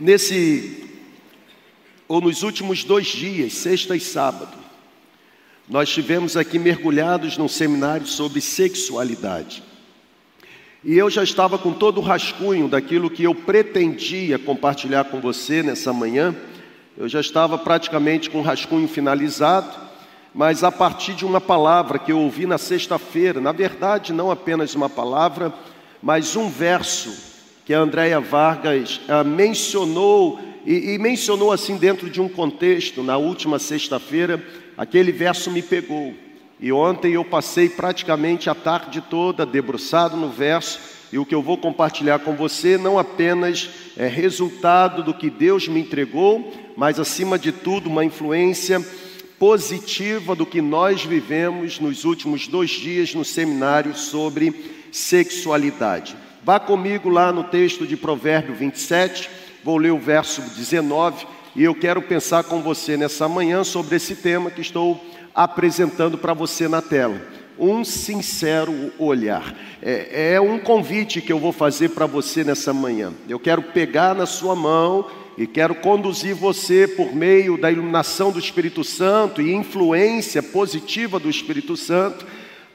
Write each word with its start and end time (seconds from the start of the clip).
Nesse, 0.00 0.84
ou 2.06 2.20
nos 2.20 2.44
últimos 2.44 2.84
dois 2.84 3.08
dias, 3.08 3.54
sexta 3.54 3.96
e 3.96 4.00
sábado, 4.00 4.56
nós 5.68 5.88
tivemos 5.88 6.36
aqui 6.36 6.56
mergulhados 6.56 7.36
num 7.36 7.48
seminário 7.48 8.06
sobre 8.06 8.40
sexualidade. 8.40 9.62
E 10.84 10.96
eu 10.96 11.10
já 11.10 11.24
estava 11.24 11.58
com 11.58 11.72
todo 11.72 11.98
o 11.98 12.02
rascunho 12.02 12.68
daquilo 12.68 13.10
que 13.10 13.24
eu 13.24 13.34
pretendia 13.34 14.38
compartilhar 14.38 15.06
com 15.06 15.20
você 15.20 15.64
nessa 15.64 15.92
manhã. 15.92 16.32
Eu 16.96 17.08
já 17.08 17.20
estava 17.20 17.58
praticamente 17.58 18.30
com 18.30 18.38
o 18.38 18.42
rascunho 18.42 18.86
finalizado, 18.86 19.76
mas 20.32 20.62
a 20.62 20.70
partir 20.70 21.14
de 21.14 21.26
uma 21.26 21.40
palavra 21.40 21.98
que 21.98 22.12
eu 22.12 22.20
ouvi 22.20 22.46
na 22.46 22.56
sexta-feira, 22.56 23.40
na 23.40 23.50
verdade, 23.50 24.12
não 24.12 24.30
apenas 24.30 24.76
uma 24.76 24.88
palavra, 24.88 25.52
mas 26.00 26.36
um 26.36 26.48
verso 26.48 27.27
que 27.68 27.74
a 27.74 27.80
Andréia 27.80 28.18
Vargas 28.18 28.98
ah, 29.10 29.22
mencionou, 29.22 30.40
e, 30.64 30.94
e 30.94 30.98
mencionou 30.98 31.52
assim 31.52 31.76
dentro 31.76 32.08
de 32.08 32.18
um 32.18 32.26
contexto, 32.26 33.02
na 33.02 33.18
última 33.18 33.58
sexta-feira, 33.58 34.42
aquele 34.74 35.12
verso 35.12 35.50
me 35.50 35.60
pegou. 35.60 36.14
E 36.58 36.72
ontem 36.72 37.12
eu 37.12 37.26
passei 37.26 37.68
praticamente 37.68 38.48
a 38.48 38.54
tarde 38.54 39.02
toda 39.02 39.44
debruçado 39.44 40.16
no 40.16 40.30
verso, 40.30 40.80
e 41.12 41.18
o 41.18 41.26
que 41.26 41.34
eu 41.34 41.42
vou 41.42 41.58
compartilhar 41.58 42.20
com 42.20 42.34
você 42.34 42.78
não 42.78 42.98
apenas 42.98 43.68
é 43.98 44.06
resultado 44.06 45.02
do 45.02 45.12
que 45.12 45.28
Deus 45.28 45.68
me 45.68 45.80
entregou, 45.80 46.50
mas 46.74 46.98
acima 46.98 47.38
de 47.38 47.52
tudo 47.52 47.90
uma 47.90 48.02
influência 48.02 48.82
positiva 49.38 50.34
do 50.34 50.46
que 50.46 50.62
nós 50.62 51.04
vivemos 51.04 51.78
nos 51.78 52.06
últimos 52.06 52.48
dois 52.48 52.70
dias 52.70 53.14
no 53.14 53.26
seminário 53.26 53.94
sobre 53.94 54.88
sexualidade. 54.90 56.16
Vá 56.44 56.60
comigo 56.60 57.08
lá 57.08 57.32
no 57.32 57.44
texto 57.44 57.86
de 57.86 57.96
Provérbio 57.96 58.54
27, 58.54 59.28
vou 59.64 59.76
ler 59.76 59.92
o 59.92 59.98
verso 59.98 60.40
19 60.40 61.26
e 61.54 61.64
eu 61.64 61.74
quero 61.74 62.00
pensar 62.00 62.44
com 62.44 62.62
você 62.62 62.96
nessa 62.96 63.28
manhã 63.28 63.64
sobre 63.64 63.96
esse 63.96 64.14
tema 64.14 64.50
que 64.50 64.60
estou 64.60 65.04
apresentando 65.34 66.16
para 66.16 66.32
você 66.32 66.68
na 66.68 66.80
tela. 66.80 67.20
Um 67.58 67.84
sincero 67.84 68.92
olhar. 68.98 69.52
É, 69.82 70.34
é 70.34 70.40
um 70.40 70.60
convite 70.60 71.20
que 71.20 71.32
eu 71.32 71.40
vou 71.40 71.52
fazer 71.52 71.88
para 71.90 72.06
você 72.06 72.44
nessa 72.44 72.72
manhã. 72.72 73.12
Eu 73.28 73.40
quero 73.40 73.62
pegar 73.62 74.14
na 74.14 74.26
sua 74.26 74.54
mão 74.54 75.06
e 75.36 75.44
quero 75.44 75.74
conduzir 75.74 76.36
você 76.36 76.86
por 76.86 77.12
meio 77.14 77.60
da 77.60 77.70
iluminação 77.70 78.30
do 78.30 78.38
Espírito 78.38 78.84
Santo 78.84 79.42
e 79.42 79.52
influência 79.52 80.40
positiva 80.42 81.18
do 81.18 81.28
Espírito 81.28 81.76
Santo 81.76 82.24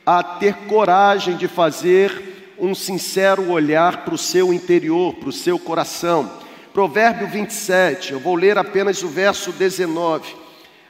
a 0.05 0.22
ter 0.22 0.53
coragem 0.67 1.38
de 1.38 1.48
fazer 1.48 2.33
um 2.59 2.75
sincero 2.75 3.49
olhar 3.49 4.05
para 4.05 4.13
o 4.13 4.17
seu 4.17 4.53
interior, 4.53 5.13
para 5.15 5.29
o 5.29 5.33
seu 5.33 5.57
coração. 5.57 6.31
Provérbio 6.73 7.27
27, 7.27 8.13
eu 8.13 8.19
vou 8.19 8.35
ler 8.35 8.57
apenas 8.57 9.03
o 9.03 9.07
verso 9.07 9.51
19. 9.51 10.35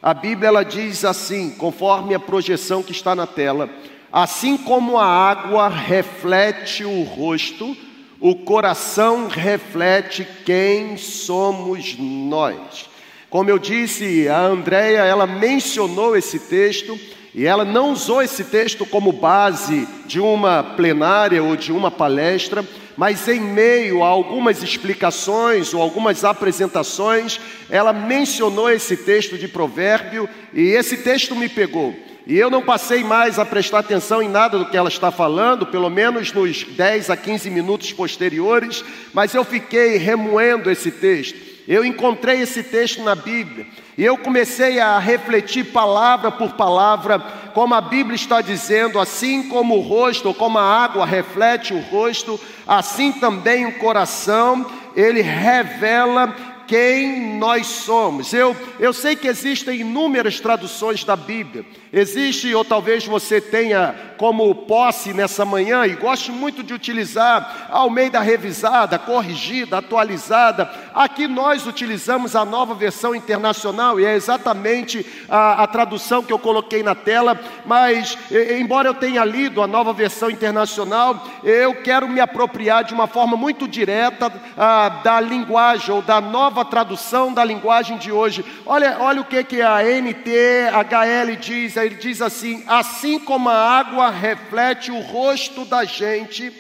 A 0.02 0.14
Bíblia 0.14 0.50
ela 0.50 0.64
diz 0.64 1.06
assim, 1.06 1.52
conforme 1.52 2.14
a 2.14 2.20
projeção 2.20 2.84
que 2.84 2.92
está 2.92 3.16
na 3.16 3.26
tela: 3.26 3.70
Assim 4.12 4.58
como 4.58 4.98
a 4.98 5.06
água 5.06 5.68
reflete 5.68 6.86
o 6.86 7.04
rosto, 7.04 7.76
o 8.20 8.36
coração 8.36 9.28
reflete 9.28 10.28
quem 10.46 10.98
somos 10.98 11.98
nós. 11.98 12.90
Como 13.30 13.50
eu 13.50 13.58
disse, 13.58 14.28
a 14.30 14.40
Andréia, 14.42 15.00
ela 15.00 15.26
mencionou 15.26 16.16
esse 16.16 16.40
texto 16.40 16.98
e 17.36 17.46
ela 17.46 17.66
não 17.66 17.92
usou 17.92 18.22
esse 18.22 18.44
texto 18.44 18.86
como 18.86 19.12
base 19.12 19.88
de 20.06 20.20
uma 20.20 20.64
plenária 20.64 21.42
ou 21.42 21.56
de 21.56 21.72
uma 21.72 21.90
palestra, 21.90 22.64
mas 22.96 23.28
em 23.28 23.40
meio 23.40 24.04
a 24.04 24.08
algumas 24.08 24.62
explicações 24.62 25.74
ou 25.74 25.82
algumas 25.82 26.24
apresentações, 26.24 27.40
ela 27.70 27.92
mencionou 27.92 28.70
esse 28.70 28.96
texto 28.96 29.36
de 29.38 29.48
provérbio 29.48 30.30
e 30.54 30.62
esse 30.62 30.98
texto 30.98 31.36
me 31.36 31.50
pegou. 31.50 31.96
E 32.26 32.38
eu 32.38 32.50
não 32.50 32.62
passei 32.62 33.04
mais 33.04 33.38
a 33.38 33.44
prestar 33.44 33.80
atenção 33.80 34.22
em 34.22 34.30
nada 34.30 34.58
do 34.58 34.68
que 34.68 34.78
ela 34.78 34.88
está 34.88 35.12
falando, 35.12 35.66
pelo 35.66 35.90
menos 35.90 36.32
nos 36.32 36.64
10 36.64 37.10
a 37.10 37.18
15 37.18 37.50
minutos 37.50 37.92
posteriores, 37.92 38.86
mas 39.12 39.34
eu 39.34 39.44
fiquei 39.44 39.98
remoendo 39.98 40.70
esse 40.70 40.90
texto. 40.90 41.53
Eu 41.68 41.86
encontrei 41.86 42.42
esse 42.42 42.64
texto 42.64 43.02
na 43.04 43.16
Bíblia 43.16 43.66
e 43.98 44.04
eu 44.04 44.18
comecei 44.18 44.80
a 44.80 44.98
refletir 45.00 45.66
palavra 45.66 46.32
por 46.32 46.54
palavra, 46.54 47.20
como 47.54 47.74
a 47.74 47.82
Bíblia 47.82 48.16
está 48.16 48.42
dizendo, 48.42 49.00
assim 49.00 49.48
como 49.48 49.78
o 49.78 49.82
rosto, 49.82 50.34
como 50.34 50.58
a 50.58 50.84
água 50.84 51.06
reflete 51.06 51.74
o 51.74 51.80
rosto, 51.80 52.40
assim 52.68 53.12
também 53.14 53.66
o 53.66 53.78
coração, 53.78 54.66
ele 54.96 55.22
revela 55.22 56.36
quem 56.68 57.38
nós 57.38 57.68
somos. 57.68 58.34
Eu, 58.34 58.56
eu 58.80 58.94
sei 58.94 59.16
que 59.16 59.28
existem 59.28 59.82
inúmeras 59.82 60.40
traduções 60.40 61.04
da 61.04 61.16
Bíblia. 61.16 61.66
Existe, 61.96 62.56
ou 62.56 62.66
talvez 62.66 63.06
você 63.06 63.40
tenha 63.40 63.94
como 64.18 64.56
posse 64.56 65.14
nessa 65.14 65.46
manhã, 65.46 65.86
e 65.86 65.96
goste 65.96 66.32
muito 66.32 66.64
de 66.64 66.74
utilizar 66.74 67.68
ao 67.70 67.88
meio 67.88 68.10
da 68.10 68.20
revisada, 68.20 68.98
corrigida, 68.98 69.78
atualizada. 69.78 70.68
Aqui 70.92 71.28
nós 71.28 71.68
utilizamos 71.68 72.36
a 72.36 72.44
nova 72.44 72.74
versão 72.74 73.14
internacional, 73.14 74.00
e 74.00 74.06
é 74.06 74.16
exatamente 74.16 75.06
a, 75.30 75.62
a 75.64 75.68
tradução 75.68 76.24
que 76.24 76.34
eu 76.34 76.40
coloquei 76.40 76.82
na 76.82 76.96
tela, 76.96 77.40
mas 77.64 78.18
e, 78.32 78.60
embora 78.60 78.88
eu 78.88 78.96
tenha 78.96 79.24
lido 79.24 79.62
a 79.62 79.68
nova 79.68 79.94
versão 79.94 80.32
internacional, 80.32 81.24
eu 81.44 81.76
quero 81.84 82.10
me 82.10 82.20
apropriar 82.20 82.86
de 82.86 82.94
uma 82.94 83.06
forma 83.06 83.38
muito 83.38 83.68
direta 83.68 84.34
a, 84.58 84.90
da 84.90 85.20
linguagem 85.20 85.94
ou 85.94 86.02
da 86.02 86.20
nova 86.20 86.66
tradução 86.66 87.32
da 87.32 87.44
linguagem 87.46 87.98
de 87.98 88.12
hoje. 88.12 88.44
Olha, 88.66 88.98
olha 89.00 89.22
o 89.22 89.26
que, 89.26 89.44
que 89.44 89.62
a 89.62 89.84
NTHL 89.84 91.36
diz 91.40 91.78
ele 91.86 91.96
diz 91.96 92.22
assim: 92.22 92.64
assim 92.68 93.20
como 93.20 93.50
a 93.50 93.80
água 93.80 94.10
reflete 94.10 94.92
o 94.92 95.00
rosto 95.00 95.66
da 95.66 95.84
gente, 95.86 96.52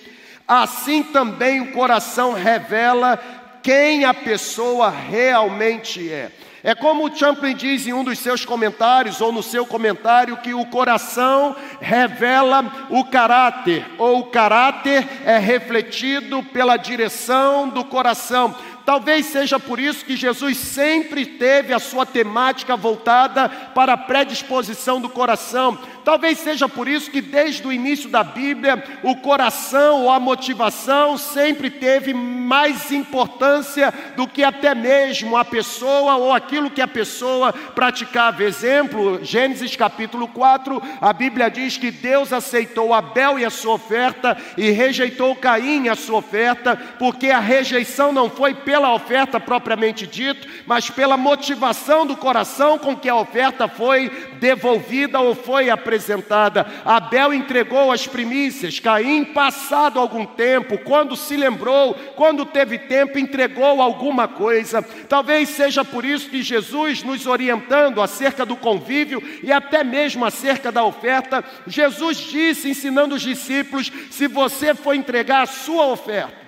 assim 0.48 1.04
também 1.04 1.62
o 1.62 1.72
coração 1.72 2.34
revela 2.34 3.18
quem 3.62 4.04
a 4.04 4.14
pessoa 4.14 4.90
realmente 4.90 6.12
é. 6.12 6.32
É 6.66 6.74
como 6.74 7.06
o 7.06 7.14
Champlin 7.14 7.54
diz 7.54 7.86
em 7.86 7.92
um 7.92 8.06
dos 8.06 8.20
seus 8.20 8.46
comentários, 8.46 9.20
ou 9.20 9.34
no 9.34 9.44
seu 9.44 9.66
comentário, 9.66 10.38
que 10.38 10.54
o 10.54 10.66
coração 10.66 11.54
revela 11.82 12.88
o 12.90 13.04
caráter, 13.04 13.86
ou 13.98 14.20
o 14.20 14.26
caráter 14.28 15.06
é 15.26 15.38
refletido 15.38 16.42
pela 16.42 16.78
direção 16.78 17.68
do 17.68 17.84
coração. 17.84 18.56
Talvez 18.86 19.28
seja 19.28 19.60
por 19.60 19.80
isso 19.80 20.04
que 20.04 20.18
Jesus 20.18 20.58
sempre 20.58 21.26
teve 21.26 21.74
a 21.74 21.80
sua 21.80 22.06
temática 22.06 22.76
voltada 22.76 23.48
para 23.48 23.94
a 23.94 23.98
predisposição 23.98 25.00
do 25.00 25.08
coração. 25.08 25.80
Talvez 26.03 26.40
seja 26.40 26.68
por 26.68 26.88
isso 26.88 27.09
que 27.09 27.22
desde 27.22 27.66
o 27.66 27.72
início 27.72 28.09
da 28.09 28.24
Bíblia, 28.24 28.84
o 29.02 29.16
coração 29.16 30.02
ou 30.02 30.12
a 30.12 30.19
motivação 30.19 31.18
sempre 31.18 31.69
teve 31.69 32.14
mais 32.14 32.91
importância 32.91 33.94
do 34.16 34.28
que 34.28 34.44
até 34.44 34.75
mesmo 34.75 35.38
a 35.38 35.46
pessoa 35.46 36.18
ou 36.18 36.34
aquilo 36.34 36.69
que 36.69 36.81
a 36.81 36.88
pessoa 36.88 37.53
praticava. 37.53 38.44
Exemplo, 38.44 39.24
Gênesis 39.24 39.75
capítulo 39.78 40.28
4, 40.28 40.81
a 41.00 41.13
Bíblia 41.13 41.50
diz 41.50 41.78
que 41.78 41.90
Deus 41.90 42.34
aceitou 42.34 42.94
Abel 42.94 43.40
e 43.40 43.46
a 43.46 43.50
sua 43.50 43.75
oferta 43.75 44.36
e 44.58 44.72
rejeitou 44.72 45.36
Caim 45.36 45.86
e 45.86 45.90
a 45.90 45.96
sua 45.96 46.18
oferta, 46.18 46.75
porque 47.00 47.30
a 47.30 47.40
rejeição 47.40 48.12
não 48.12 48.30
foi 48.30 48.53
pela 48.53 48.94
oferta 48.94 49.40
propriamente 49.40 50.06
dito, 50.06 50.47
mas 50.66 50.90
pela 50.90 51.16
motivação 51.16 52.06
do 52.06 52.18
coração 52.18 52.78
com 52.78 52.96
que 52.96 53.08
a 53.08 53.16
oferta 53.16 53.68
foi 53.69 54.09
devolvida 54.40 55.19
ou 55.19 55.34
foi 55.34 55.69
apresentada 55.69 55.93
apresentada. 55.94 56.66
Abel 56.84 57.34
entregou 57.34 57.92
as 57.92 58.08
primícias, 58.08 58.80
Caim, 58.80 59.24
passado 59.24 60.00
algum 60.00 60.26
tempo, 60.26 60.78
quando 60.80 61.16
se 61.16 61.38
lembrou, 61.38 61.94
quando 62.16 62.46
teve 62.46 62.80
tempo, 62.80 63.20
entregou 63.20 63.81
alguma 63.81 64.28
coisa. 64.28 64.81
Talvez 65.08 65.50
seja 65.50 65.86
por 65.86 66.04
isso 66.04 66.30
que 66.30 66.42
Jesus, 66.42 67.04
nos 67.04 67.28
orientando 67.28 68.01
acerca 68.01 68.45
do 68.45 68.56
convívio 68.56 69.22
e 69.44 69.51
até 69.51 69.84
mesmo 69.84 70.25
acerca 70.25 70.72
da 70.72 70.84
oferta, 70.84 71.44
Jesus 71.68 72.18
disse, 72.18 72.69
ensinando 72.69 73.16
os 73.16 73.22
discípulos: 73.22 73.92
se 74.10 74.28
você 74.28 74.74
for 74.74 74.95
entregar 74.95 75.44
a 75.44 75.48
sua 75.48 75.88
oferta, 75.88 76.44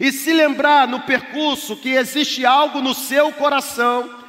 e 0.00 0.10
se 0.10 0.32
lembrar 0.32 0.88
no 0.88 1.00
percurso 1.00 1.76
que 1.76 1.90
existe 1.90 2.46
algo 2.46 2.80
no 2.80 2.94
seu 2.94 3.30
coração, 3.32 4.21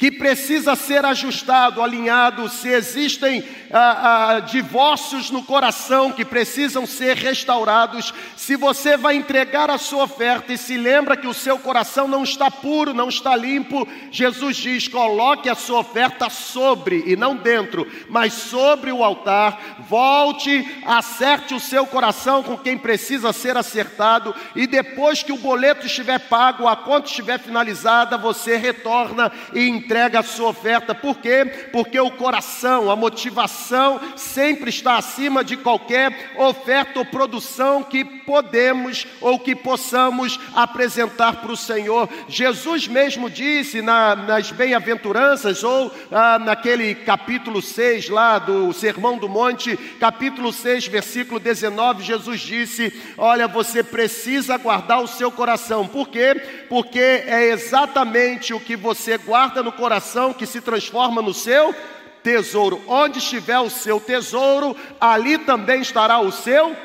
que 0.00 0.10
precisa 0.10 0.74
ser 0.74 1.04
ajustado, 1.04 1.82
alinhado, 1.82 2.48
se 2.48 2.70
existem 2.70 3.44
ah, 3.70 4.36
ah, 4.36 4.40
divórcios 4.40 5.30
no 5.30 5.42
coração 5.42 6.10
que 6.10 6.24
precisam 6.24 6.86
ser 6.86 7.18
restaurados, 7.18 8.14
se 8.34 8.56
você 8.56 8.96
vai 8.96 9.14
entregar 9.16 9.68
a 9.68 9.76
sua 9.76 10.04
oferta 10.04 10.54
e 10.54 10.58
se 10.58 10.78
lembra 10.78 11.18
que 11.18 11.26
o 11.26 11.34
seu 11.34 11.58
coração 11.58 12.08
não 12.08 12.24
está 12.24 12.50
puro, 12.50 12.94
não 12.94 13.10
está 13.10 13.36
limpo, 13.36 13.86
Jesus 14.10 14.56
diz: 14.56 14.88
coloque 14.88 15.50
a 15.50 15.54
sua 15.54 15.80
oferta 15.80 16.30
sobre, 16.30 17.04
e 17.06 17.14
não 17.14 17.36
dentro, 17.36 17.86
mas 18.08 18.32
sobre 18.32 18.90
o 18.90 19.04
altar, 19.04 19.84
volte, 19.86 20.66
acerte 20.86 21.52
o 21.52 21.60
seu 21.60 21.86
coração 21.86 22.42
com 22.42 22.56
quem 22.56 22.78
precisa 22.78 23.34
ser 23.34 23.54
acertado, 23.54 24.34
e 24.56 24.66
depois 24.66 25.22
que 25.22 25.30
o 25.30 25.36
boleto 25.36 25.84
estiver 25.84 26.20
pago, 26.20 26.66
a 26.66 26.74
conta 26.74 27.06
estiver 27.06 27.38
finalizada, 27.38 28.16
você 28.16 28.56
retorna 28.56 29.30
e 29.52 29.68
entrega 29.68 29.89
entrega 29.90 30.20
a 30.20 30.22
sua 30.22 30.50
oferta. 30.50 30.94
Por 30.94 31.18
quê? 31.18 31.44
Porque 31.72 31.98
o 31.98 32.12
coração, 32.12 32.88
a 32.88 32.94
motivação 32.94 34.00
sempre 34.14 34.70
está 34.70 34.96
acima 34.96 35.42
de 35.42 35.56
qualquer 35.56 36.32
oferta 36.36 37.00
ou 37.00 37.04
produção 37.04 37.82
que 37.82 38.04
podemos 38.30 39.08
ou 39.20 39.40
que 39.40 39.56
possamos 39.56 40.38
apresentar 40.54 41.40
para 41.40 41.50
o 41.50 41.56
Senhor. 41.56 42.08
Jesus 42.28 42.86
mesmo 42.86 43.28
disse 43.28 43.82
na, 43.82 44.14
nas 44.14 44.52
bem-aventuranças 44.52 45.64
ou 45.64 45.90
ah, 46.12 46.38
naquele 46.38 46.94
capítulo 46.94 47.60
6 47.60 48.08
lá 48.08 48.38
do 48.38 48.72
Sermão 48.72 49.18
do 49.18 49.28
Monte, 49.28 49.76
capítulo 49.98 50.52
6, 50.52 50.86
versículo 50.86 51.40
19, 51.40 52.04
Jesus 52.04 52.40
disse: 52.40 52.94
Olha, 53.18 53.48
você 53.48 53.82
precisa 53.82 54.56
guardar 54.56 55.02
o 55.02 55.08
seu 55.08 55.32
coração. 55.32 55.88
Por 55.88 56.08
quê? 56.08 56.40
Porque 56.68 57.00
é 57.00 57.48
exatamente 57.48 58.54
o 58.54 58.60
que 58.60 58.76
você 58.76 59.18
guarda 59.18 59.60
no 59.60 59.72
coração 59.72 60.32
que 60.32 60.46
se 60.46 60.60
transforma 60.60 61.20
no 61.20 61.34
seu 61.34 61.74
tesouro. 62.22 62.80
Onde 62.86 63.18
estiver 63.18 63.58
o 63.58 63.68
seu 63.68 63.98
tesouro, 63.98 64.76
ali 65.00 65.36
também 65.36 65.80
estará 65.80 66.20
o 66.20 66.30
seu 66.30 66.76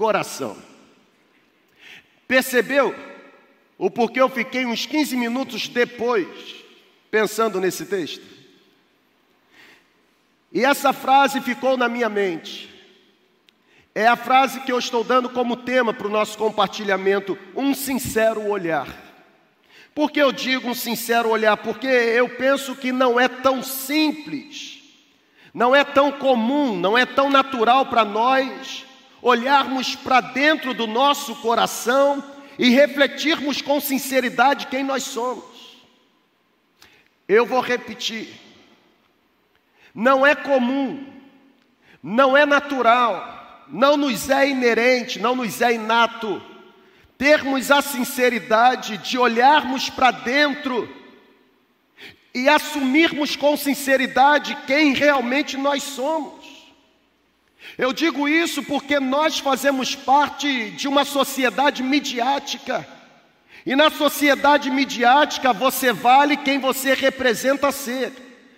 coração. 0.00 0.69
Percebeu 2.30 2.94
o 3.76 3.90
porquê 3.90 4.20
eu 4.20 4.28
fiquei 4.28 4.64
uns 4.64 4.86
15 4.86 5.16
minutos 5.16 5.66
depois 5.66 6.28
pensando 7.10 7.60
nesse 7.60 7.86
texto? 7.86 8.22
E 10.52 10.64
essa 10.64 10.92
frase 10.92 11.40
ficou 11.40 11.76
na 11.76 11.88
minha 11.88 12.08
mente. 12.08 12.72
É 13.92 14.06
a 14.06 14.14
frase 14.14 14.60
que 14.60 14.70
eu 14.70 14.78
estou 14.78 15.02
dando 15.02 15.28
como 15.28 15.56
tema 15.56 15.92
para 15.92 16.06
o 16.06 16.10
nosso 16.10 16.38
compartilhamento: 16.38 17.36
um 17.56 17.74
sincero 17.74 18.46
olhar. 18.46 18.86
Por 19.92 20.12
que 20.12 20.22
eu 20.22 20.30
digo 20.30 20.68
um 20.68 20.74
sincero 20.74 21.30
olhar? 21.30 21.56
Porque 21.56 21.88
eu 21.88 22.28
penso 22.28 22.76
que 22.76 22.92
não 22.92 23.18
é 23.18 23.26
tão 23.26 23.60
simples, 23.60 24.78
não 25.52 25.74
é 25.74 25.82
tão 25.82 26.12
comum, 26.12 26.76
não 26.76 26.96
é 26.96 27.04
tão 27.04 27.28
natural 27.28 27.86
para 27.86 28.04
nós 28.04 28.86
olharmos 29.22 29.94
para 29.94 30.20
dentro 30.20 30.72
do 30.72 30.86
nosso 30.86 31.36
coração 31.36 32.22
e 32.58 32.70
refletirmos 32.70 33.62
com 33.62 33.80
sinceridade 33.80 34.66
quem 34.66 34.82
nós 34.82 35.04
somos. 35.04 35.78
Eu 37.28 37.46
vou 37.46 37.60
repetir. 37.60 38.28
Não 39.94 40.26
é 40.26 40.34
comum, 40.34 41.06
não 42.02 42.36
é 42.36 42.46
natural, 42.46 43.66
não 43.68 43.96
nos 43.96 44.30
é 44.30 44.48
inerente, 44.48 45.18
não 45.18 45.34
nos 45.34 45.60
é 45.60 45.72
inato 45.74 46.42
termos 47.20 47.70
a 47.70 47.82
sinceridade 47.82 48.96
de 48.96 49.18
olharmos 49.18 49.90
para 49.90 50.10
dentro 50.10 50.88
e 52.32 52.48
assumirmos 52.48 53.36
com 53.36 53.58
sinceridade 53.58 54.56
quem 54.66 54.94
realmente 54.94 55.58
nós 55.58 55.82
somos. 55.82 56.39
Eu 57.78 57.92
digo 57.92 58.28
isso 58.28 58.62
porque 58.62 59.00
nós 59.00 59.38
fazemos 59.38 59.94
parte 59.94 60.70
de 60.70 60.88
uma 60.88 61.04
sociedade 61.04 61.82
midiática. 61.82 62.86
E 63.64 63.76
na 63.76 63.90
sociedade 63.90 64.70
midiática 64.70 65.52
você 65.52 65.92
vale 65.92 66.36
quem 66.36 66.58
você 66.58 66.94
representa 66.94 67.70
ser. 67.70 68.12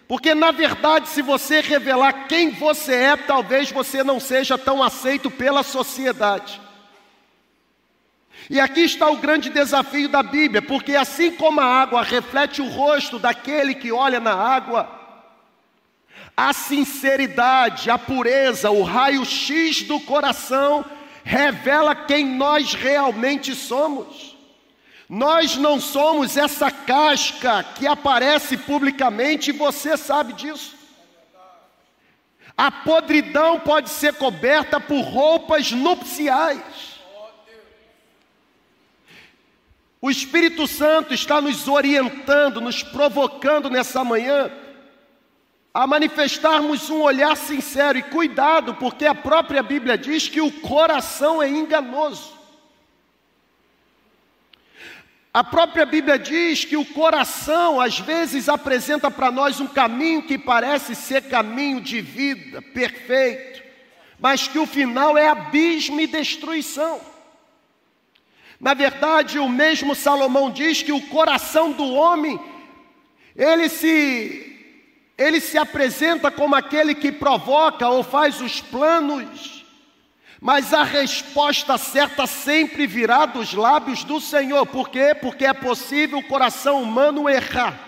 Porque 0.09 0.35
na 0.35 0.51
verdade, 0.51 1.09
se 1.09 1.23
você 1.23 1.61
revelar 1.61 2.27
quem 2.29 2.51
você 2.51 2.95
é, 2.95 3.17
talvez 3.17 3.71
você 3.71 4.05
não 4.05 4.21
seja 4.21 4.59
tão 4.59 4.83
aceito 4.83 5.31
pela 5.31 5.63
sociedade. 5.63 6.61
E 8.51 8.61
aqui 8.61 8.81
está 8.81 9.09
o 9.09 9.17
grande 9.17 9.49
desafio 9.49 10.09
da 10.09 10.23
Bíblia, 10.23 10.61
porque 10.61 10.95
assim 10.95 11.31
como 11.31 11.61
a 11.61 11.65
água 11.65 12.03
reflete 12.03 12.61
o 12.61 12.69
rosto 12.69 13.19
daquele 13.19 13.75
que 13.75 13.93
olha 13.93 14.21
na 14.21 14.35
água, 14.35 15.02
a 16.37 16.53
sinceridade, 16.53 17.91
a 17.91 17.99
pureza, 17.99 18.71
o 18.71 18.83
raio-x 18.83 19.83
do 19.83 20.01
coração 20.01 20.85
revela 21.23 21.95
quem 21.95 22.25
nós 22.27 22.75
realmente 22.75 23.55
somos. 23.55 24.37
Nós 25.09 25.57
não 25.57 25.79
somos 25.79 26.37
essa 26.37 26.71
casca 26.71 27.63
que 27.63 27.87
aparece 27.87 28.57
publicamente 28.57 29.51
e 29.51 29.53
você 29.53 29.97
sabe 29.97 30.33
disso. 30.33 30.75
A 32.57 32.71
podridão 32.71 33.61
pode 33.61 33.91
ser 33.91 34.15
coberta 34.15 34.81
por 34.81 35.03
roupas 35.03 35.71
nupciais. 35.71 36.93
O 40.01 40.11
Espírito 40.11 40.67
Santo 40.67 41.15
está 41.15 41.41
nos 41.41 41.69
orientando, 41.69 42.61
nos 42.61 42.83
provocando 42.83 43.71
nessa 43.71 44.03
manhã 44.03 44.51
a 45.75 45.87
manifestarmos 45.87 46.91
um 46.91 47.01
olhar 47.01 47.35
sincero 47.37 47.99
e 47.99 48.03
cuidado, 48.03 48.75
porque 48.75 49.07
a 49.07 49.15
própria 49.15 49.63
Bíblia 49.63 49.97
diz 49.97 50.29
que 50.29 50.41
o 50.41 50.53
coração 50.61 51.43
é 51.43 51.49
enganoso. 51.49 52.33
A 55.33 55.43
própria 55.43 55.87
Bíblia 55.87 56.19
diz 56.19 56.67
que 56.67 56.77
o 56.77 56.85
coração 56.85 57.81
às 57.81 57.99
vezes 57.99 58.51
apresenta 58.51 59.11
para 59.11 59.31
nós 59.31 59.61
um 59.61 59.67
caminho 59.67 60.23
que 60.23 60.37
parece 60.37 60.95
ser 60.95 61.23
caminho 61.23 61.81
de 61.81 62.03
vida 62.03 62.61
perfeito, 62.61 63.63
mas 64.21 64.47
que 64.47 64.59
o 64.59 64.67
final 64.67 65.17
é 65.17 65.29
abismo 65.29 65.99
e 66.03 66.07
destruição. 66.07 67.01
Na 68.61 68.75
verdade, 68.75 69.39
o 69.39 69.49
mesmo 69.49 69.95
Salomão 69.95 70.51
diz 70.51 70.83
que 70.83 70.93
o 70.93 71.09
coração 71.09 71.73
do 71.73 71.95
homem, 71.95 72.39
ele 73.35 73.71
se 73.71 74.52
ele 75.23 75.41
se 75.41 75.57
apresenta 75.57 76.31
como 76.31 76.55
aquele 76.55 76.95
que 76.95 77.13
provoca 77.13 77.89
ou 77.89 78.03
faz 78.03 78.41
os 78.41 78.61
planos, 78.61 79.65
mas 80.41 80.75
a 80.75 80.83
resposta 80.83 81.79
certa 81.79 82.27
sempre 82.27 82.87
virá 82.87 83.27
dos 83.27 83.55
lábios 83.55 84.03
do 84.03 84.21
Senhor. 84.21 84.67
Por 84.67 84.89
quê? 84.89 85.15
Porque 85.15 85.45
é 85.45 85.53
possível 85.53 86.19
o 86.19 86.25
coração 86.25 86.83
humano 86.83 87.29
errar. 87.29 87.79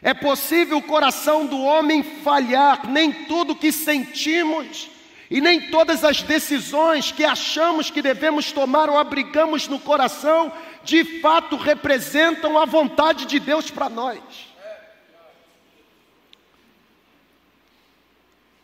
É 0.00 0.14
possível 0.14 0.78
o 0.78 0.82
coração 0.82 1.44
do 1.44 1.60
homem 1.60 2.02
falhar, 2.02 2.88
nem 2.88 3.12
tudo 3.12 3.54
que 3.54 3.70
sentimos 3.70 4.88
e 5.30 5.40
nem 5.40 5.60
todas 5.70 6.04
as 6.04 6.22
decisões 6.22 7.12
que 7.12 7.24
achamos 7.24 7.90
que 7.90 8.00
devemos 8.00 8.50
tomar 8.50 8.88
ou 8.88 8.96
abrigamos 8.96 9.68
no 9.68 9.78
coração, 9.78 10.50
de 10.82 11.20
fato 11.20 11.56
representam 11.56 12.56
a 12.56 12.64
vontade 12.64 13.26
de 13.26 13.38
Deus 13.38 13.70
para 13.70 13.90
nós. 13.90 14.47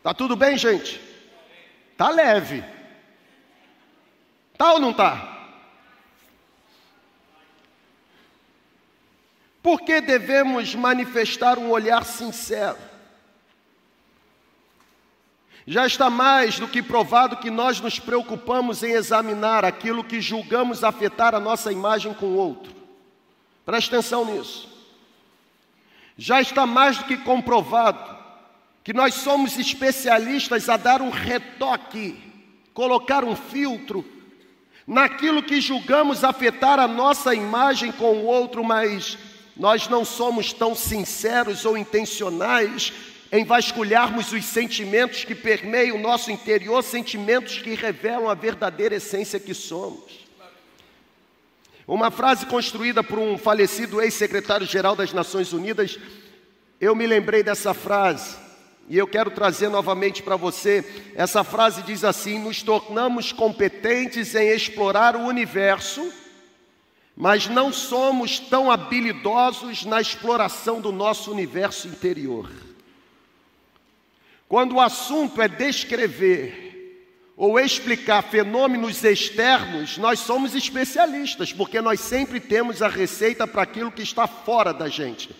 Tá 0.04 0.12
tudo 0.12 0.36
bem, 0.36 0.58
gente? 0.58 1.00
Tá 1.96 2.10
leve. 2.10 2.62
Tá 4.58 4.74
ou 4.74 4.78
não 4.78 4.92
tá? 4.92 5.48
Por 9.62 9.80
que 9.80 10.02
devemos 10.02 10.74
manifestar 10.74 11.58
um 11.58 11.70
olhar 11.70 12.04
sincero? 12.04 12.76
Já 15.66 15.86
está 15.86 16.10
mais 16.10 16.58
do 16.58 16.68
que 16.68 16.82
provado 16.82 17.38
que 17.38 17.48
nós 17.48 17.80
nos 17.80 17.98
preocupamos 17.98 18.82
em 18.82 18.92
examinar 18.92 19.64
aquilo 19.64 20.04
que 20.04 20.20
julgamos 20.20 20.84
afetar 20.84 21.34
a 21.34 21.40
nossa 21.40 21.72
imagem 21.72 22.12
com 22.12 22.26
o 22.26 22.36
outro. 22.36 22.74
Preste 23.64 23.88
atenção 23.88 24.26
nisso. 24.26 24.68
Já 26.18 26.42
está 26.42 26.66
mais 26.66 26.98
do 26.98 27.04
que 27.04 27.16
comprovado 27.16 28.13
que 28.84 28.92
nós 28.92 29.14
somos 29.14 29.58
especialistas 29.58 30.68
a 30.68 30.76
dar 30.76 31.00
um 31.00 31.08
retoque, 31.08 32.22
colocar 32.74 33.24
um 33.24 33.34
filtro 33.34 34.04
naquilo 34.86 35.42
que 35.42 35.58
julgamos 35.58 36.22
afetar 36.22 36.78
a 36.78 36.86
nossa 36.86 37.34
imagem 37.34 37.90
com 37.90 38.12
o 38.18 38.26
outro, 38.26 38.62
mas 38.62 39.16
nós 39.56 39.88
não 39.88 40.04
somos 40.04 40.52
tão 40.52 40.74
sinceros 40.74 41.64
ou 41.64 41.78
intencionais 41.78 42.92
em 43.32 43.42
vasculharmos 43.42 44.30
os 44.32 44.44
sentimentos 44.44 45.24
que 45.24 45.34
permeiam 45.34 45.96
o 45.96 46.00
nosso 46.00 46.30
interior, 46.30 46.84
sentimentos 46.84 47.58
que 47.58 47.74
revelam 47.74 48.28
a 48.28 48.34
verdadeira 48.34 48.96
essência 48.96 49.40
que 49.40 49.54
somos. 49.54 50.24
Uma 51.88 52.10
frase 52.10 52.44
construída 52.44 53.02
por 53.02 53.18
um 53.18 53.38
falecido 53.38 54.02
ex-secretário-geral 54.02 54.94
das 54.94 55.14
Nações 55.14 55.54
Unidas, 55.54 55.98
eu 56.78 56.94
me 56.94 57.06
lembrei 57.06 57.42
dessa 57.42 57.72
frase 57.72 58.43
e 58.88 58.98
eu 58.98 59.06
quero 59.06 59.30
trazer 59.30 59.68
novamente 59.68 60.22
para 60.22 60.36
você. 60.36 60.84
Essa 61.14 61.42
frase 61.42 61.82
diz 61.82 62.04
assim: 62.04 62.38
Nos 62.38 62.62
tornamos 62.62 63.32
competentes 63.32 64.34
em 64.34 64.48
explorar 64.48 65.16
o 65.16 65.26
universo, 65.26 66.12
mas 67.16 67.48
não 67.48 67.72
somos 67.72 68.38
tão 68.38 68.70
habilidosos 68.70 69.84
na 69.84 70.00
exploração 70.00 70.80
do 70.80 70.92
nosso 70.92 71.30
universo 71.30 71.88
interior. 71.88 72.50
Quando 74.48 74.76
o 74.76 74.80
assunto 74.80 75.40
é 75.40 75.48
descrever 75.48 76.62
ou 77.36 77.58
explicar 77.58 78.22
fenômenos 78.22 79.02
externos, 79.02 79.96
nós 79.98 80.20
somos 80.20 80.54
especialistas, 80.54 81.52
porque 81.52 81.80
nós 81.80 81.98
sempre 82.00 82.38
temos 82.38 82.82
a 82.82 82.88
receita 82.88 83.46
para 83.46 83.62
aquilo 83.62 83.90
que 83.90 84.02
está 84.02 84.26
fora 84.26 84.72
da 84.72 84.88
gente. 84.88 85.34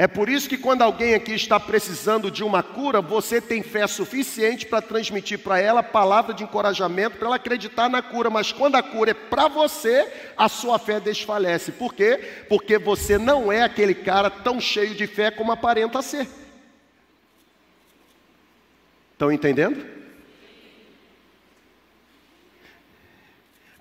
É 0.00 0.06
por 0.06 0.28
isso 0.28 0.48
que 0.48 0.56
quando 0.56 0.82
alguém 0.82 1.12
aqui 1.12 1.32
está 1.32 1.58
precisando 1.58 2.30
de 2.30 2.44
uma 2.44 2.62
cura, 2.62 3.00
você 3.00 3.40
tem 3.40 3.64
fé 3.64 3.84
suficiente 3.88 4.64
para 4.64 4.80
transmitir 4.80 5.40
para 5.40 5.58
ela 5.58 5.82
palavra 5.82 6.32
de 6.32 6.44
encorajamento, 6.44 7.16
para 7.16 7.26
ela 7.26 7.34
acreditar 7.34 7.88
na 7.88 8.00
cura, 8.00 8.30
mas 8.30 8.52
quando 8.52 8.76
a 8.76 8.82
cura 8.82 9.10
é 9.10 9.14
para 9.14 9.48
você, 9.48 10.08
a 10.36 10.48
sua 10.48 10.78
fé 10.78 11.00
desfalece. 11.00 11.72
Por 11.72 11.92
quê? 11.92 12.44
Porque 12.48 12.78
você 12.78 13.18
não 13.18 13.50
é 13.50 13.64
aquele 13.64 13.92
cara 13.92 14.30
tão 14.30 14.60
cheio 14.60 14.94
de 14.94 15.04
fé 15.08 15.32
como 15.32 15.50
aparenta 15.50 16.00
ser. 16.00 16.28
Estão 19.14 19.32
entendendo? 19.32 19.84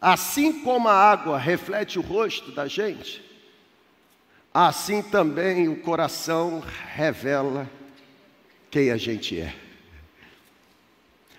Assim 0.01 0.63
como 0.63 0.87
a 0.87 0.95
água 0.95 1.37
reflete 1.37 1.99
o 1.99 2.01
rosto 2.01 2.51
da 2.51 2.65
gente, 2.65 3.26
assim 4.65 5.03
também 5.03 5.67
o 5.67 5.75
coração 5.75 6.63
revela 6.95 7.69
quem 8.71 8.89
a 8.89 8.97
gente 8.97 9.39
é. 9.39 9.53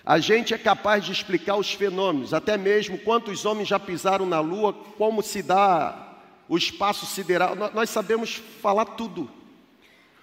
A 0.07 0.21
gente 0.21 0.55
é 0.55 0.59
capaz 0.59 1.05
de 1.05 1.11
explicar 1.11 1.57
os 1.57 1.75
fenômenos, 1.75 2.33
até 2.33 2.57
mesmo 2.57 2.97
quantos 2.97 3.45
homens 3.45 3.67
já 3.67 3.79
pisaram 3.81 4.25
na 4.25 4.39
lua, 4.39 4.73
como 4.73 5.21
se 5.21 5.43
dá 5.43 6.17
o 6.49 6.57
espaço 6.57 7.07
sideral. 7.07 7.57
Nós 7.75 7.91
sabemos 7.91 8.37
falar 8.63 8.85
tudo. 8.85 9.29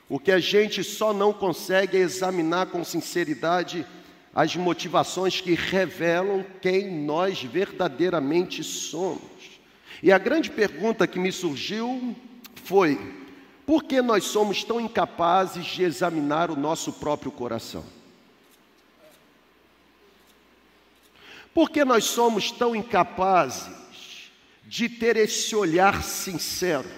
O 0.07 0.17
que 0.17 0.31
a 0.31 0.39
gente 0.39 0.81
só 0.81 1.11
não 1.11 1.33
consegue 1.33 1.97
é 1.97 1.99
examinar 1.99 2.67
com 2.67 2.81
sinceridade 2.81 3.85
as 4.33 4.55
motivações 4.55 5.41
que 5.41 5.53
revelam 5.53 6.45
quem 6.61 6.89
nós 7.03 7.43
verdadeiramente 7.43 8.63
somos. 8.63 9.59
E 10.01 10.13
a 10.13 10.17
grande 10.17 10.49
pergunta 10.49 11.05
que 11.05 11.19
me 11.19 11.31
surgiu 11.31 12.15
foi: 12.65 12.99
por 13.65 13.83
que 13.83 14.01
nós 14.01 14.25
somos 14.25 14.63
tão 14.63 14.81
incapazes 14.81 15.65
de 15.65 15.83
examinar 15.83 16.51
o 16.51 16.55
nosso 16.55 16.91
próprio 16.93 17.31
coração? 17.31 17.85
Por 21.53 21.69
que 21.69 21.85
nós 21.85 22.03
somos 22.03 22.51
tão 22.51 22.75
incapazes 22.75 24.31
de 24.65 24.89
ter 24.89 25.15
esse 25.15 25.55
olhar 25.55 26.03
sincero? 26.03 26.89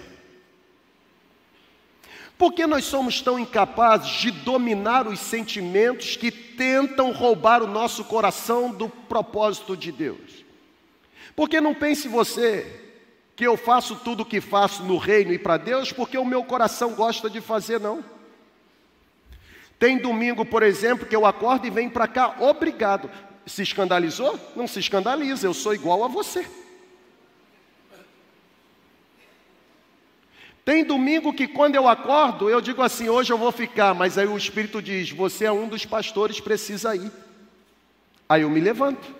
Por 2.36 2.52
que 2.52 2.66
nós 2.66 2.84
somos 2.84 3.20
tão 3.20 3.38
incapazes 3.38 4.10
de 4.20 4.30
dominar 4.30 5.06
os 5.06 5.20
sentimentos 5.20 6.16
que 6.16 6.30
tentam 6.30 7.12
roubar 7.12 7.62
o 7.62 7.66
nosso 7.66 8.04
coração 8.04 8.70
do 8.72 8.88
propósito 8.88 9.76
de 9.76 9.92
Deus? 9.92 10.44
Porque 11.36 11.60
não 11.60 11.74
pense 11.74 12.08
você 12.08 12.87
que 13.38 13.46
eu 13.46 13.56
faço 13.56 13.94
tudo 13.94 14.24
o 14.24 14.26
que 14.26 14.40
faço 14.40 14.82
no 14.82 14.96
reino 14.96 15.32
e 15.32 15.38
para 15.38 15.56
Deus 15.56 15.92
porque 15.92 16.18
o 16.18 16.24
meu 16.24 16.42
coração 16.42 16.94
gosta 16.94 17.30
de 17.30 17.40
fazer, 17.40 17.78
não. 17.78 18.04
Tem 19.78 19.96
domingo, 19.96 20.44
por 20.44 20.64
exemplo, 20.64 21.06
que 21.06 21.14
eu 21.14 21.24
acordo 21.24 21.64
e 21.64 21.70
venho 21.70 21.88
para 21.88 22.08
cá, 22.08 22.34
obrigado. 22.40 23.08
Se 23.46 23.62
escandalizou? 23.62 24.36
Não 24.56 24.66
se 24.66 24.80
escandaliza, 24.80 25.46
eu 25.46 25.54
sou 25.54 25.72
igual 25.72 26.02
a 26.02 26.08
você. 26.08 26.50
Tem 30.64 30.82
domingo 30.82 31.32
que 31.32 31.46
quando 31.46 31.76
eu 31.76 31.86
acordo, 31.86 32.50
eu 32.50 32.60
digo 32.60 32.82
assim, 32.82 33.08
hoje 33.08 33.32
eu 33.32 33.38
vou 33.38 33.52
ficar, 33.52 33.94
mas 33.94 34.18
aí 34.18 34.26
o 34.26 34.36
Espírito 34.36 34.82
diz, 34.82 35.12
você 35.12 35.44
é 35.44 35.52
um 35.52 35.68
dos 35.68 35.86
pastores, 35.86 36.40
precisa 36.40 36.96
ir. 36.96 37.12
Aí 38.28 38.42
eu 38.42 38.50
me 38.50 38.58
levanto. 38.58 39.14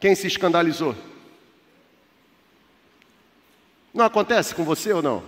Quem 0.00 0.16
se 0.16 0.26
escandalizou? 0.26 0.96
Não 3.92 4.04
acontece 4.04 4.54
com 4.54 4.64
você 4.64 4.92
ou 4.92 5.02
não? 5.02 5.22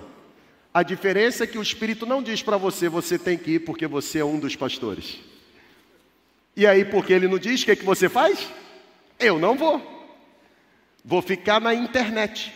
A 0.73 0.83
diferença 0.83 1.45
é 1.45 1.47
que 1.47 1.59
o 1.59 1.63
Espírito 1.63 2.07
não 2.07 2.23
diz 2.23 2.43
para 2.43 2.57
você, 2.57 2.89
você 2.89 3.19
tem 3.19 3.37
que 3.37 3.53
ir 3.53 3.59
porque 3.61 3.87
você 3.87 4.21
é 4.21 4.25
um 4.25 4.39
dos 4.39 4.57
pastores. 4.57 5.19
E 6.57 6.67
aí, 6.67 6.85
porque 6.85 7.13
ele 7.13 7.29
não 7.29 7.39
diz, 7.39 7.63
o 7.63 7.65
que, 7.65 7.71
é 7.73 7.77
que 7.77 7.85
você 7.85 8.09
faz? 8.09 8.49
Eu 9.19 9.39
não 9.39 9.57
vou. 9.57 9.81
Vou 11.05 11.21
ficar 11.21 11.61
na 11.61 11.75
internet. 11.75 12.55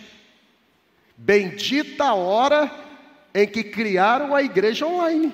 Bendita 1.17 2.05
a 2.05 2.15
hora 2.15 2.71
em 3.35 3.47
que 3.47 3.65
criaram 3.65 4.35
a 4.35 4.43
igreja 4.43 4.87
online. 4.87 5.33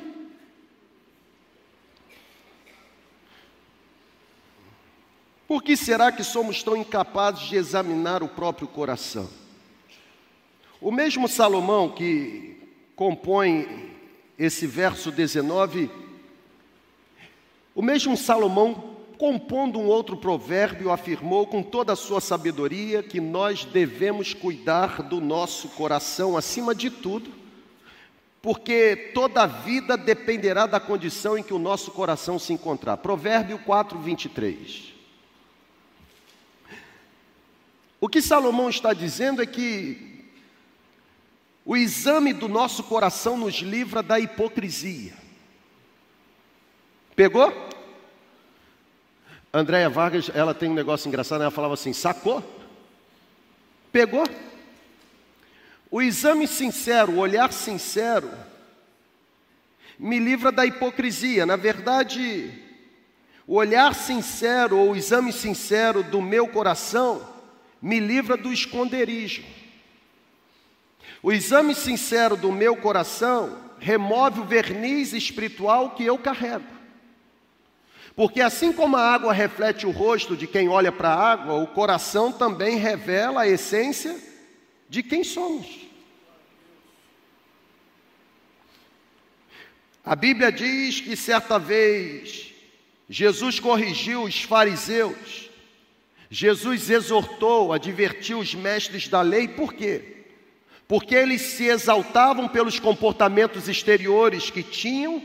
Por 5.47 5.63
que 5.63 5.77
será 5.77 6.11
que 6.11 6.25
somos 6.25 6.63
tão 6.63 6.77
incapazes 6.77 7.49
de 7.49 7.57
examinar 7.57 8.23
o 8.23 8.29
próprio 8.29 8.67
coração? 8.67 9.29
O 10.83 10.91
mesmo 10.91 11.29
Salomão 11.29 11.89
que 11.89 12.57
compõe 12.97 13.95
esse 14.37 14.67
verso 14.67 15.13
19, 15.13 15.89
o 17.73 17.81
mesmo 17.81 18.17
Salomão, 18.17 18.97
compondo 19.17 19.79
um 19.79 19.87
outro 19.87 20.17
provérbio, 20.17 20.91
afirmou 20.91 21.47
com 21.47 21.63
toda 21.63 21.93
a 21.93 21.97
sua 21.97 22.21
sabedoria 22.21 23.01
que 23.01 23.21
nós 23.21 23.65
devemos 23.65 24.35
cuidar 24.35 25.05
do 25.05 25.21
nosso 25.21 25.69
coração 25.69 26.37
acima 26.37 26.75
de 26.75 26.91
tudo, 26.91 27.31
porque 28.43 29.13
toda 29.15 29.45
a 29.45 29.47
vida 29.47 29.97
dependerá 29.97 30.67
da 30.67 30.81
condição 30.81 31.39
em 31.39 31.45
que 31.45 31.55
o 31.55 31.61
nosso 31.61 31.93
coração 31.93 32.41
se 32.41 32.53
encontrar. 32.53 32.97
Provérbio 32.97 33.61
4, 33.61 34.01
23. 34.01 34.93
O 38.01 38.09
que 38.09 38.21
Salomão 38.21 38.69
está 38.69 38.93
dizendo 38.93 39.41
é 39.41 39.47
que 39.47 40.12
o 41.65 41.77
exame 41.77 42.33
do 42.33 42.49
nosso 42.49 42.83
coração 42.85 43.37
nos 43.37 43.57
livra 43.57 44.03
da 44.03 44.19
hipocrisia. 44.19 45.15
Pegou? 47.15 47.53
Andréia 49.53 49.89
Vargas, 49.89 50.31
ela 50.35 50.55
tem 50.55 50.71
um 50.71 50.75
negócio 50.75 51.09
engraçado, 51.09 51.43
ela 51.43 51.51
falava 51.51 51.75
assim: 51.75 51.93
sacou? 51.93 52.43
Pegou? 53.93 54.25
O 55.91 56.01
exame 56.01 56.49
sincero, 56.49 57.13
o 57.13 57.19
olhar 57.19 57.53
sincero, 57.53 58.31
me 59.99 60.19
livra 60.19 60.51
da 60.51 60.65
hipocrisia. 60.65 61.45
Na 61.45 61.57
verdade, 61.57 62.51
o 63.47 63.57
olhar 63.57 63.95
sincero 63.95 64.79
ou 64.79 64.93
o 64.93 64.97
exame 64.97 65.33
sincero 65.33 66.03
do 66.03 66.23
meu 66.23 66.49
coração 66.49 67.29
me 67.81 68.01
livra 68.01 68.37
do 68.37 68.51
esconderijo. 68.53 69.45
O 71.23 71.33
exame 71.33 71.75
sincero 71.75 72.37
do 72.37 72.51
meu 72.51 72.77
coração 72.77 73.61
remove 73.79 74.41
o 74.41 74.45
verniz 74.45 75.13
espiritual 75.13 75.91
que 75.91 76.05
eu 76.05 76.19
carrego. 76.19 76.67
Porque 78.17 78.41
assim 78.41 78.73
como 78.73 78.97
a 78.97 79.15
água 79.15 79.33
reflete 79.33 79.87
o 79.87 79.91
rosto 79.91 80.37
de 80.37 80.47
quem 80.47 80.69
olha 80.69 80.91
para 80.91 81.11
a 81.11 81.33
água, 81.33 81.55
o 81.55 81.67
coração 81.67 82.33
também 82.33 82.77
revela 82.77 83.43
a 83.43 83.49
essência 83.49 84.19
de 84.89 85.03
quem 85.03 85.23
somos. 85.23 85.67
A 90.05 90.17
Bíblia 90.17 90.51
diz 90.51 91.01
que 91.01 91.15
certa 91.15 91.59
vez 91.59 92.53
Jesus 93.09 93.61
corrigiu 93.61 94.25
os 94.25 94.43
fariseus, 94.43 95.49
Jesus 96.29 96.91
exortou, 96.91 97.73
advertiu 97.73 98.41
os 98.41 98.55
mestres 98.55 99.07
da 99.07 99.23
lei, 99.23 99.47
por 99.47 99.73
quê? 99.73 100.22
Porque 100.93 101.15
eles 101.15 101.41
se 101.41 101.65
exaltavam 101.65 102.47
pelos 102.47 102.79
comportamentos 102.79 103.67
exteriores 103.67 104.51
que 104.51 104.63
tinham, 104.63 105.23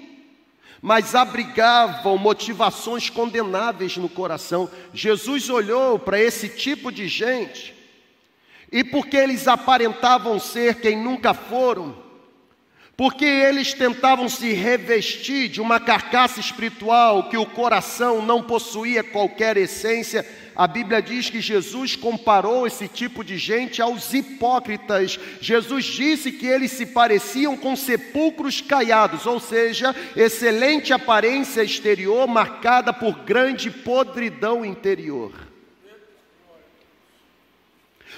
mas 0.82 1.14
abrigavam 1.14 2.18
motivações 2.18 3.10
condenáveis 3.10 3.98
no 3.98 4.08
coração. 4.08 4.70
Jesus 4.94 5.50
olhou 5.50 6.00
para 6.00 6.22
esse 6.22 6.48
tipo 6.48 6.90
de 6.90 7.10
gente, 7.10 7.76
e 8.72 8.82
porque 8.82 9.18
eles 9.18 9.46
aparentavam 9.46 10.40
ser 10.40 10.80
quem 10.80 10.96
nunca 10.96 11.34
foram, 11.34 12.02
Porque 12.98 13.26
eles 13.26 13.76
tentavam 13.76 14.28
se 14.28 14.54
revestir 14.54 15.50
de 15.50 15.62
uma 15.62 15.80
carcaça 15.80 16.40
espiritual 16.40 17.30
que 17.30 17.38
o 17.38 17.46
coração 17.46 18.26
não 18.26 18.42
possuía 18.42 19.04
qualquer 19.04 19.56
essência. 19.56 20.26
A 20.56 20.66
Bíblia 20.66 21.00
diz 21.00 21.30
que 21.30 21.40
Jesus 21.40 21.96
comparou 21.96 22.66
esse 22.66 22.88
tipo 22.88 23.24
de 23.24 23.38
gente 23.38 23.84
aos 23.84 24.12
hipócritas. 24.16 25.20
Jesus 25.40 25.86
disse 25.86 26.32
que 26.32 26.48
eles 26.48 26.72
se 26.72 26.88
pareciam 26.88 27.56
com 27.56 27.76
sepulcros 27.76 28.62
caiados, 28.62 29.28
ou 29.28 29.40
seja, 29.40 29.96
excelente 30.16 30.92
aparência 30.92 31.62
exterior 31.62 32.28
marcada 32.28 32.92
por 32.92 33.20
grande 33.20 33.70
podridão 33.70 34.66
interior. 34.66 35.47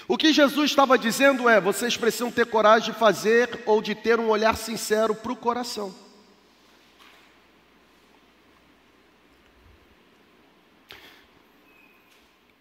O 0.10 0.18
que 0.18 0.34
Jesus 0.34 0.72
estava 0.72 0.98
dizendo 0.98 1.48
é: 1.48 1.62
vocês 1.62 1.96
precisam 1.96 2.32
ter 2.32 2.48
coragem 2.48 2.92
de 2.92 2.98
fazer 2.98 3.62
ou 3.68 3.80
de 3.80 3.94
ter 3.94 4.20
um 4.20 4.30
olhar 4.30 4.58
sincero 4.58 5.14
para 5.14 5.32
o 5.32 5.36
coração. 5.36 5.94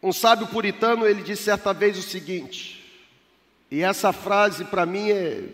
Um 0.03 0.13
sábio 0.13 0.47
puritano, 0.49 1.07
ele 1.07 1.23
disse 1.23 1.45
certa 1.45 1.73
vez 1.73 1.97
o 1.97 2.03
seguinte, 2.03 2.85
e 3.71 3.81
essa 3.81 4.13
frase 4.13 4.67
para 4.67 4.85
mim 4.85 5.11
é: 5.11 5.45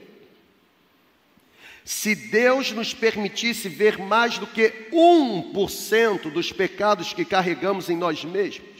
se 1.85 2.17
Deus 2.17 2.73
nos 2.73 2.93
permitisse 2.93 3.69
ver 3.69 3.99
mais 3.99 4.37
do 4.37 4.49
que 4.49 4.89
1% 4.93 6.33
dos 6.33 6.51
pecados 6.51 7.13
que 7.13 7.25
carregamos 7.25 7.89
em 7.89 7.97
nós 7.97 8.25
mesmos, 8.25 8.74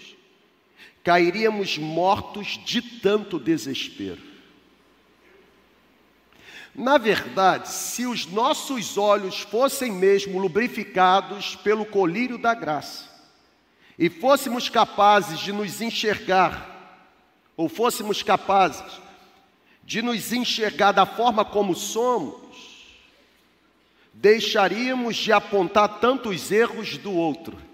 cairíamos 1.05 1.77
mortos 1.77 2.59
de 2.65 2.81
tanto 2.81 3.39
desespero. 3.39 4.23
Na 6.75 6.97
verdade, 6.97 7.69
se 7.69 8.07
os 8.07 8.27
nossos 8.27 8.97
olhos 8.97 9.41
fossem 9.41 9.93
mesmo 9.93 10.41
lubrificados 10.41 11.55
pelo 11.57 11.85
colírio 11.85 12.39
da 12.39 12.55
graça, 12.55 13.13
e 13.97 14.09
fôssemos 14.09 14.69
capazes 14.69 15.39
de 15.39 15.53
nos 15.53 15.81
enxergar, 15.81 16.73
ou 17.57 17.69
fôssemos 17.69 18.23
capazes 18.23 19.01
de 19.85 20.01
nos 20.01 20.33
enxergar 20.33 20.91
da 20.91 21.05
forma 21.05 21.45
como 21.45 21.75
somos, 21.77 22.43
deixaríamos 24.13 25.17
de 25.17 25.33
apontar 25.33 26.01
tantos 26.01 26.51
erros 26.51 26.97
do 26.97 27.13
outro 27.13 27.74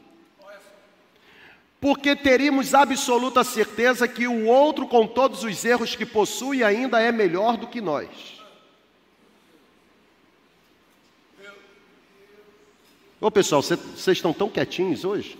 porque 1.80 2.14
teríamos 2.14 2.74
absoluta 2.74 3.42
certeza 3.42 4.06
que 4.06 4.28
o 4.28 4.46
outro, 4.46 4.86
com 4.86 5.06
todos 5.06 5.42
os 5.42 5.64
erros 5.64 5.96
que 5.96 6.04
possui, 6.04 6.62
ainda 6.62 7.00
é 7.00 7.10
melhor 7.10 7.56
do 7.56 7.66
que 7.66 7.80
nós. 7.80 8.08
Ô 13.18 13.30
pessoal, 13.30 13.62
vocês 13.62 14.08
estão 14.08 14.32
tão 14.32 14.48
quietinhos 14.48 15.04
hoje? 15.04 15.38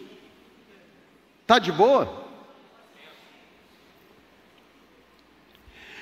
Tá 1.46 1.58
de 1.58 1.72
boa? 1.72 2.28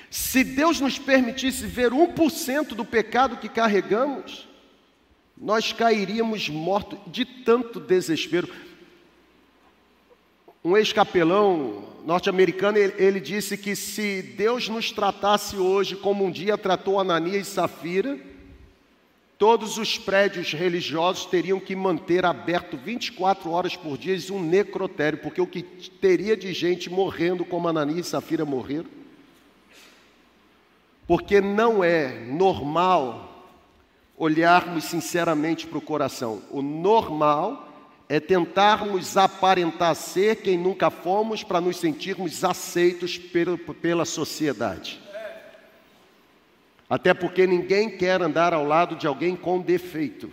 Se 0.09 0.43
Deus 0.43 0.79
nos 0.79 0.97
permitisse 0.97 1.65
ver 1.65 1.91
1% 1.91 2.69
do 2.69 2.85
pecado 2.85 3.37
que 3.37 3.47
carregamos, 3.47 4.47
nós 5.37 5.71
cairíamos 5.71 6.49
mortos 6.49 6.99
de 7.07 7.23
tanto 7.25 7.79
desespero. 7.79 8.49
Um 10.63 10.75
ex-capelão 10.75 11.85
norte-americano, 12.05 12.77
ele, 12.77 12.93
ele, 12.97 13.19
disse 13.21 13.57
que 13.57 13.75
se 13.77 14.21
Deus 14.21 14.67
nos 14.67 14.91
tratasse 14.91 15.55
hoje 15.55 15.95
como 15.95 16.25
um 16.25 16.31
dia 16.31 16.57
tratou 16.57 16.99
Ananias 16.99 17.47
e 17.47 17.51
Safira, 17.51 18.19
todos 19.37 19.77
os 19.77 19.97
prédios 19.97 20.51
religiosos 20.51 21.25
teriam 21.27 21.61
que 21.61 21.77
manter 21.77 22.25
aberto 22.25 22.75
24 22.75 23.49
horas 23.49 23.77
por 23.77 23.97
dia 23.97 24.17
um 24.31 24.43
necrotério, 24.43 25.19
porque 25.19 25.39
o 25.39 25.47
que 25.47 25.63
teria 25.63 26.35
de 26.35 26.51
gente 26.51 26.89
morrendo 26.89 27.45
como 27.45 27.69
Ananias 27.69 28.07
e 28.07 28.09
Safira 28.09 28.43
morreram? 28.43 28.89
Porque 31.07 31.39
não 31.39 31.81
é 31.81 32.19
normal 32.25 33.47
olharmos 34.17 34.83
sinceramente 34.83 35.65
para 35.65 35.77
o 35.77 35.81
coração. 35.81 36.41
O 36.51 36.61
normal 36.61 37.68
é 38.11 38.19
tentarmos 38.19 39.15
aparentar 39.15 39.93
ser 39.93 40.37
quem 40.37 40.57
nunca 40.57 40.89
fomos 40.89 41.43
para 41.43 41.61
nos 41.61 41.77
sentirmos 41.77 42.43
aceitos 42.43 43.19
pela 43.19 44.03
sociedade. 44.03 44.99
Até 46.89 47.13
porque 47.13 47.45
ninguém 47.45 47.95
quer 47.95 48.19
andar 48.19 48.51
ao 48.51 48.65
lado 48.65 48.95
de 48.95 49.05
alguém 49.05 49.35
com 49.35 49.61
defeito. 49.61 50.31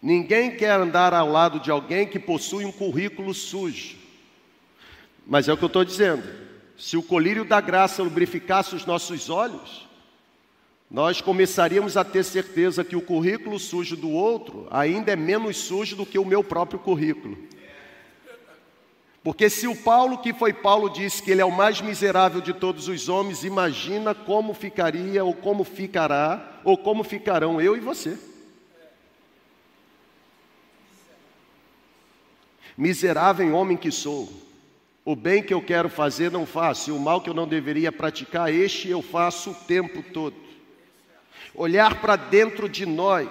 Ninguém 0.00 0.56
quer 0.56 0.80
andar 0.80 1.12
ao 1.12 1.28
lado 1.28 1.60
de 1.60 1.70
alguém 1.70 2.06
que 2.06 2.18
possui 2.18 2.64
um 2.64 2.72
currículo 2.72 3.34
sujo. 3.34 3.98
Mas 5.26 5.46
é 5.46 5.52
o 5.52 5.58
que 5.58 5.62
eu 5.62 5.68
estou 5.68 5.84
dizendo. 5.84 6.22
Se 6.78 6.96
o 6.96 7.02
colírio 7.02 7.44
da 7.44 7.60
graça 7.60 8.02
lubrificasse 8.02 8.74
os 8.74 8.86
nossos 8.86 9.28
olhos, 9.28 9.86
nós 10.92 11.22
começaríamos 11.22 11.96
a 11.96 12.04
ter 12.04 12.22
certeza 12.22 12.84
que 12.84 12.94
o 12.94 13.00
currículo 13.00 13.58
sujo 13.58 13.96
do 13.96 14.10
outro 14.10 14.68
ainda 14.70 15.10
é 15.10 15.16
menos 15.16 15.56
sujo 15.56 15.96
do 15.96 16.04
que 16.04 16.18
o 16.18 16.24
meu 16.24 16.44
próprio 16.44 16.78
currículo. 16.78 17.38
Porque 19.24 19.48
se 19.48 19.66
o 19.66 19.74
Paulo, 19.74 20.18
que 20.18 20.34
foi 20.34 20.52
Paulo, 20.52 20.90
disse 20.90 21.22
que 21.22 21.30
ele 21.30 21.40
é 21.40 21.44
o 21.46 21.50
mais 21.50 21.80
miserável 21.80 22.42
de 22.42 22.52
todos 22.52 22.88
os 22.88 23.08
homens, 23.08 23.42
imagina 23.42 24.14
como 24.14 24.52
ficaria, 24.52 25.24
ou 25.24 25.32
como 25.32 25.64
ficará, 25.64 26.60
ou 26.62 26.76
como 26.76 27.02
ficarão 27.02 27.58
eu 27.58 27.74
e 27.74 27.80
você. 27.80 28.18
Miserável 32.76 33.54
homem 33.54 33.78
que 33.78 33.90
sou, 33.90 34.30
o 35.06 35.16
bem 35.16 35.42
que 35.42 35.54
eu 35.54 35.62
quero 35.62 35.88
fazer 35.88 36.30
não 36.30 36.44
faço, 36.44 36.90
e 36.90 36.92
o 36.92 36.98
mal 36.98 37.22
que 37.22 37.30
eu 37.30 37.34
não 37.34 37.48
deveria 37.48 37.90
praticar, 37.90 38.52
este 38.52 38.90
eu 38.90 39.00
faço 39.00 39.52
o 39.52 39.54
tempo 39.54 40.02
todo 40.02 40.51
olhar 41.54 42.00
para 42.00 42.16
dentro 42.16 42.68
de 42.68 42.86
nós, 42.86 43.28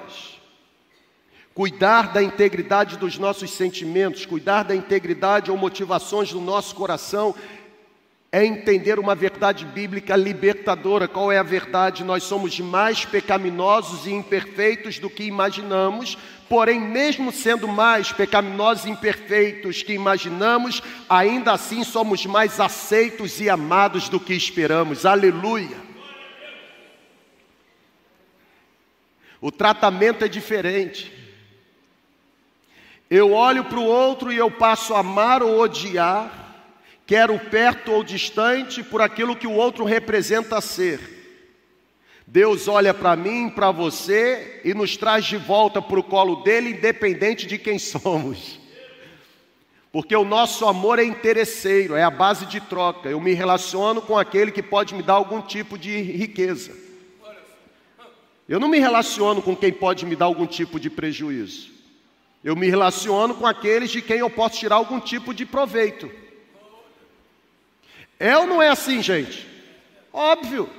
cuidar 1.54 2.14
da 2.14 2.22
integridade 2.22 2.98
dos 2.98 3.18
nossos 3.18 3.52
sentimentos, 3.52 4.26
cuidar 4.26 4.64
da 4.64 4.76
integridade 4.76 5.52
ou 5.52 5.58
motivações 5.58 6.32
do 6.32 6.40
nosso 6.40 6.76
coração, 6.76 7.36
é 8.32 8.46
entender 8.46 8.98
uma 8.98 9.14
verdade 9.14 9.66
bíblica 9.66 10.16
libertadora. 10.16 11.06
Qual 11.06 11.32
é 11.32 11.38
a 11.38 11.44
verdade? 11.44 12.04
Nós 12.04 12.24
somos 12.24 12.58
mais 12.62 13.04
pecaminosos 13.04 14.08
e 14.08 14.12
imperfeitos 14.12 15.00
do 15.00 15.10
que 15.10 15.24
imaginamos, 15.24 16.18
porém, 16.48 16.80
mesmo 16.80 17.30
sendo 17.32 17.68
mais 17.68 18.14
pecaminosos 18.14 18.86
e 18.86 18.90
imperfeitos 18.90 19.84
que 19.84 19.92
imaginamos, 19.92 20.82
ainda 21.10 21.52
assim 21.52 21.84
somos 21.84 22.26
mais 22.26 22.58
aceitos 22.62 23.42
e 23.42 23.50
amados 23.50 24.08
do 24.08 24.20
que 24.20 24.34
esperamos. 24.34 25.06
Aleluia! 25.06 25.91
O 29.42 29.52
tratamento 29.52 30.24
é 30.24 30.28
diferente. 30.28 31.12
Eu 33.10 33.34
olho 33.34 33.66
para 33.66 33.80
o 33.80 33.84
outro 33.84 34.32
e 34.32 34.38
eu 34.38 34.52
passo 34.52 34.94
a 34.94 35.00
amar 35.00 35.42
ou 35.42 35.60
odiar, 35.60 36.64
quero 37.06 37.38
perto 37.38 37.92
ou 37.92 38.04
distante, 38.04 38.84
por 38.84 39.02
aquilo 39.02 39.36
que 39.36 39.48
o 39.48 39.52
outro 39.54 39.84
representa 39.84 40.62
ser. 40.62 41.20
Deus 42.26 42.70
olha 42.70 42.94
para 42.94 43.16
mim, 43.18 43.50
para 43.50 43.72
você 43.72 44.62
e 44.64 44.74
nos 44.74 44.96
traz 44.96 45.26
de 45.26 45.36
volta 45.36 45.82
para 45.82 46.00
o 46.00 46.04
colo 46.04 46.38
dele, 46.44 46.70
independente 46.70 47.46
de 47.46 47.58
quem 47.58 47.78
somos. 47.80 48.62
Porque 49.92 50.16
o 50.16 50.24
nosso 50.24 50.66
amor 50.66 51.00
é 51.00 51.04
interesseiro, 51.04 51.96
é 51.96 52.04
a 52.04 52.10
base 52.10 52.46
de 52.46 52.62
troca. 52.62 53.10
Eu 53.10 53.20
me 53.20 53.34
relaciono 53.34 54.02
com 54.02 54.18
aquele 54.18 54.52
que 54.52 54.64
pode 54.64 54.96
me 54.96 55.04
dar 55.04 55.16
algum 55.16 55.42
tipo 55.42 55.78
de 55.78 56.00
riqueza. 56.02 56.81
Eu 58.52 58.60
não 58.60 58.68
me 58.68 58.80
relaciono 58.80 59.42
com 59.42 59.56
quem 59.56 59.72
pode 59.72 60.06
me 60.06 60.14
dar 60.14 60.26
algum 60.26 60.46
tipo 60.46 60.78
de 60.78 60.90
prejuízo. 60.90 61.70
Eu 62.44 62.54
me 62.54 62.70
relaciono 62.70 63.34
com 63.34 63.48
aqueles 63.48 63.90
de 63.90 64.02
quem 64.02 64.18
eu 64.18 64.30
posso 64.30 64.60
tirar 64.60 64.76
algum 64.76 65.00
tipo 65.00 65.34
de 65.34 65.46
proveito. 65.46 66.12
É 68.20 68.38
ou 68.38 68.46
não 68.46 68.62
é 68.62 68.68
assim, 68.68 69.02
gente? 69.02 69.48
Óbvio. 70.12 70.70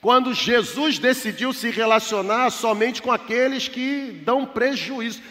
Quando 0.00 0.34
Jesus 0.34 0.98
decidiu 0.98 1.52
se 1.52 1.70
relacionar 1.70 2.50
somente 2.50 3.00
com 3.00 3.12
aqueles 3.12 3.68
que 3.68 4.22
dão 4.24 4.44
prejuízo. 4.44 5.22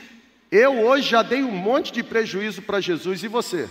Eu 0.49 0.86
hoje 0.86 1.10
já 1.10 1.21
dei 1.21 1.43
um 1.43 1.51
monte 1.51 1.91
de 1.91 2.01
prejuízo 2.01 2.62
para 2.62 2.79
Jesus 2.79 3.21
e 3.25 3.27
você. 3.27 3.69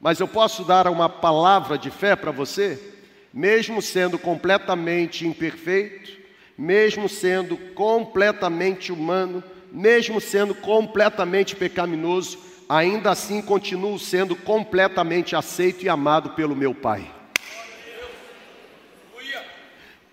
Mas 0.00 0.20
eu 0.20 0.28
posso 0.28 0.62
dar 0.62 0.86
uma 0.86 1.08
palavra 1.08 1.76
de 1.76 1.90
fé 1.90 2.14
para 2.14 2.30
você? 2.30 2.94
Mesmo 3.36 3.82
sendo 3.82 4.18
completamente 4.18 5.26
imperfeito, 5.26 6.10
mesmo 6.56 7.06
sendo 7.06 7.54
completamente 7.74 8.90
humano, 8.90 9.44
mesmo 9.70 10.22
sendo 10.22 10.54
completamente 10.54 11.54
pecaminoso, 11.54 12.38
ainda 12.66 13.10
assim 13.10 13.42
continuo 13.42 13.98
sendo 13.98 14.34
completamente 14.34 15.36
aceito 15.36 15.84
e 15.84 15.88
amado 15.88 16.30
pelo 16.30 16.56
meu 16.56 16.74
Pai. 16.74 17.12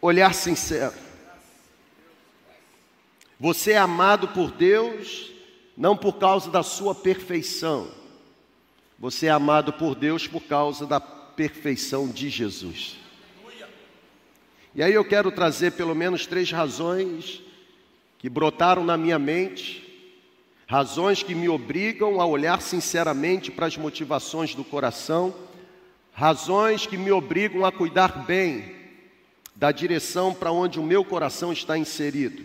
olhar 0.02 0.34
sincero. 0.34 0.94
Você 3.40 3.72
é 3.72 3.78
amado 3.78 4.28
por 4.28 4.52
Deus 4.52 5.32
não 5.78 5.96
por 5.96 6.18
causa 6.18 6.52
da 6.52 6.62
sua 6.62 6.94
perfeição, 6.94 7.90
você 9.00 9.28
é 9.28 9.30
amado 9.30 9.72
por 9.72 9.96
Deus 9.96 10.28
por 10.28 10.42
causa 10.44 10.86
da 10.86 11.00
perfeição 11.00 12.10
de 12.10 12.30
Jesus. 12.30 13.02
E 14.76 14.82
aí 14.82 14.94
eu 14.94 15.06
quero 15.06 15.32
trazer 15.32 15.74
pelo 15.74 15.94
menos 15.94 16.26
três 16.26 16.52
razões 16.52 17.44
que 18.18 18.28
brotaram 18.28 18.84
na 18.84 18.98
minha 18.98 19.20
mente, 19.20 19.84
razões 20.66 21.22
que 21.22 21.36
me 21.36 21.48
obrigam 21.48 22.20
a 22.20 22.26
olhar 22.26 22.60
sinceramente 22.60 23.52
para 23.52 23.68
as 23.68 23.78
motivações 23.78 24.56
do 24.56 24.64
coração, 24.64 25.32
razões 26.12 26.88
que 26.88 26.98
me 26.98 27.12
obrigam 27.12 27.64
a 27.66 27.72
cuidar 27.72 28.26
bem 28.26 28.76
da 29.56 29.72
direção 29.72 30.34
para 30.34 30.52
onde 30.52 30.80
o 30.80 30.84
meu 30.84 31.06
coração 31.06 31.54
está 31.54 31.78
inserido. 31.78 32.44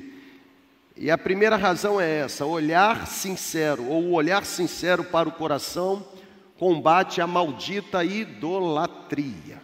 E 0.94 1.10
a 1.10 1.16
primeira 1.16 1.56
razão 1.56 1.98
é 1.98 2.18
essa: 2.18 2.44
olhar 2.44 3.06
sincero, 3.06 3.84
ou 3.86 4.10
olhar 4.10 4.44
sincero 4.44 5.02
para 5.02 5.28
o 5.28 5.32
coração 5.32 6.06
combate 6.58 7.20
a 7.22 7.26
maldita 7.26 8.04
idolatria. 8.04 9.62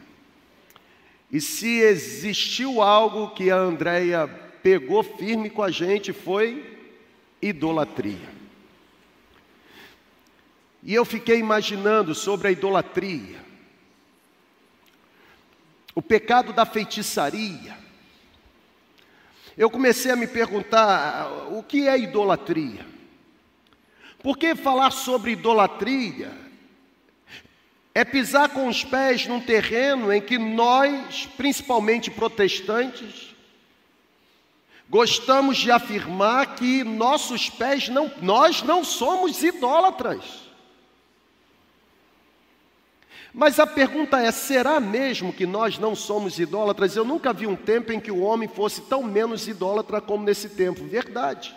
E 1.35 1.41
se 1.41 1.81
existiu 1.81 2.81
algo 2.81 3.35
que 3.35 3.51
a 3.51 3.57
Andréia 3.57 4.29
pegou 4.63 5.03
firme 5.03 5.51
com 5.51 5.65
a 5.65 5.69
gente, 5.69 6.13
foi 6.13 6.79
idolatria. 7.43 8.29
E 10.81 10.95
eu 10.95 11.05
fiquei 11.05 11.41
imaginando 11.41 12.15
sobre 12.15 12.47
a 12.47 12.51
idolatria, 12.53 13.45
o 15.93 16.01
pecado 16.01 16.53
da 16.53 16.65
feitiçaria. 16.65 17.77
Eu 19.59 19.69
comecei 19.69 20.13
a 20.13 20.17
me 20.17 20.29
perguntar 20.29 21.49
o 21.51 21.65
que 21.65 21.89
é 21.89 21.99
idolatria? 21.99 22.87
Por 24.23 24.39
que 24.39 24.55
falar 24.55 24.93
sobre 24.93 25.33
idolatria 25.33 26.44
é 27.95 28.05
pisar 28.05 28.49
com 28.49 28.67
os 28.67 28.83
pés 28.83 29.27
num 29.27 29.41
terreno 29.41 30.13
em 30.13 30.21
que 30.21 30.37
nós, 30.37 31.29
principalmente 31.37 32.11
protestantes, 32.11 33.33
gostamos 34.91 35.59
de 35.59 35.71
afirmar 35.71 36.57
que 36.57 36.83
nossos 36.83 37.49
pés 37.49 37.89
não, 37.89 38.11
nós 38.21 38.63
não 38.63 38.83
somos 38.83 39.43
idólatras. 39.45 40.43
Mas 43.33 43.61
a 43.61 43.67
pergunta 43.67 44.21
é: 44.21 44.33
será 44.33 44.81
mesmo 44.81 45.33
que 45.33 45.47
nós 45.47 45.79
não 45.79 45.95
somos 45.95 46.39
idólatras? 46.41 46.97
Eu 46.97 47.05
nunca 47.05 47.33
vi 47.33 47.47
um 47.47 47.57
tempo 47.57 47.93
em 47.93 48.01
que 48.01 48.11
o 48.11 48.21
homem 48.21 48.49
fosse 48.49 48.83
tão 48.83 49.05
menos 49.05 49.47
idólatra 49.47 50.01
como 50.01 50.25
nesse 50.25 50.49
tempo, 50.49 50.85
verdade. 50.85 51.55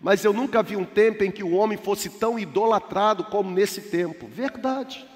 Mas 0.00 0.24
eu 0.24 0.32
nunca 0.32 0.62
vi 0.62 0.76
um 0.76 0.84
tempo 0.84 1.22
em 1.24 1.30
que 1.30 1.42
o 1.42 1.52
homem 1.52 1.76
fosse 1.76 2.08
tão 2.10 2.38
idolatrado 2.38 3.24
como 3.24 3.50
nesse 3.50 3.82
tempo, 3.82 4.26
verdade. 4.26 5.06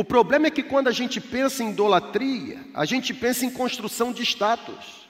O 0.00 0.04
problema 0.04 0.46
é 0.46 0.50
que 0.50 0.62
quando 0.62 0.88
a 0.88 0.92
gente 0.92 1.20
pensa 1.20 1.62
em 1.62 1.72
idolatria, 1.72 2.58
a 2.72 2.86
gente 2.86 3.12
pensa 3.12 3.44
em 3.44 3.50
construção 3.50 4.14
de 4.14 4.22
estátuas. 4.22 5.06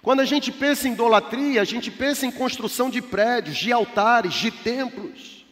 Quando 0.00 0.20
a 0.20 0.24
gente 0.24 0.50
pensa 0.50 0.88
em 0.88 0.92
idolatria, 0.92 1.60
a 1.60 1.64
gente 1.66 1.90
pensa 1.90 2.24
em 2.24 2.30
construção 2.30 2.88
de 2.88 3.02
prédios, 3.02 3.58
de 3.58 3.70
altares, 3.70 4.32
de 4.32 4.50
templos. 4.50 5.44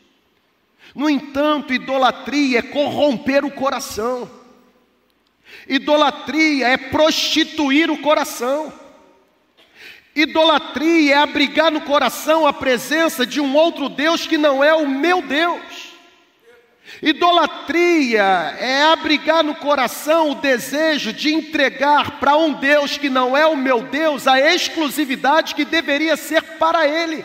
No 0.94 1.10
entanto, 1.10 1.74
idolatria 1.74 2.60
é 2.60 2.62
corromper 2.62 3.44
o 3.44 3.50
coração. 3.50 4.30
Idolatria 5.68 6.68
é 6.68 6.78
prostituir 6.78 7.90
o 7.90 7.98
coração. 7.98 8.72
Idolatria 10.16 11.16
é 11.16 11.18
abrigar 11.18 11.70
no 11.70 11.82
coração 11.82 12.46
a 12.46 12.52
presença 12.54 13.26
de 13.26 13.42
um 13.42 13.54
outro 13.54 13.90
Deus 13.90 14.26
que 14.26 14.38
não 14.38 14.64
é 14.64 14.72
o 14.72 14.88
meu 14.88 15.20
Deus. 15.20 15.83
Idolatria 17.02 18.56
é 18.58 18.82
abrigar 18.82 19.42
no 19.42 19.54
coração 19.54 20.30
o 20.30 20.34
desejo 20.34 21.12
de 21.12 21.32
entregar 21.32 22.18
para 22.18 22.36
um 22.36 22.52
Deus 22.52 22.96
que 22.96 23.10
não 23.10 23.36
é 23.36 23.46
o 23.46 23.56
meu 23.56 23.82
Deus 23.82 24.26
a 24.26 24.40
exclusividade 24.40 25.54
que 25.54 25.64
deveria 25.64 26.16
ser 26.16 26.42
para 26.58 26.86
Ele. 26.86 27.24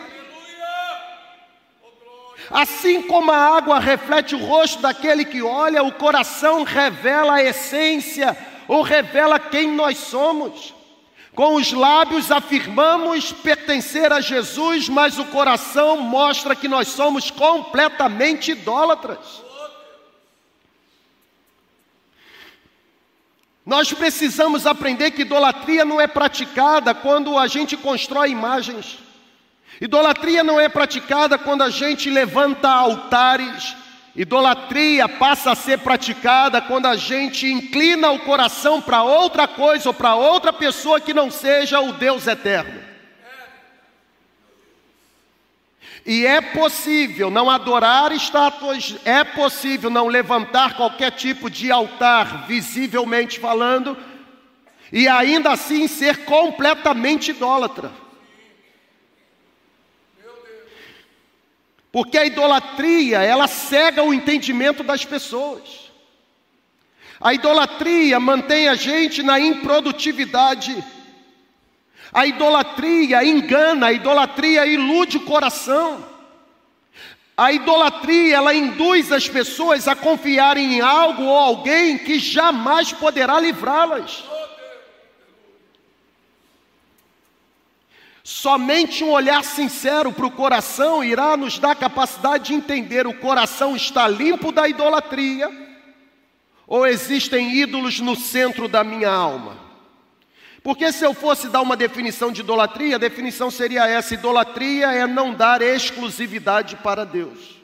Assim 2.50 3.02
como 3.02 3.30
a 3.30 3.56
água 3.56 3.78
reflete 3.78 4.34
o 4.34 4.44
rosto 4.44 4.82
daquele 4.82 5.24
que 5.24 5.40
olha, 5.40 5.84
o 5.84 5.92
coração 5.92 6.64
revela 6.64 7.34
a 7.34 7.44
essência 7.44 8.36
ou 8.66 8.82
revela 8.82 9.38
quem 9.38 9.70
nós 9.70 9.98
somos. 9.98 10.74
Com 11.32 11.54
os 11.54 11.72
lábios 11.72 12.32
afirmamos 12.32 13.32
pertencer 13.32 14.12
a 14.12 14.20
Jesus, 14.20 14.88
mas 14.88 15.16
o 15.16 15.24
coração 15.26 15.98
mostra 15.98 16.56
que 16.56 16.66
nós 16.66 16.88
somos 16.88 17.30
completamente 17.30 18.50
idólatras. 18.50 19.49
Nós 23.70 23.92
precisamos 23.92 24.66
aprender 24.66 25.12
que 25.12 25.22
idolatria 25.22 25.84
não 25.84 26.00
é 26.00 26.08
praticada 26.08 26.92
quando 26.92 27.38
a 27.38 27.46
gente 27.46 27.76
constrói 27.76 28.30
imagens. 28.30 28.98
Idolatria 29.80 30.42
não 30.42 30.58
é 30.58 30.68
praticada 30.68 31.38
quando 31.38 31.62
a 31.62 31.70
gente 31.70 32.10
levanta 32.10 32.68
altares. 32.68 33.76
Idolatria 34.16 35.08
passa 35.08 35.52
a 35.52 35.54
ser 35.54 35.78
praticada 35.78 36.60
quando 36.60 36.86
a 36.86 36.96
gente 36.96 37.46
inclina 37.46 38.10
o 38.10 38.18
coração 38.18 38.82
para 38.82 39.04
outra 39.04 39.46
coisa 39.46 39.90
ou 39.90 39.94
para 39.94 40.16
outra 40.16 40.52
pessoa 40.52 41.00
que 41.00 41.14
não 41.14 41.30
seja 41.30 41.78
o 41.80 41.92
Deus 41.92 42.26
eterno. 42.26 42.89
E 46.04 46.26
é 46.26 46.40
possível 46.40 47.30
não 47.30 47.50
adorar 47.50 48.12
estátuas, 48.12 48.96
é 49.04 49.22
possível 49.22 49.90
não 49.90 50.08
levantar 50.08 50.76
qualquer 50.76 51.12
tipo 51.12 51.50
de 51.50 51.70
altar, 51.70 52.46
visivelmente 52.46 53.38
falando, 53.38 53.96
e 54.92 55.06
ainda 55.06 55.52
assim 55.52 55.86
ser 55.86 56.24
completamente 56.24 57.30
idólatra. 57.30 57.92
Porque 61.92 62.16
a 62.16 62.24
idolatria, 62.24 63.20
ela 63.22 63.48
cega 63.48 64.02
o 64.02 64.14
entendimento 64.14 64.82
das 64.82 65.04
pessoas. 65.04 65.90
A 67.20 67.34
idolatria 67.34 68.18
mantém 68.18 68.68
a 68.68 68.74
gente 68.74 69.22
na 69.22 69.38
improdutividade. 69.38 70.82
A 72.12 72.26
idolatria 72.26 73.24
engana, 73.24 73.86
a 73.86 73.92
idolatria 73.92 74.66
ilude 74.66 75.18
o 75.18 75.24
coração. 75.24 76.04
A 77.36 77.52
idolatria, 77.52 78.36
ela 78.36 78.54
induz 78.54 79.10
as 79.12 79.28
pessoas 79.28 79.88
a 79.88 79.94
confiarem 79.94 80.74
em 80.74 80.80
algo 80.80 81.22
ou 81.22 81.38
alguém 81.38 81.96
que 81.96 82.18
jamais 82.18 82.92
poderá 82.92 83.40
livrá-las. 83.40 84.24
Somente 88.22 89.02
um 89.02 89.10
olhar 89.10 89.42
sincero 89.42 90.12
para 90.12 90.26
o 90.26 90.30
coração 90.30 91.02
irá 91.02 91.36
nos 91.36 91.58
dar 91.58 91.74
capacidade 91.74 92.48
de 92.48 92.54
entender 92.54 93.06
o 93.06 93.14
coração 93.14 93.74
está 93.74 94.06
limpo 94.06 94.52
da 94.52 94.68
idolatria 94.68 95.50
ou 96.66 96.86
existem 96.86 97.56
ídolos 97.56 97.98
no 97.98 98.14
centro 98.14 98.68
da 98.68 98.84
minha 98.84 99.10
alma. 99.10 99.69
Porque 100.62 100.92
se 100.92 101.04
eu 101.04 101.14
fosse 101.14 101.48
dar 101.48 101.62
uma 101.62 101.76
definição 101.76 102.30
de 102.30 102.42
idolatria, 102.42 102.96
a 102.96 102.98
definição 102.98 103.50
seria 103.50 103.86
essa: 103.86 104.14
idolatria 104.14 104.92
é 104.92 105.06
não 105.06 105.32
dar 105.32 105.62
exclusividade 105.62 106.76
para 106.76 107.04
Deus. 107.04 107.60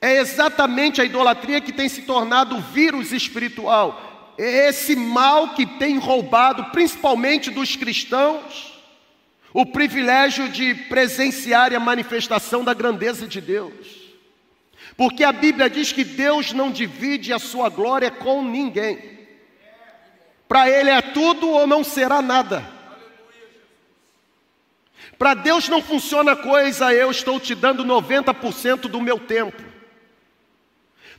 É 0.00 0.18
exatamente 0.18 1.00
a 1.00 1.04
idolatria 1.04 1.60
que 1.60 1.72
tem 1.72 1.88
se 1.88 2.02
tornado 2.02 2.60
vírus 2.60 3.12
espiritual. 3.12 4.34
É 4.38 4.68
esse 4.68 4.94
mal 4.94 5.54
que 5.54 5.64
tem 5.64 5.98
roubado, 5.98 6.66
principalmente 6.66 7.50
dos 7.50 7.74
cristãos, 7.74 8.74
o 9.54 9.64
privilégio 9.64 10.48
de 10.48 10.74
presenciar 10.74 11.72
a 11.72 11.80
manifestação 11.80 12.62
da 12.62 12.74
grandeza 12.74 13.26
de 13.26 13.40
Deus. 13.40 13.72
Porque 14.96 15.24
a 15.24 15.32
Bíblia 15.32 15.70
diz 15.70 15.92
que 15.92 16.04
Deus 16.04 16.52
não 16.52 16.70
divide 16.70 17.32
a 17.32 17.38
sua 17.38 17.68
glória 17.68 18.10
com 18.10 18.42
ninguém. 18.42 19.15
Para 20.48 20.70
Ele 20.70 20.90
é 20.90 21.00
tudo 21.00 21.48
ou 21.48 21.66
não 21.66 21.82
será 21.82 22.22
nada. 22.22 22.76
Para 25.18 25.34
Deus 25.34 25.68
não 25.68 25.82
funciona 25.82 26.36
coisa, 26.36 26.92
eu 26.92 27.10
estou 27.10 27.40
te 27.40 27.54
dando 27.54 27.84
90% 27.84 28.82
do 28.82 29.00
meu 29.00 29.18
tempo. 29.18 29.62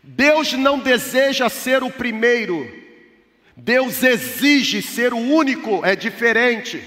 Deus 0.03 0.53
não 0.53 0.79
deseja 0.79 1.49
ser 1.49 1.83
o 1.83 1.89
primeiro, 1.89 2.71
Deus 3.55 4.03
exige 4.03 4.81
ser 4.81 5.13
o 5.13 5.17
único, 5.17 5.83
é 5.83 5.95
diferente. 5.95 6.81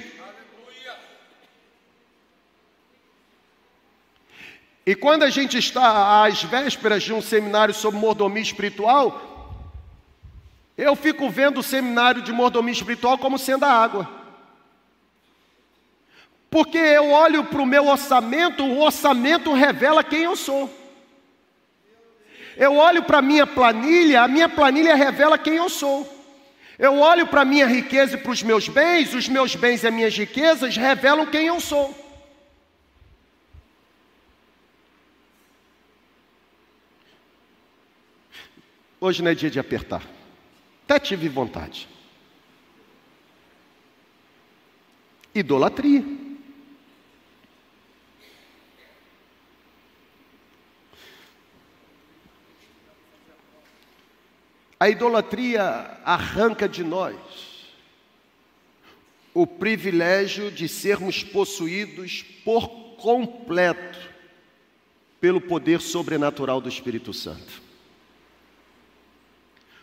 E 4.87 4.95
quando 4.95 5.25
a 5.25 5.31
gente 5.31 5.59
está 5.59 6.25
às 6.25 6.43
vésperas 6.43 7.03
de 7.03 7.13
um 7.13 7.21
seminário 7.21 7.75
sobre 7.75 8.01
mordomia 8.01 8.43
espiritual, 8.43 9.30
Eu 10.81 10.97
fico 10.97 11.29
vendo 11.29 11.61
o 11.61 11.63
seminário 11.63 12.23
de 12.23 12.33
mordomia 12.33 12.73
espiritual 12.73 13.19
como 13.19 13.39
sendo 13.39 13.65
a 13.65 13.71
água. 13.71 14.09
Porque 16.49 16.79
eu 16.79 17.11
olho 17.11 17.45
para 17.45 17.61
o 17.61 17.67
meu 17.67 17.87
orçamento, 17.87 18.65
o 18.65 18.81
orçamento 18.81 19.53
revela 19.53 20.03
quem 20.03 20.23
eu 20.23 20.35
sou. 20.35 20.75
Eu 22.57 22.77
olho 22.77 23.03
para 23.03 23.19
a 23.19 23.23
minha 23.23 23.47
planilha, 23.47 24.23
a 24.23 24.29
minha 24.29 24.49
planilha 24.49 24.95
revela 24.95 25.37
quem 25.37 25.57
eu 25.57 25.69
sou. 25.69 26.09
Eu 26.79 26.99
olho 26.99 27.27
para 27.27 27.43
a 27.43 27.45
minha 27.45 27.67
riqueza 27.67 28.15
e 28.15 28.19
para 28.19 28.33
os 28.33 28.43
meus 28.43 28.67
bens, 28.67 29.13
os 29.13 29.29
meus 29.29 29.55
bens 29.55 29.83
e 29.83 29.87
as 29.87 29.93
minhas 29.93 30.17
riquezas 30.17 30.79
revelam 30.79 31.27
quem 31.27 31.49
eu 31.49 31.61
sou. 31.61 31.95
Hoje 38.99 39.23
não 39.23 39.31
é 39.31 39.35
dia 39.35 39.51
de 39.51 39.61
apertar. 39.61 40.20
Até 40.91 40.99
tive 40.99 41.29
vontade. 41.29 41.89
Idolatria. 45.33 46.05
A 54.81 54.91
idolatria 54.91 55.63
arranca 56.05 56.69
de 56.69 56.83
nós 56.83 57.17
o 59.33 59.47
privilégio 59.47 60.51
de 60.51 60.67
sermos 60.67 61.23
possuídos 61.23 62.25
por 62.45 62.67
completo 62.97 64.11
pelo 65.21 65.41
poder 65.41 65.81
sobrenatural 65.81 66.61
do 66.61 66.69
Espírito 66.69 67.13
Santo. 67.15 67.70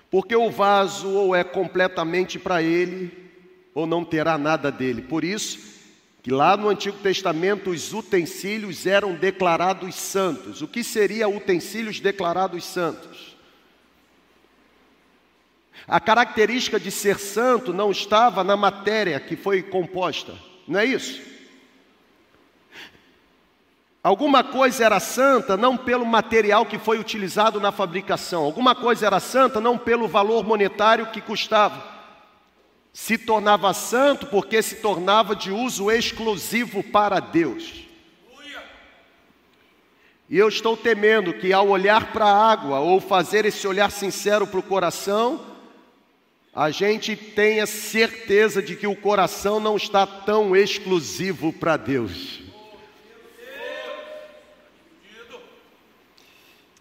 Porque 0.09 0.35
o 0.35 0.49
vaso 0.49 1.09
ou 1.09 1.35
é 1.35 1.43
completamente 1.43 2.39
para 2.39 2.61
ele, 2.63 3.11
ou 3.73 3.85
não 3.85 4.03
terá 4.03 4.37
nada 4.37 4.71
dele. 4.71 5.01
Por 5.01 5.23
isso, 5.23 5.59
que 6.23 6.31
lá 6.31 6.57
no 6.57 6.69
Antigo 6.69 6.97
Testamento 6.97 7.69
os 7.69 7.93
utensílios 7.93 8.85
eram 8.85 9.13
declarados 9.15 9.95
santos. 9.95 10.61
O 10.61 10.67
que 10.67 10.83
seria 10.83 11.29
utensílios 11.29 11.99
declarados 11.99 12.65
santos? 12.65 13.37
A 15.87 15.99
característica 15.99 16.79
de 16.79 16.91
ser 16.91 17.17
santo 17.17 17.73
não 17.73 17.91
estava 17.91 18.43
na 18.43 18.57
matéria 18.57 19.19
que 19.19 19.37
foi 19.37 19.63
composta, 19.63 20.33
não 20.67 20.79
é 20.79 20.85
isso? 20.85 21.21
Alguma 24.07 24.41
coisa 24.41 24.85
era 24.85 25.01
santa 25.01 25.57
não 25.57 25.75
pelo 25.75 26.05
material 26.05 26.65
que 26.65 26.79
foi 26.79 26.97
utilizado 26.97 27.59
na 27.59 27.73
fabricação, 27.73 28.45
alguma 28.45 28.73
coisa 28.73 29.05
era 29.05 29.19
santa 29.19 29.59
não 29.59 29.77
pelo 29.77 30.07
valor 30.07 30.45
monetário 30.45 31.07
que 31.07 31.19
custava. 31.19 31.83
Se 32.93 33.17
tornava 33.17 33.73
santo 33.73 34.25
porque 34.27 34.61
se 34.61 34.75
tornava 34.75 35.35
de 35.35 35.51
uso 35.51 35.91
exclusivo 35.91 36.81
para 36.81 37.19
Deus. 37.19 37.85
E 40.29 40.37
eu 40.37 40.47
estou 40.47 40.77
temendo 40.77 41.33
que 41.33 41.51
ao 41.51 41.67
olhar 41.67 42.13
para 42.13 42.27
a 42.27 42.49
água 42.49 42.79
ou 42.79 43.01
fazer 43.01 43.45
esse 43.45 43.67
olhar 43.67 43.91
sincero 43.91 44.47
para 44.47 44.61
o 44.61 44.63
coração, 44.63 45.41
a 46.55 46.71
gente 46.71 47.13
tenha 47.13 47.65
certeza 47.65 48.61
de 48.61 48.77
que 48.77 48.87
o 48.87 48.95
coração 48.95 49.59
não 49.59 49.75
está 49.75 50.07
tão 50.07 50.55
exclusivo 50.55 51.51
para 51.51 51.75
Deus. 51.75 52.46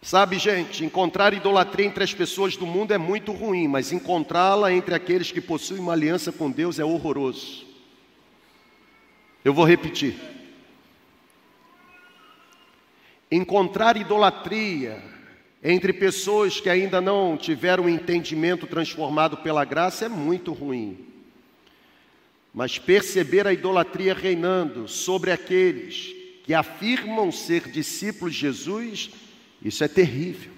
Sabe, 0.06 0.38
gente, 0.38 0.84
encontrar 0.84 1.34
idolatria 1.34 1.84
entre 1.84 2.04
as 2.04 2.14
pessoas 2.14 2.56
do 2.56 2.64
mundo 2.64 2.92
é 2.92 2.96
muito 2.96 3.32
ruim, 3.32 3.66
mas 3.66 3.90
encontrá-la 3.90 4.72
entre 4.72 4.94
aqueles 4.94 5.32
que 5.32 5.40
possuem 5.40 5.80
uma 5.80 5.94
aliança 5.94 6.30
com 6.30 6.48
Deus 6.48 6.78
é 6.78 6.84
horroroso. 6.84 7.66
Eu 9.44 9.52
vou 9.52 9.64
repetir. 9.64 10.14
Encontrar 13.28 13.96
idolatria 13.96 15.02
entre 15.60 15.92
pessoas 15.92 16.60
que 16.60 16.70
ainda 16.70 17.00
não 17.00 17.36
tiveram 17.36 17.86
um 17.86 17.88
entendimento 17.88 18.64
transformado 18.68 19.38
pela 19.38 19.64
graça 19.64 20.04
é 20.04 20.08
muito 20.08 20.52
ruim. 20.52 21.04
Mas 22.54 22.78
perceber 22.78 23.44
a 23.44 23.52
idolatria 23.52 24.14
reinando 24.14 24.86
sobre 24.86 25.32
aqueles 25.32 26.14
que 26.44 26.54
afirmam 26.54 27.32
ser 27.32 27.68
discípulos 27.68 28.34
de 28.34 28.42
Jesus, 28.42 29.10
isso 29.66 29.84
é 29.84 29.88
terrível. 29.88 30.52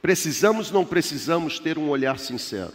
Precisamos, 0.00 0.70
não 0.70 0.84
precisamos 0.84 1.58
ter 1.58 1.76
um 1.76 1.88
olhar 1.88 2.18
sincero. 2.18 2.72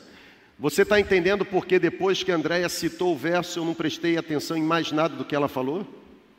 Você 0.59 0.83
está 0.83 0.99
entendendo 0.99 1.43
porque 1.45 1.79
depois 1.79 2.23
que 2.23 2.31
a 2.31 2.35
Andréia 2.35 2.69
citou 2.69 3.13
o 3.13 3.17
verso, 3.17 3.59
eu 3.59 3.65
não 3.65 3.73
prestei 3.73 4.17
atenção 4.17 4.55
em 4.55 4.63
mais 4.63 4.91
nada 4.91 5.15
do 5.15 5.25
que 5.25 5.35
ela 5.35 5.47
falou? 5.47 5.87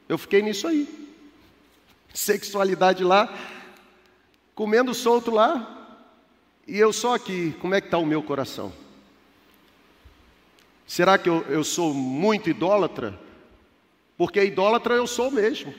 Eu 0.09 0.18
fiquei 0.18 0.42
nisso 0.42 0.68
aí 0.68 1.04
sexualidade 2.14 3.02
lá, 3.02 3.37
comendo 4.54 4.94
solto 4.94 5.33
lá, 5.33 5.98
e 6.66 6.78
eu 6.78 6.92
só 6.92 7.14
aqui, 7.14 7.54
como 7.61 7.74
é 7.74 7.80
que 7.80 7.88
está 7.88 7.98
o 7.98 8.07
meu 8.07 8.22
coração? 8.22 8.72
Será 10.87 11.18
que 11.18 11.28
eu, 11.28 11.44
eu 11.48 11.64
sou 11.64 11.92
muito 11.92 12.48
idólatra? 12.48 13.18
Porque 14.16 14.42
idólatra 14.44 14.94
eu 14.94 15.07
sou 15.07 15.30
mesmo. 15.30 15.74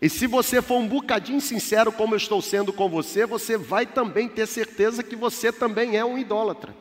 E 0.00 0.08
se 0.08 0.26
você 0.26 0.62
for 0.62 0.78
um 0.78 0.88
bocadinho 0.88 1.40
sincero, 1.40 1.92
como 1.92 2.14
eu 2.14 2.18
estou 2.18 2.40
sendo 2.40 2.72
com 2.72 2.88
você, 2.88 3.26
você 3.26 3.56
vai 3.56 3.84
também 3.84 4.28
ter 4.28 4.46
certeza 4.46 5.02
que 5.02 5.14
você 5.14 5.52
também 5.52 5.96
é 5.96 6.04
um 6.04 6.16
idólatra. 6.16 6.74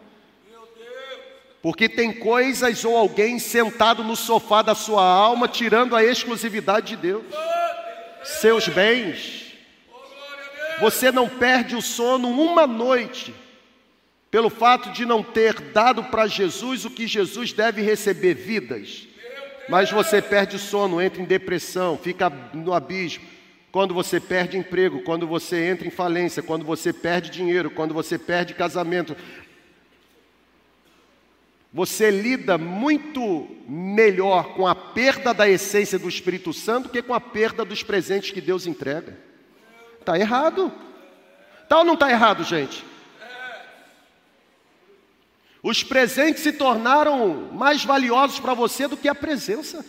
Porque 1.62 1.89
tem 1.89 2.13
coisas 2.13 2.86
ou 2.86 2.95
alguém 2.95 3.38
sentado 3.38 4.03
no 4.03 4.15
sofá 4.15 4.62
da 4.62 4.73
sua 4.73 5.03
alma, 5.03 5.47
tirando 5.47 5.95
a 5.95 6.03
exclusividade 6.03 6.95
de 6.95 6.95
Deus 6.95 7.23
seus 8.23 8.67
bens. 8.67 9.53
Você 10.79 11.12
não 11.12 11.27
perde 11.27 11.75
o 11.75 11.82
sono 11.82 12.29
uma 12.29 12.65
noite 12.65 13.34
pelo 14.32 14.49
fato 14.49 14.91
de 14.91 15.05
não 15.05 15.23
ter 15.23 15.60
dado 15.60 16.03
para 16.05 16.27
Jesus 16.27 16.86
o 16.86 16.89
que 16.89 17.08
Jesus 17.08 17.51
deve 17.51 17.82
receber 17.82 18.34
vidas. 18.36 19.08
Mas 19.69 19.91
você 19.91 20.21
perde 20.21 20.58
sono, 20.58 20.99
entra 20.99 21.21
em 21.21 21.25
depressão, 21.25 21.97
fica 21.97 22.29
no 22.53 22.73
abismo. 22.73 23.23
Quando 23.71 23.93
você 23.93 24.19
perde 24.19 24.58
emprego, 24.58 25.03
quando 25.03 25.27
você 25.27 25.67
entra 25.67 25.88
em 25.88 25.91
falência, 25.91 26.41
quando 26.41 26.65
você 26.65 26.91
perde 26.91 27.29
dinheiro, 27.29 27.69
quando 27.69 27.93
você 27.93 28.17
perde 28.17 28.55
casamento, 28.55 29.15
você 31.71 32.10
lida 32.10 32.58
muito 32.58 33.47
melhor 33.67 34.55
com 34.55 34.65
a 34.65 34.73
perda 34.73 35.34
da 35.36 35.47
essência 35.47 35.99
do 35.99 36.10
Espírito 36.10 36.51
Santo 36.51 36.89
que 36.89 37.03
com 37.03 37.13
a 37.13 37.21
perda 37.21 37.63
dos 37.63 37.84
presentes 37.84 38.32
que 38.32 38.41
Deus 38.41 38.65
entrega. 38.65 39.15
Está 39.99 40.17
errado. 40.17 40.71
Está 41.62 41.77
ou 41.77 41.86
não 41.86 41.93
está 41.93 42.10
errado, 42.10 42.43
gente? 42.43 42.84
Os 45.62 45.84
presentes 45.84 46.43
se 46.43 46.54
tornaram 46.54 47.50
mais 47.52 47.84
valiosos 47.84 48.39
para 48.39 48.54
você 48.54 48.88
do 48.88 48.95
que 48.95 49.10
a 49.10 49.15
presença. 49.15 49.86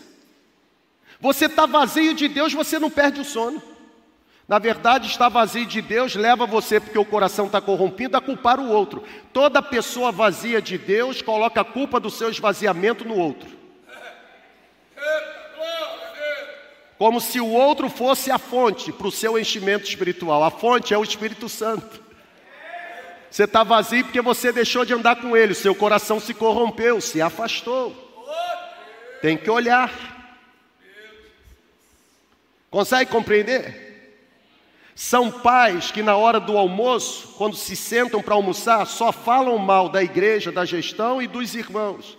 Você 1.21 1.47
está 1.47 1.67
vazio 1.67 2.15
de 2.15 2.27
Deus, 2.29 2.53
você 2.53 2.79
não 2.79 2.91
perde 2.91 3.21
o 3.21 3.25
sono. 3.25 3.63
Na 4.49 4.59
verdade, 4.59 5.07
estar 5.07 5.29
vazio 5.29 5.65
de 5.65 5.81
Deus 5.81 6.17
leva 6.17 6.45
você, 6.45 6.81
porque 6.81 6.99
o 6.99 7.05
coração 7.05 7.47
está 7.47 7.61
corrompido, 7.61 8.17
a 8.17 8.21
culpar 8.21 8.59
o 8.59 8.69
outro. 8.69 9.05
Toda 9.33 9.63
pessoa 9.63 10.11
vazia 10.11 10.61
de 10.61 10.77
Deus 10.77 11.23
coloca 11.23 11.61
a 11.61 11.65
culpa 11.65 12.01
do 12.01 12.11
seu 12.11 12.31
esvaziamento 12.31 13.05
no 13.05 13.17
outro. 13.17 13.49
Como 16.99 17.21
se 17.21 17.41
o 17.41 17.49
outro 17.49 17.89
fosse 17.89 18.31
a 18.31 18.39
fonte 18.39 18.91
para 18.91 19.07
o 19.07 19.13
seu 19.13 19.39
enchimento 19.39 19.89
espiritual. 19.89 20.43
A 20.43 20.51
fonte 20.51 20.93
é 20.93 20.99
o 20.99 21.05
Espírito 21.05 21.49
Santo. 21.49 22.10
Você 23.31 23.45
está 23.45 23.63
vazio 23.63 24.05
porque 24.05 24.21
você 24.21 24.51
deixou 24.51 24.85
de 24.85 24.93
andar 24.93 25.17
com 25.17 25.37
ele, 25.37 25.55
seu 25.55 25.75
coração 25.75 26.19
se 26.19 26.35
corrompeu, 26.35 27.01
se 27.01 27.23
afastou. 27.23 27.95
Tem 29.23 29.37
que 29.37 29.49
olhar. 29.49 29.93
Consegue 32.71 33.11
compreender? 33.11 33.89
São 34.95 35.31
pais 35.31 35.91
que, 35.91 36.03
na 36.03 36.17
hora 36.17 36.39
do 36.39 36.59
almoço, 36.59 37.35
quando 37.39 37.57
se 37.57 37.75
sentam 37.75 38.21
para 38.21 38.35
almoçar, 38.35 38.87
só 38.87 39.11
falam 39.13 39.57
mal 39.59 39.89
da 39.89 40.03
igreja, 40.03 40.53
da 40.53 40.65
gestão 40.65 41.23
e 41.23 41.27
dos 41.27 41.55
irmãos. 41.55 42.19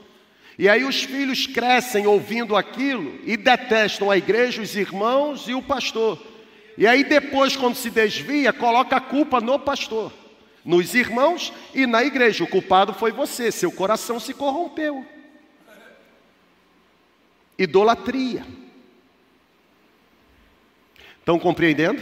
E 0.57 0.67
aí 0.67 0.83
os 0.83 1.03
filhos 1.03 1.45
crescem 1.45 2.07
ouvindo 2.07 2.55
aquilo 2.55 3.19
e 3.23 3.35
detestam 3.37 4.09
a 4.09 4.17
igreja, 4.17 4.61
os 4.61 4.75
irmãos 4.75 5.47
e 5.47 5.53
o 5.53 5.61
pastor. 5.61 6.19
E 6.77 6.87
aí 6.87 7.03
depois, 7.03 7.55
quando 7.55 7.75
se 7.75 7.89
desvia, 7.89 8.51
coloca 8.53 8.95
a 8.95 9.01
culpa 9.01 9.41
no 9.41 9.59
pastor, 9.59 10.11
nos 10.63 10.93
irmãos 10.93 11.53
e 11.73 11.85
na 11.85 12.03
igreja. 12.03 12.43
O 12.43 12.47
culpado 12.47 12.93
foi 12.93 13.11
você, 13.11 13.51
seu 13.51 13.71
coração 13.71 14.19
se 14.19 14.33
corrompeu. 14.33 15.05
Idolatria. 17.57 18.45
Estão 21.19 21.37
compreendendo? 21.37 22.01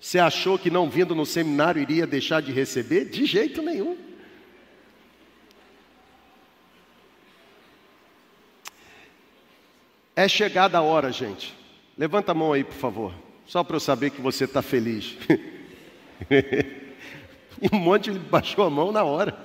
Você 0.00 0.18
achou 0.18 0.58
que 0.58 0.70
não 0.70 0.88
vindo 0.88 1.14
no 1.14 1.26
seminário 1.26 1.82
iria 1.82 2.06
deixar 2.06 2.40
de 2.40 2.52
receber? 2.52 3.04
De 3.04 3.26
jeito 3.26 3.60
nenhum. 3.60 3.98
É 10.16 10.26
chegada 10.26 10.78
a 10.78 10.82
hora, 10.82 11.12
gente. 11.12 11.54
Levanta 11.96 12.32
a 12.32 12.34
mão 12.34 12.52
aí, 12.52 12.64
por 12.64 12.74
favor. 12.74 13.14
Só 13.46 13.62
para 13.62 13.76
eu 13.76 13.80
saber 13.80 14.10
que 14.10 14.20
você 14.20 14.44
está 14.44 14.62
feliz. 14.62 15.16
e 17.60 17.68
um 17.74 17.78
monte 17.78 18.10
baixou 18.10 18.64
a 18.64 18.70
mão 18.70 18.92
na 18.92 19.02
hora, 19.02 19.36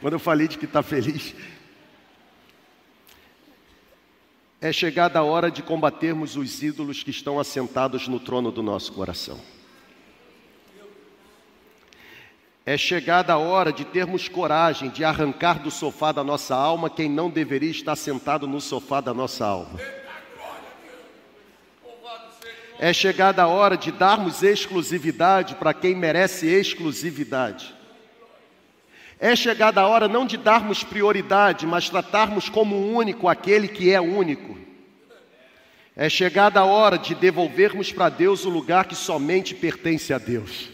quando 0.00 0.14
eu 0.14 0.18
falei 0.18 0.48
de 0.48 0.58
que 0.58 0.64
está 0.64 0.82
feliz. 0.82 1.34
É 4.60 4.72
chegada 4.72 5.18
a 5.18 5.22
hora 5.22 5.50
de 5.50 5.62
combatermos 5.62 6.36
os 6.36 6.62
ídolos 6.62 7.02
que 7.02 7.10
estão 7.10 7.38
assentados 7.38 8.08
no 8.08 8.18
trono 8.18 8.50
do 8.50 8.62
nosso 8.62 8.92
coração. 8.92 9.38
É 12.64 12.78
chegada 12.78 13.34
a 13.34 13.38
hora 13.38 13.70
de 13.70 13.84
termos 13.84 14.26
coragem 14.26 14.88
de 14.88 15.04
arrancar 15.04 15.62
do 15.62 15.70
sofá 15.70 16.12
da 16.12 16.24
nossa 16.24 16.56
alma 16.56 16.88
quem 16.88 17.10
não 17.10 17.28
deveria 17.28 17.70
estar 17.70 17.94
sentado 17.94 18.46
no 18.46 18.58
sofá 18.58 19.02
da 19.02 19.12
nossa 19.12 19.44
alma. 19.44 19.78
É 22.78 22.92
chegada 22.92 23.42
a 23.42 23.46
hora 23.46 23.76
de 23.76 23.92
darmos 23.92 24.42
exclusividade 24.42 25.54
para 25.54 25.72
quem 25.72 25.94
merece 25.94 26.46
exclusividade. 26.46 27.74
É 29.18 29.34
chegada 29.36 29.80
a 29.80 29.86
hora 29.86 30.08
não 30.08 30.26
de 30.26 30.36
darmos 30.36 30.82
prioridade, 30.82 31.66
mas 31.66 31.88
tratarmos 31.88 32.48
como 32.48 32.92
único 32.92 33.28
aquele 33.28 33.68
que 33.68 33.92
é 33.92 34.00
único. 34.00 34.58
É 35.96 36.08
chegada 36.08 36.58
a 36.58 36.64
hora 36.64 36.98
de 36.98 37.14
devolvermos 37.14 37.92
para 37.92 38.08
Deus 38.08 38.44
o 38.44 38.50
lugar 38.50 38.86
que 38.86 38.96
somente 38.96 39.54
pertence 39.54 40.12
a 40.12 40.18
Deus. 40.18 40.68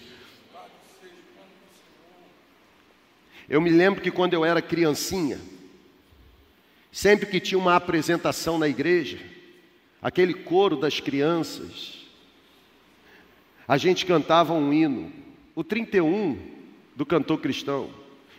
Eu 3.47 3.61
me 3.61 3.69
lembro 3.69 4.01
que 4.01 4.11
quando 4.11 4.33
eu 4.33 4.45
era 4.45 4.63
criancinha, 4.63 5.39
sempre 6.91 7.27
que 7.27 7.39
tinha 7.39 7.59
uma 7.59 7.77
apresentação 7.77 8.59
na 8.59 8.69
igreja, 8.69 9.19
aquele 10.01 10.35
coro 10.35 10.77
das 10.77 11.01
crianças, 11.01 12.07
a 13.67 13.77
gente 13.77 14.07
cantava 14.07 14.53
um 14.53 14.73
hino, 14.73 15.13
o 15.55 15.63
31 15.63 16.39
do 16.97 17.07
cantor 17.07 17.41
cristão, 17.41 17.91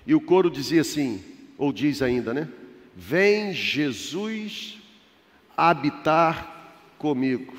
e 0.05 0.13
o 0.13 0.21
coro 0.21 0.49
dizia 0.49 0.81
assim, 0.81 1.23
ou 1.57 1.71
diz 1.71 2.01
ainda, 2.01 2.33
né? 2.33 2.49
Vem 2.95 3.53
Jesus 3.53 4.79
habitar 5.55 6.75
comigo. 6.97 7.53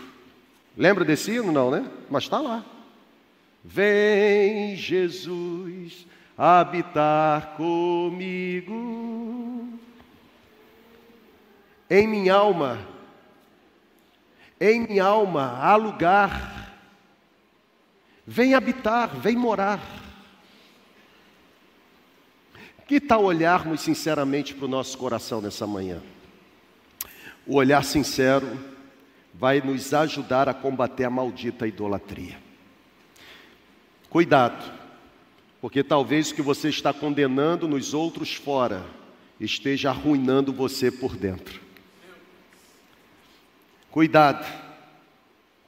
Lembra 0.76 1.04
desse 1.04 1.30
hino? 1.32 1.52
Não, 1.52 1.70
né? 1.70 1.88
Mas 2.10 2.24
está 2.24 2.40
lá. 2.40 2.64
Vem 3.64 4.76
Jesus 4.76 6.06
habitar 6.36 7.56
comigo. 7.56 8.72
Em 11.88 12.06
minha 12.08 12.34
alma, 12.34 12.91
em 14.62 14.87
minha 14.87 15.05
alma 15.05 15.59
há 15.59 15.75
lugar. 15.75 16.72
Vem 18.25 18.55
habitar, 18.55 19.09
vem 19.16 19.35
morar. 19.35 19.81
Que 22.87 23.01
tal 23.01 23.25
olharmos 23.25 23.81
sinceramente 23.81 24.55
para 24.55 24.66
o 24.66 24.68
nosso 24.68 24.96
coração 24.96 25.40
nessa 25.40 25.66
manhã? 25.66 26.01
O 27.44 27.57
olhar 27.57 27.83
sincero 27.83 28.57
vai 29.35 29.61
nos 29.61 29.92
ajudar 29.92 30.48
a 30.48 30.55
combater 30.55 31.05
a 31.05 31.11
maldita 31.11 31.66
idolatria. 31.66 32.38
Cuidado, 34.09 34.72
porque 35.61 35.83
talvez 35.83 36.31
o 36.31 36.35
que 36.35 36.42
você 36.42 36.68
está 36.68 36.92
condenando 36.92 37.66
nos 37.66 37.94
outros 37.94 38.35
fora 38.35 38.85
esteja 39.40 39.90
arruinando 39.90 40.53
você 40.53 40.90
por 40.90 41.16
dentro. 41.16 41.62
Cuidado, 43.92 44.50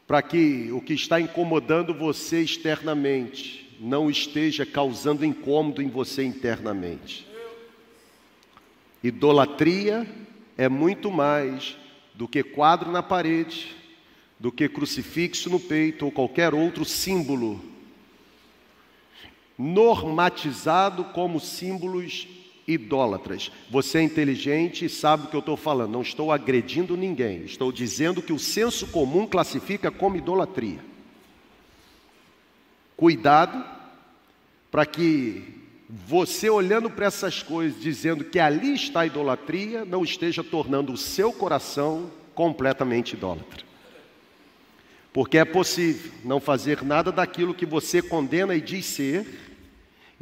para 0.06 0.22
que 0.22 0.72
o 0.72 0.80
que 0.80 0.94
está 0.94 1.20
incomodando 1.20 1.92
você 1.92 2.40
externamente 2.40 3.76
não 3.78 4.10
esteja 4.10 4.64
causando 4.64 5.26
incômodo 5.26 5.82
em 5.82 5.90
você 5.90 6.24
internamente. 6.24 7.26
Idolatria 9.02 10.08
é 10.56 10.70
muito 10.70 11.10
mais 11.10 11.76
do 12.14 12.26
que 12.26 12.42
quadro 12.42 12.90
na 12.90 13.02
parede, 13.02 13.76
do 14.40 14.50
que 14.50 14.70
crucifixo 14.70 15.50
no 15.50 15.60
peito 15.60 16.06
ou 16.06 16.10
qualquer 16.10 16.54
outro 16.54 16.82
símbolo 16.82 17.62
normatizado 19.58 21.04
como 21.12 21.38
símbolos 21.38 22.26
idólatras. 22.66 23.50
Você 23.70 23.98
é 23.98 24.02
inteligente 24.02 24.84
e 24.84 24.88
sabe 24.88 25.24
o 25.24 25.28
que 25.28 25.36
eu 25.36 25.40
estou 25.40 25.56
falando. 25.56 25.92
Não 25.92 26.02
estou 26.02 26.32
agredindo 26.32 26.96
ninguém. 26.96 27.44
Estou 27.44 27.70
dizendo 27.70 28.22
que 28.22 28.32
o 28.32 28.38
senso 28.38 28.86
comum 28.88 29.26
classifica 29.26 29.90
como 29.90 30.16
idolatria. 30.16 30.78
Cuidado 32.96 33.64
para 34.70 34.86
que 34.86 35.54
você 35.88 36.48
olhando 36.48 36.90
para 36.90 37.06
essas 37.06 37.42
coisas, 37.42 37.80
dizendo 37.80 38.24
que 38.24 38.38
ali 38.38 38.74
está 38.74 39.00
a 39.00 39.06
idolatria, 39.06 39.84
não 39.84 40.02
esteja 40.02 40.42
tornando 40.42 40.92
o 40.92 40.96
seu 40.96 41.32
coração 41.32 42.10
completamente 42.34 43.12
idólatra. 43.12 43.64
Porque 45.12 45.38
é 45.38 45.44
possível 45.44 46.10
não 46.24 46.40
fazer 46.40 46.82
nada 46.82 47.12
daquilo 47.12 47.54
que 47.54 47.64
você 47.64 48.02
condena 48.02 48.56
e 48.56 48.60
diz 48.60 48.86
ser, 48.86 49.24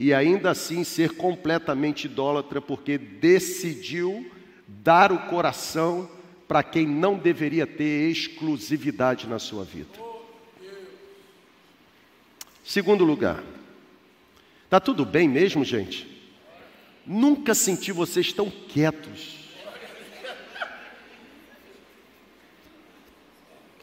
e 0.02 0.12
ainda 0.12 0.50
assim 0.50 0.82
ser 0.82 1.10
completamente 1.10 2.06
idólatra, 2.06 2.60
porque 2.60 2.98
decidiu 2.98 4.28
dar 4.66 5.12
o 5.12 5.28
coração 5.28 6.10
para 6.48 6.60
quem 6.60 6.84
não 6.84 7.16
deveria 7.16 7.68
ter 7.68 8.10
exclusividade 8.10 9.28
na 9.28 9.38
sua 9.38 9.62
vida. 9.62 9.96
Segundo 12.64 13.04
lugar, 13.04 13.44
está 14.64 14.80
tudo 14.80 15.04
bem 15.04 15.28
mesmo, 15.28 15.64
gente? 15.64 16.04
Nunca 17.06 17.54
senti 17.54 17.92
vocês 17.92 18.32
tão 18.32 18.50
quietos. 18.50 19.38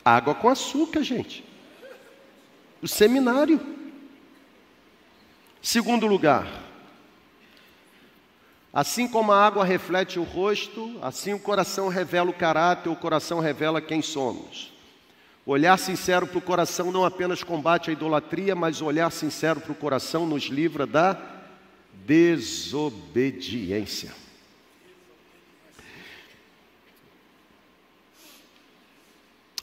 Água 0.03 0.35
com 0.35 0.49
açúcar, 0.49 1.01
gente. 1.01 1.45
O 2.81 2.89
seminário. 2.89 3.78
Segundo 5.61 6.07
lugar, 6.07 6.47
assim 8.73 9.07
como 9.07 9.31
a 9.31 9.45
água 9.45 9.65
reflete 9.65 10.17
o 10.17 10.23
rosto, 10.23 10.97
assim 11.01 11.33
o 11.33 11.39
coração 11.39 11.89
revela 11.89 12.29
o 12.29 12.33
caráter, 12.33 12.89
o 12.89 12.95
coração 12.95 13.39
revela 13.39 13.81
quem 13.81 14.01
somos. 14.01 14.73
Olhar 15.45 15.77
sincero 15.77 16.27
para 16.27 16.37
o 16.37 16.41
coração 16.41 16.91
não 16.91 17.03
apenas 17.03 17.43
combate 17.43 17.89
a 17.89 17.93
idolatria, 17.93 18.55
mas 18.55 18.81
o 18.81 18.85
olhar 18.85 19.11
sincero 19.11 19.59
para 19.59 19.71
o 19.71 19.75
coração 19.75 20.25
nos 20.25 20.43
livra 20.43 20.85
da 20.85 21.19
desobediência. 22.05 24.13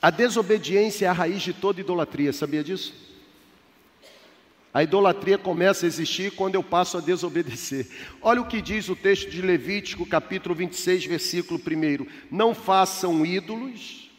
A 0.02 0.10
desobediência 0.10 1.06
é 1.06 1.08
a 1.08 1.12
raiz 1.12 1.42
de 1.42 1.52
toda 1.52 1.80
idolatria, 1.80 2.32
sabia 2.32 2.62
disso? 2.62 2.94
A 4.76 4.82
idolatria 4.82 5.38
começa 5.38 5.86
a 5.86 5.88
existir 5.88 6.32
quando 6.32 6.54
eu 6.54 6.62
passo 6.62 6.98
a 6.98 7.00
desobedecer. 7.00 7.88
Olha 8.20 8.42
o 8.42 8.46
que 8.46 8.60
diz 8.60 8.90
o 8.90 8.94
texto 8.94 9.30
de 9.30 9.40
Levítico, 9.40 10.04
capítulo 10.04 10.54
26, 10.54 11.06
versículo 11.06 11.58
1: 11.58 12.06
Não 12.30 12.54
façam 12.54 13.24
ídolos, 13.24 14.10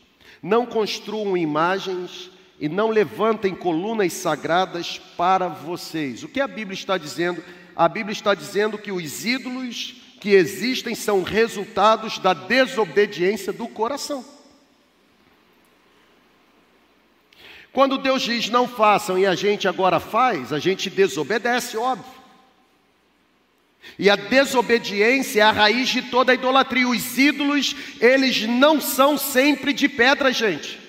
não 0.42 0.66
construam 0.66 1.38
imagens 1.38 2.32
e 2.60 2.68
não 2.68 2.90
levantem 2.90 3.54
colunas 3.54 4.14
sagradas 4.14 5.00
para 5.16 5.48
vocês. 5.48 6.24
O 6.24 6.28
que 6.28 6.42
a 6.42 6.48
Bíblia 6.48 6.74
está 6.74 6.98
dizendo? 6.98 7.44
A 7.76 7.88
Bíblia 7.88 8.14
está 8.14 8.34
dizendo 8.34 8.80
que 8.80 8.92
os 8.92 9.26
ídolos 9.26 9.94
que 10.20 10.32
existem 10.32 10.96
são 10.96 11.22
resultados 11.22 12.18
da 12.18 12.34
desobediência 12.34 13.54
do 13.54 13.68
coração. 13.68 14.26
Quando 17.78 18.00
Deus 18.00 18.24
diz 18.24 18.50
não 18.50 18.68
façam 18.68 19.20
e 19.20 19.26
a 19.28 19.36
gente 19.36 19.68
agora 19.68 20.00
faz, 20.00 20.52
a 20.52 20.58
gente 20.58 20.90
desobedece, 20.90 21.78
óbvio. 21.78 22.12
E 24.00 24.10
a 24.10 24.16
desobediência 24.16 25.42
é 25.42 25.44
a 25.44 25.52
raiz 25.52 25.88
de 25.88 26.02
toda 26.02 26.32
a 26.32 26.34
idolatria. 26.34 26.90
Os 26.90 27.20
ídolos, 27.20 27.76
eles 28.02 28.48
não 28.48 28.82
são 28.82 29.16
sempre 29.16 29.74
de 29.74 29.88
pedra, 29.88 30.34
gente. 30.34 30.80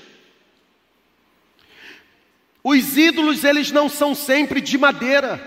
Os 2.65 2.97
ídolos, 2.97 3.45
eles 3.45 3.71
não 3.71 3.91
são 3.91 4.15
sempre 4.15 4.59
de 4.59 4.79
madeira. 4.79 5.39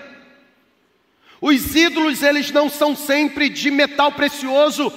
Os 1.42 1.76
ídolos, 1.76 2.22
eles 2.22 2.52
não 2.52 2.70
são 2.70 2.96
sempre 2.96 3.50
de 3.50 3.72
metal 3.72 4.12
precioso. 4.12 4.94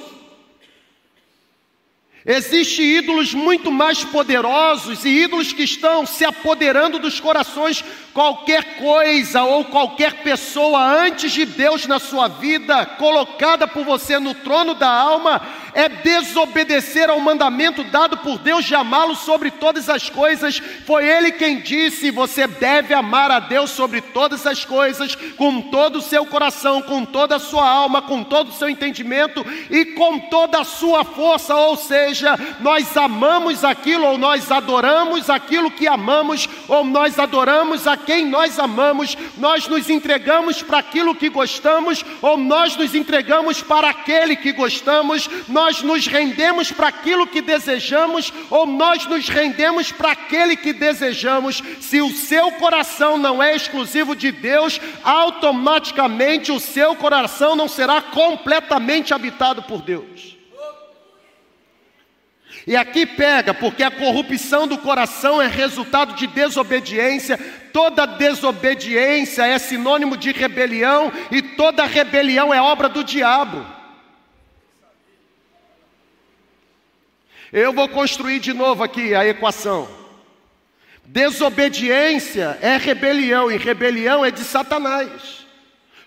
Existem 2.26 2.86
ídolos 2.86 3.34
muito 3.34 3.70
mais 3.70 4.02
poderosos 4.02 5.04
e 5.04 5.10
ídolos 5.10 5.52
que 5.52 5.62
estão 5.62 6.06
se 6.06 6.24
apoderando 6.24 6.98
dos 6.98 7.20
corações 7.20 7.84
qualquer 8.14 8.76
coisa 8.76 9.42
ou 9.42 9.64
qualquer 9.64 10.22
pessoa 10.22 10.80
antes 10.80 11.32
de 11.32 11.44
Deus 11.44 11.84
na 11.86 11.98
sua 11.98 12.28
vida, 12.28 12.86
colocada 12.86 13.66
por 13.66 13.84
você 13.84 14.20
no 14.20 14.32
trono 14.32 14.72
da 14.72 14.88
alma, 14.88 15.42
é 15.74 15.88
desobedecer 15.88 17.10
ao 17.10 17.18
mandamento 17.18 17.82
dado 17.82 18.16
por 18.18 18.38
Deus 18.38 18.64
de 18.64 18.74
amá-lo 18.76 19.16
sobre 19.16 19.50
todas 19.50 19.90
as 19.90 20.08
coisas. 20.08 20.58
Foi 20.86 21.04
Ele 21.06 21.32
quem 21.32 21.58
disse: 21.58 22.12
você 22.12 22.46
deve 22.46 22.94
amar 22.94 23.32
a 23.32 23.40
Deus 23.40 23.70
sobre 23.70 24.00
todas 24.00 24.46
as 24.46 24.64
coisas, 24.64 25.16
com 25.36 25.60
todo 25.60 25.96
o 25.96 26.02
seu 26.02 26.24
coração, 26.24 26.80
com 26.80 27.04
toda 27.04 27.36
a 27.36 27.40
sua 27.40 27.68
alma, 27.68 28.00
com 28.00 28.22
todo 28.22 28.50
o 28.50 28.52
seu 28.52 28.68
entendimento 28.68 29.44
e 29.68 29.86
com 29.86 30.20
toda 30.20 30.60
a 30.60 30.64
sua 30.64 31.04
força. 31.04 31.54
Ou 31.56 31.76
seja, 31.76 32.38
nós 32.60 32.96
amamos 32.96 33.64
aquilo 33.64 34.06
ou 34.06 34.16
nós 34.16 34.52
adoramos 34.52 35.28
aquilo 35.28 35.72
que 35.72 35.88
amamos, 35.88 36.48
ou 36.68 36.84
nós 36.84 37.18
adoramos 37.18 37.88
a 37.88 37.96
quem 38.04 38.26
nós 38.26 38.58
amamos, 38.58 39.16
nós 39.36 39.66
nos 39.68 39.88
entregamos 39.90 40.62
para 40.62 40.78
aquilo 40.78 41.14
que 41.14 41.28
gostamos, 41.28 42.04
ou 42.20 42.36
nós 42.36 42.76
nos 42.76 42.94
entregamos 42.94 43.62
para 43.62 43.90
aquele 43.90 44.36
que 44.36 44.52
gostamos, 44.52 45.28
nós 45.48 45.82
nos 45.82 46.06
rendemos 46.06 46.70
para 46.70 46.88
aquilo 46.88 47.26
que 47.26 47.40
desejamos, 47.40 48.32
ou 48.50 48.66
nós 48.66 49.06
nos 49.06 49.28
rendemos 49.28 49.90
para 49.90 50.12
aquele 50.12 50.56
que 50.56 50.72
desejamos. 50.72 51.62
Se 51.80 52.00
o 52.00 52.10
seu 52.10 52.52
coração 52.52 53.16
não 53.18 53.42
é 53.42 53.54
exclusivo 53.54 54.14
de 54.14 54.30
Deus, 54.30 54.80
automaticamente 55.02 56.52
o 56.52 56.60
seu 56.60 56.94
coração 56.94 57.56
não 57.56 57.68
será 57.68 58.00
completamente 58.00 59.12
habitado 59.12 59.62
por 59.62 59.82
Deus. 59.82 60.34
E 62.66 62.76
aqui 62.76 63.04
pega, 63.04 63.52
porque 63.52 63.82
a 63.82 63.90
corrupção 63.90 64.66
do 64.66 64.78
coração 64.78 65.40
é 65.40 65.46
resultado 65.46 66.14
de 66.14 66.26
desobediência, 66.26 67.38
toda 67.74 68.06
desobediência 68.06 69.44
é 69.44 69.58
sinônimo 69.58 70.16
de 70.16 70.30
rebelião, 70.30 71.12
e 71.32 71.42
toda 71.42 71.84
rebelião 71.84 72.54
é 72.54 72.62
obra 72.62 72.88
do 72.88 73.02
diabo. 73.02 73.66
Eu 77.52 77.72
vou 77.72 77.88
construir 77.88 78.38
de 78.38 78.54
novo 78.54 78.84
aqui 78.84 79.12
a 79.12 79.26
equação. 79.26 79.88
Desobediência 81.04 82.56
é 82.62 82.76
rebelião, 82.76 83.50
e 83.50 83.56
rebelião 83.56 84.24
é 84.24 84.30
de 84.30 84.44
Satanás. 84.44 85.44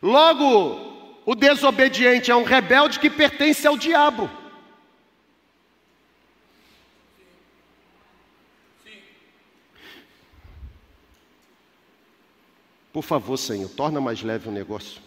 Logo, 0.02 1.20
o 1.26 1.36
desobediente 1.36 2.32
é 2.32 2.36
um 2.36 2.44
rebelde 2.44 2.98
que 2.98 3.10
pertence 3.10 3.68
ao 3.68 3.78
diabo. 3.78 4.32
Por 12.98 13.04
favor, 13.04 13.38
Senhor, 13.38 13.70
torna 13.70 14.02
mais 14.02 14.24
leve 14.24 14.50
o 14.50 14.52
negócio. 14.52 15.00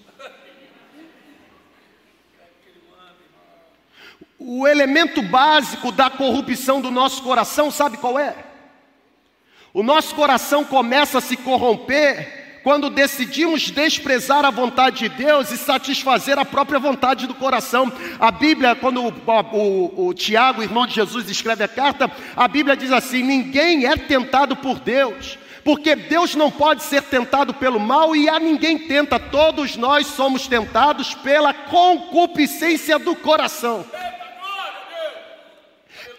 O 4.39 4.65
elemento 4.65 5.21
básico 5.21 5.91
da 5.91 6.09
corrupção 6.09 6.81
do 6.81 6.89
nosso 6.89 7.21
coração, 7.21 7.69
sabe 7.69 7.97
qual 7.97 8.17
é? 8.17 8.37
O 9.75 9.83
nosso 9.83 10.15
coração 10.15 10.65
começa 10.65 11.19
a 11.19 11.21
se 11.21 11.37
corromper 11.37 12.61
quando 12.63 12.91
decidimos 12.91 13.73
desprezar 13.73 14.45
a 14.45 14.53
vontade 14.53 14.99
de 15.01 15.09
Deus 15.09 15.51
e 15.51 15.59
satisfazer 15.59 16.39
a 16.39 16.45
própria 16.45 16.79
vontade 16.79 17.27
do 17.27 17.35
coração. 17.35 17.93
A 18.21 18.31
Bíblia, 18.31 18.77
quando 18.77 19.03
o, 19.05 19.13
o, 19.53 20.07
o 20.07 20.15
Tiago, 20.15 20.63
irmão 20.63 20.87
de 20.87 20.95
Jesus, 20.95 21.29
escreve 21.29 21.65
a 21.65 21.69
carta, 21.69 22.09
a 22.37 22.47
Bíblia 22.47 22.77
diz 22.77 22.93
assim: 22.93 23.25
ninguém 23.25 23.87
é 23.87 23.97
tentado 23.97 24.55
por 24.55 24.79
Deus 24.79 25.40
porque 25.65 25.95
Deus 25.95 26.35
não 26.35 26.51
pode 26.51 26.83
ser 26.83 27.03
tentado 27.03 27.55
pelo 27.55 27.79
mal 27.79 28.15
e 28.15 28.29
a 28.29 28.39
ninguém 28.39 28.79
tenta, 28.79 29.19
todos 29.19 29.77
nós 29.77 30.07
somos 30.07 30.47
tentados 30.47 31.15
pela 31.15 31.53
concupiscência 31.53 32.99
do 32.99 33.15
coração. 33.15 33.85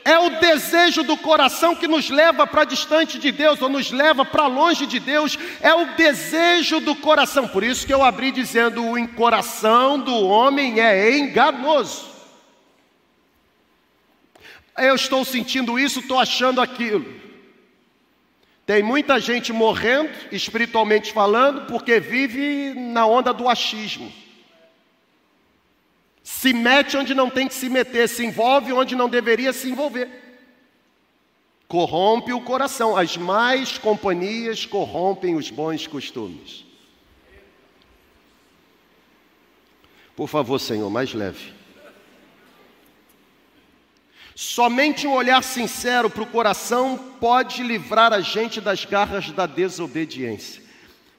É 0.03 0.17
o 0.17 0.29
desejo 0.39 1.03
do 1.03 1.15
coração 1.15 1.75
que 1.75 1.87
nos 1.87 2.09
leva 2.09 2.47
para 2.47 2.63
distante 2.63 3.19
de 3.19 3.31
Deus 3.31 3.61
ou 3.61 3.69
nos 3.69 3.91
leva 3.91 4.25
para 4.25 4.47
longe 4.47 4.87
de 4.87 4.99
Deus. 4.99 5.37
É 5.61 5.73
o 5.75 5.93
desejo 5.95 6.79
do 6.79 6.95
coração. 6.95 7.47
Por 7.47 7.63
isso 7.63 7.85
que 7.85 7.93
eu 7.93 8.03
abri 8.03 8.31
dizendo: 8.31 8.83
o 8.83 9.07
coração 9.09 9.99
do 9.99 10.25
homem 10.25 10.79
é 10.79 11.15
enganoso. 11.17 12.09
Eu 14.75 14.95
estou 14.95 15.23
sentindo 15.23 15.77
isso, 15.77 15.99
estou 15.99 16.19
achando 16.19 16.59
aquilo. 16.59 17.30
Tem 18.71 18.81
muita 18.81 19.19
gente 19.19 19.51
morrendo, 19.51 20.09
espiritualmente 20.31 21.11
falando, 21.11 21.65
porque 21.65 21.99
vive 21.99 22.73
na 22.73 23.05
onda 23.05 23.33
do 23.33 23.49
achismo. 23.49 24.09
Se 26.23 26.53
mete 26.53 26.95
onde 26.95 27.13
não 27.13 27.29
tem 27.29 27.49
que 27.49 27.53
se 27.53 27.67
meter, 27.67 28.07
se 28.07 28.25
envolve 28.25 28.71
onde 28.71 28.95
não 28.95 29.09
deveria 29.09 29.51
se 29.51 29.69
envolver. 29.69 30.09
Corrompe 31.67 32.31
o 32.31 32.39
coração. 32.39 32.95
As 32.95 33.17
más 33.17 33.77
companhias 33.77 34.65
corrompem 34.65 35.35
os 35.35 35.49
bons 35.49 35.85
costumes. 35.85 36.63
Por 40.15 40.29
favor, 40.29 40.59
Senhor, 40.59 40.89
mais 40.89 41.13
leve. 41.13 41.60
Somente 44.35 45.05
um 45.05 45.13
olhar 45.13 45.43
sincero 45.43 46.09
para 46.09 46.23
o 46.23 46.27
coração 46.27 46.97
pode 47.19 47.63
livrar 47.63 48.13
a 48.13 48.21
gente 48.21 48.61
das 48.61 48.85
garras 48.85 49.29
da 49.31 49.45
desobediência. 49.45 50.61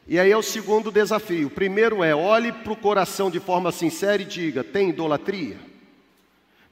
E 0.06 0.18
aí 0.18 0.30
é 0.30 0.36
o 0.36 0.42
segundo 0.42 0.90
desafio. 0.90 1.46
O 1.46 1.50
primeiro 1.50 2.02
é: 2.02 2.14
olhe 2.14 2.52
para 2.52 2.72
o 2.72 2.76
coração 2.76 3.30
de 3.30 3.38
forma 3.38 3.70
sincera 3.70 4.22
e 4.22 4.24
diga: 4.24 4.64
tem 4.64 4.88
idolatria? 4.88 5.58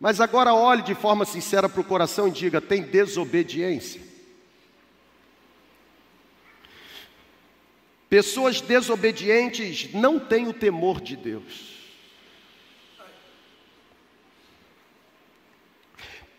Mas 0.00 0.20
agora 0.20 0.54
olhe 0.54 0.82
de 0.82 0.94
forma 0.94 1.24
sincera 1.24 1.68
para 1.68 1.80
o 1.80 1.84
coração 1.84 2.26
e 2.26 2.30
diga: 2.30 2.60
tem 2.60 2.82
desobediência? 2.82 4.00
Pessoas 8.08 8.60
desobedientes 8.60 9.92
não 9.94 10.18
têm 10.18 10.48
o 10.48 10.52
temor 10.52 11.00
de 11.00 11.14
Deus. 11.14 11.79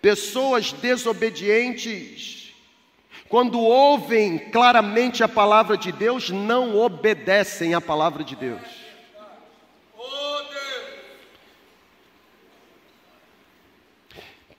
Pessoas 0.02 0.72
desobedientes, 0.72 2.54
quando 3.30 3.60
ouvem 3.60 4.38
claramente 4.38 5.24
a 5.24 5.28
palavra 5.28 5.78
de 5.78 5.92
Deus, 5.92 6.30
não 6.30 6.76
obedecem 6.76 7.74
à 7.74 7.80
palavra 7.80 8.24
de 8.24 8.36
Deus. 8.36 8.82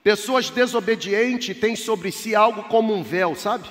Pessoas 0.03 0.49
desobedientes 0.49 1.57
têm 1.57 1.75
sobre 1.75 2.11
si 2.11 2.35
algo 2.35 2.63
como 2.63 2.93
um 2.93 3.01
véu, 3.01 3.35
sabe? 3.35 3.69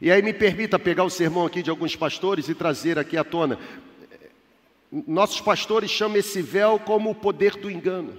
E 0.00 0.10
aí 0.10 0.22
me 0.22 0.32
permita 0.32 0.78
pegar 0.78 1.04
o 1.04 1.10
sermão 1.10 1.46
aqui 1.46 1.62
de 1.62 1.70
alguns 1.70 1.96
pastores 1.96 2.48
e 2.48 2.54
trazer 2.54 2.98
aqui 2.98 3.16
à 3.16 3.24
tona. 3.24 3.58
Nossos 5.08 5.40
pastores 5.40 5.90
chamam 5.90 6.18
esse 6.18 6.40
véu 6.40 6.78
como 6.78 7.10
o 7.10 7.14
poder 7.16 7.56
do 7.56 7.68
engano. 7.68 8.16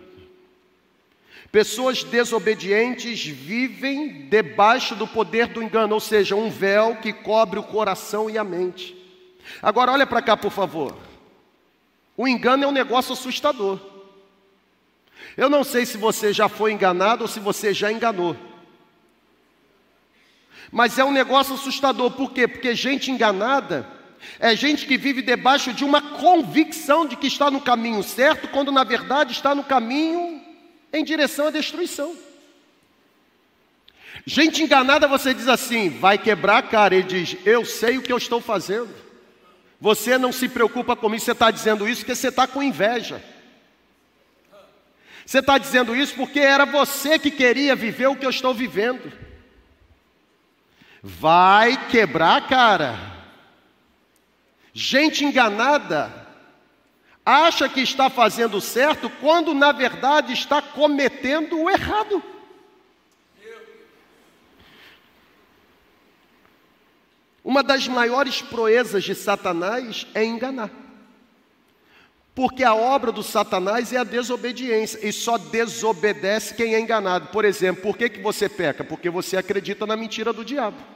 Pessoas 1.49 2.03
desobedientes 2.03 3.25
vivem 3.25 4.27
debaixo 4.27 4.93
do 4.93 5.07
poder 5.07 5.47
do 5.47 5.63
engano, 5.63 5.93
ou 5.93 6.01
seja, 6.01 6.35
um 6.35 6.49
véu 6.49 6.97
que 6.97 7.13
cobre 7.13 7.57
o 7.57 7.63
coração 7.63 8.29
e 8.29 8.37
a 8.37 8.43
mente. 8.43 8.93
Agora, 9.61 9.93
olha 9.93 10.05
para 10.05 10.21
cá, 10.21 10.35
por 10.35 10.51
favor. 10.51 10.97
O 12.17 12.27
engano 12.27 12.65
é 12.65 12.67
um 12.67 12.73
negócio 12.73 13.13
assustador. 13.13 13.79
Eu 15.37 15.49
não 15.49 15.63
sei 15.63 15.85
se 15.85 15.97
você 15.97 16.33
já 16.33 16.49
foi 16.49 16.73
enganado 16.73 17.21
ou 17.21 17.27
se 17.27 17.39
você 17.39 17.73
já 17.73 17.89
enganou. 17.89 18.35
Mas 20.69 20.99
é 20.99 21.05
um 21.05 21.11
negócio 21.11 21.55
assustador, 21.55 22.11
por 22.11 22.33
quê? 22.33 22.49
Porque 22.49 22.75
gente 22.75 23.11
enganada 23.11 23.87
é 24.39 24.55
gente 24.55 24.85
que 24.85 24.97
vive 24.97 25.21
debaixo 25.21 25.73
de 25.73 25.83
uma 25.83 26.01
convicção 26.01 27.05
de 27.05 27.15
que 27.15 27.27
está 27.27 27.49
no 27.49 27.61
caminho 27.61 28.03
certo, 28.03 28.47
quando 28.47 28.71
na 28.71 28.83
verdade 28.83 29.31
está 29.31 29.55
no 29.55 29.63
caminho 29.63 30.41
em 30.91 31.03
direção 31.03 31.47
à 31.47 31.51
destruição. 31.51 32.15
Gente 34.25 34.63
enganada, 34.63 35.07
você 35.07 35.33
diz 35.33 35.47
assim, 35.47 35.89
vai 35.89 36.17
quebrar 36.17 36.57
a 36.57 36.63
cara. 36.63 36.95
Ele 36.95 37.03
diz, 37.03 37.37
eu 37.45 37.63
sei 37.63 37.97
o 37.97 38.01
que 38.01 38.11
eu 38.11 38.17
estou 38.17 38.41
fazendo. 38.41 38.93
Você 39.79 40.17
não 40.17 40.31
se 40.31 40.47
preocupa 40.49 40.95
comigo, 40.95 41.23
você 41.23 41.31
está 41.31 41.51
dizendo 41.51 41.87
isso 41.87 42.01
porque 42.01 42.15
você 42.15 42.29
está 42.29 42.47
com 42.47 42.63
inveja. 42.63 43.21
Você 45.25 45.39
está 45.39 45.57
dizendo 45.57 45.95
isso 45.95 46.15
porque 46.15 46.39
era 46.39 46.65
você 46.65 47.19
que 47.19 47.31
queria 47.31 47.75
viver 47.75 48.07
o 48.07 48.15
que 48.15 48.25
eu 48.25 48.29
estou 48.29 48.53
vivendo. 48.53 49.11
Vai 51.03 51.89
quebrar 51.89 52.37
a 52.37 52.41
cara. 52.41 53.14
Gente 54.77 55.23
enganada 55.23 56.27
acha 57.25 57.69
que 57.69 57.79
está 57.79 58.09
fazendo 58.09 58.59
certo 58.59 59.09
quando 59.21 59.53
na 59.53 59.71
verdade 59.71 60.33
está 60.33 60.61
cometendo 60.61 61.57
o 61.57 61.69
errado. 61.69 62.21
Uma 67.41 67.63
das 67.63 67.87
maiores 67.87 68.41
proezas 68.41 69.05
de 69.05 69.15
Satanás 69.15 70.05
é 70.13 70.25
enganar. 70.25 70.69
Porque 72.33 72.61
a 72.61 72.75
obra 72.75 73.13
do 73.13 73.23
Satanás 73.23 73.93
é 73.93 73.97
a 73.97 74.03
desobediência, 74.03 75.07
e 75.07 75.13
só 75.13 75.37
desobedece 75.37 76.53
quem 76.53 76.75
é 76.75 76.81
enganado. 76.81 77.27
Por 77.27 77.45
exemplo, 77.45 77.81
por 77.81 77.97
que, 77.97 78.09
que 78.09 78.21
você 78.21 78.49
peca? 78.49 78.83
Porque 78.83 79.09
você 79.09 79.37
acredita 79.37 79.85
na 79.85 79.95
mentira 79.95 80.33
do 80.33 80.43
diabo. 80.43 80.94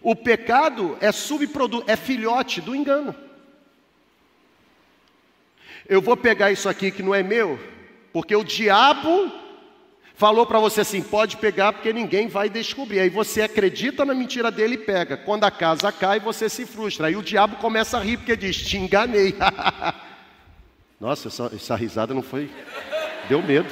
O 0.00 0.14
pecado 0.14 0.96
é 1.00 1.10
subproduto, 1.10 1.90
é 1.90 1.96
filhote 1.96 2.60
do 2.60 2.74
engano. 2.74 3.14
Eu 5.88 6.02
vou 6.02 6.16
pegar 6.16 6.52
isso 6.52 6.68
aqui 6.68 6.90
que 6.90 7.02
não 7.02 7.14
é 7.14 7.22
meu, 7.22 7.58
porque 8.12 8.36
o 8.36 8.44
diabo 8.44 9.32
falou 10.14 10.44
para 10.44 10.58
você 10.58 10.82
assim: 10.82 11.00
pode 11.00 11.38
pegar 11.38 11.72
porque 11.72 11.92
ninguém 11.92 12.28
vai 12.28 12.50
descobrir. 12.50 13.00
Aí 13.00 13.08
você 13.08 13.40
acredita 13.40 14.04
na 14.04 14.14
mentira 14.14 14.50
dele 14.50 14.74
e 14.74 14.78
pega. 14.78 15.16
Quando 15.16 15.44
a 15.44 15.50
casa 15.50 15.90
cai, 15.90 16.20
você 16.20 16.48
se 16.48 16.66
frustra. 16.66 17.06
Aí 17.06 17.16
o 17.16 17.22
diabo 17.22 17.56
começa 17.56 17.96
a 17.96 18.00
rir 18.02 18.18
porque 18.18 18.36
diz: 18.36 18.56
te 18.56 18.76
enganei. 18.76 19.34
Nossa, 21.00 21.28
essa, 21.28 21.50
essa 21.54 21.76
risada 21.76 22.12
não 22.12 22.22
foi. 22.22 22.50
Deu 23.28 23.42
medo. 23.42 23.68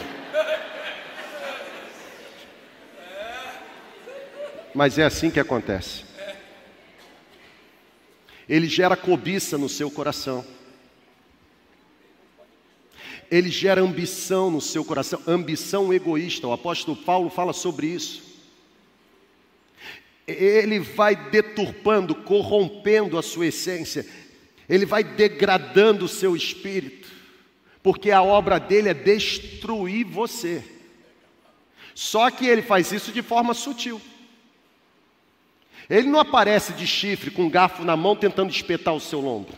Mas 4.74 4.98
é 4.98 5.04
assim 5.04 5.30
que 5.30 5.40
acontece. 5.40 6.05
Ele 8.48 8.68
gera 8.68 8.96
cobiça 8.96 9.58
no 9.58 9.68
seu 9.68 9.90
coração 9.90 10.44
ele 13.30 13.50
gera 13.50 13.80
ambição 13.80 14.50
no 14.50 14.60
seu 14.60 14.84
coração, 14.84 15.20
ambição 15.26 15.92
egoísta. 15.92 16.46
O 16.46 16.52
apóstolo 16.52 16.96
Paulo 16.96 17.28
fala 17.28 17.52
sobre 17.52 17.88
isso. 17.88 18.22
Ele 20.26 20.80
vai 20.80 21.14
deturpando, 21.30 22.14
corrompendo 22.14 23.16
a 23.16 23.22
sua 23.22 23.46
essência, 23.46 24.04
ele 24.68 24.84
vai 24.84 25.04
degradando 25.04 26.04
o 26.04 26.08
seu 26.08 26.34
espírito, 26.34 27.08
porque 27.80 28.10
a 28.10 28.22
obra 28.22 28.58
dele 28.58 28.88
é 28.88 28.94
destruir 28.94 30.04
você. 30.04 30.64
Só 31.94 32.28
que 32.30 32.44
ele 32.44 32.60
faz 32.60 32.90
isso 32.90 33.12
de 33.12 33.22
forma 33.22 33.54
sutil. 33.54 34.00
Ele 35.88 36.08
não 36.08 36.18
aparece 36.18 36.72
de 36.72 36.86
chifre 36.86 37.30
com 37.30 37.44
um 37.44 37.50
garfo 37.50 37.84
na 37.84 37.96
mão 37.96 38.16
tentando 38.16 38.50
espetar 38.50 38.94
o 38.94 39.00
seu 39.00 39.20
lombo. 39.20 39.52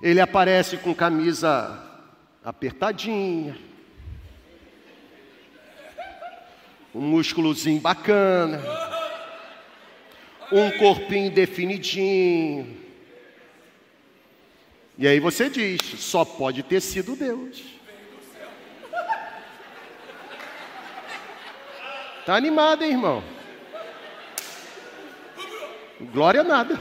Ele 0.00 0.20
aparece 0.20 0.78
com 0.78 0.94
camisa 0.94 1.80
apertadinha, 2.42 3.56
um 6.94 7.00
músculozinho 7.00 7.80
bacana, 7.80 8.60
um 10.50 10.70
corpinho 10.72 11.30
definidinho. 11.30 12.80
E 14.98 15.06
aí 15.06 15.20
você 15.20 15.48
diz: 15.48 15.80
só 15.98 16.24
pode 16.24 16.62
ter 16.62 16.80
sido 16.80 17.14
Deus. 17.14 17.62
Tá 22.24 22.36
animado, 22.36 22.82
hein, 22.84 22.92
irmão? 22.92 23.41
Glória 26.10 26.42
nada. 26.42 26.80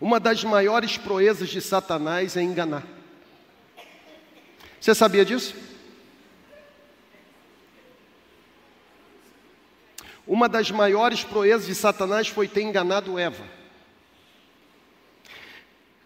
Uma 0.00 0.18
das 0.18 0.42
maiores 0.42 0.98
proezas 0.98 1.48
de 1.48 1.60
Satanás 1.60 2.36
é 2.36 2.42
enganar. 2.42 2.82
Você 4.80 4.94
sabia 4.94 5.24
disso? 5.24 5.54
Uma 10.26 10.48
das 10.48 10.70
maiores 10.70 11.22
proezas 11.22 11.66
de 11.66 11.74
Satanás 11.74 12.28
foi 12.28 12.48
ter 12.48 12.62
enganado 12.62 13.18
Eva. 13.18 13.44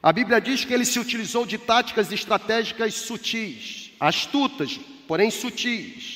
A 0.03 0.13
Bíblia 0.13 0.41
diz 0.41 0.65
que 0.65 0.73
ele 0.73 0.85
se 0.85 1.01
utilizou 1.01 1.45
de 1.45 1.59
táticas 1.59 2.13
estratégicas 2.13 2.95
sutis, 2.95 3.93
astutas, 3.99 4.79
porém 5.09 5.31
sutis. 5.31 6.16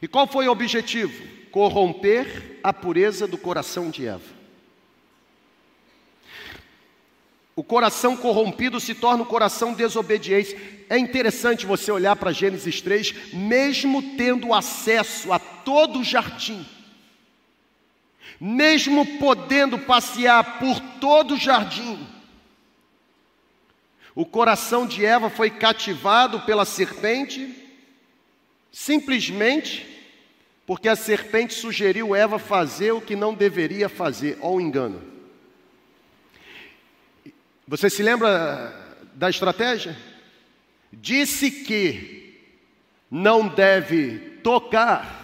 E 0.00 0.08
qual 0.08 0.26
foi 0.26 0.48
o 0.48 0.52
objetivo? 0.52 1.26
Corromper 1.50 2.58
a 2.62 2.72
pureza 2.72 3.26
do 3.26 3.36
coração 3.36 3.90
de 3.90 4.06
Eva. 4.06 4.38
O 7.56 7.64
coração 7.64 8.16
corrompido 8.16 8.78
se 8.78 8.94
torna 8.94 9.24
um 9.24 9.26
coração 9.26 9.74
desobediente. 9.74 10.56
É 10.88 10.96
interessante 10.96 11.66
você 11.66 11.90
olhar 11.90 12.14
para 12.14 12.30
Gênesis 12.30 12.80
3, 12.80 13.32
mesmo 13.32 14.16
tendo 14.16 14.54
acesso 14.54 15.32
a 15.32 15.40
todo 15.40 15.98
o 15.98 16.04
jardim, 16.04 16.64
mesmo 18.40 19.04
podendo 19.18 19.76
passear 19.76 20.60
por 20.60 20.78
todo 21.00 21.34
o 21.34 21.36
jardim, 21.36 21.98
o 24.14 24.24
coração 24.24 24.86
de 24.86 25.04
Eva 25.04 25.30
foi 25.30 25.48
cativado 25.48 26.40
pela 26.40 26.64
serpente, 26.64 27.54
simplesmente 28.70 29.86
porque 30.66 30.88
a 30.88 30.96
serpente 30.96 31.54
sugeriu 31.54 32.14
Eva 32.14 32.38
fazer 32.38 32.92
o 32.92 33.00
que 33.00 33.16
não 33.16 33.32
deveria 33.32 33.88
fazer, 33.88 34.36
ou 34.40 34.60
engano. 34.60 35.02
Você 37.66 37.88
se 37.88 38.02
lembra 38.02 38.74
da 39.14 39.30
estratégia? 39.30 39.96
Disse 40.92 41.50
que 41.50 42.38
não 43.10 43.48
deve 43.48 44.18
tocar. 44.42 45.18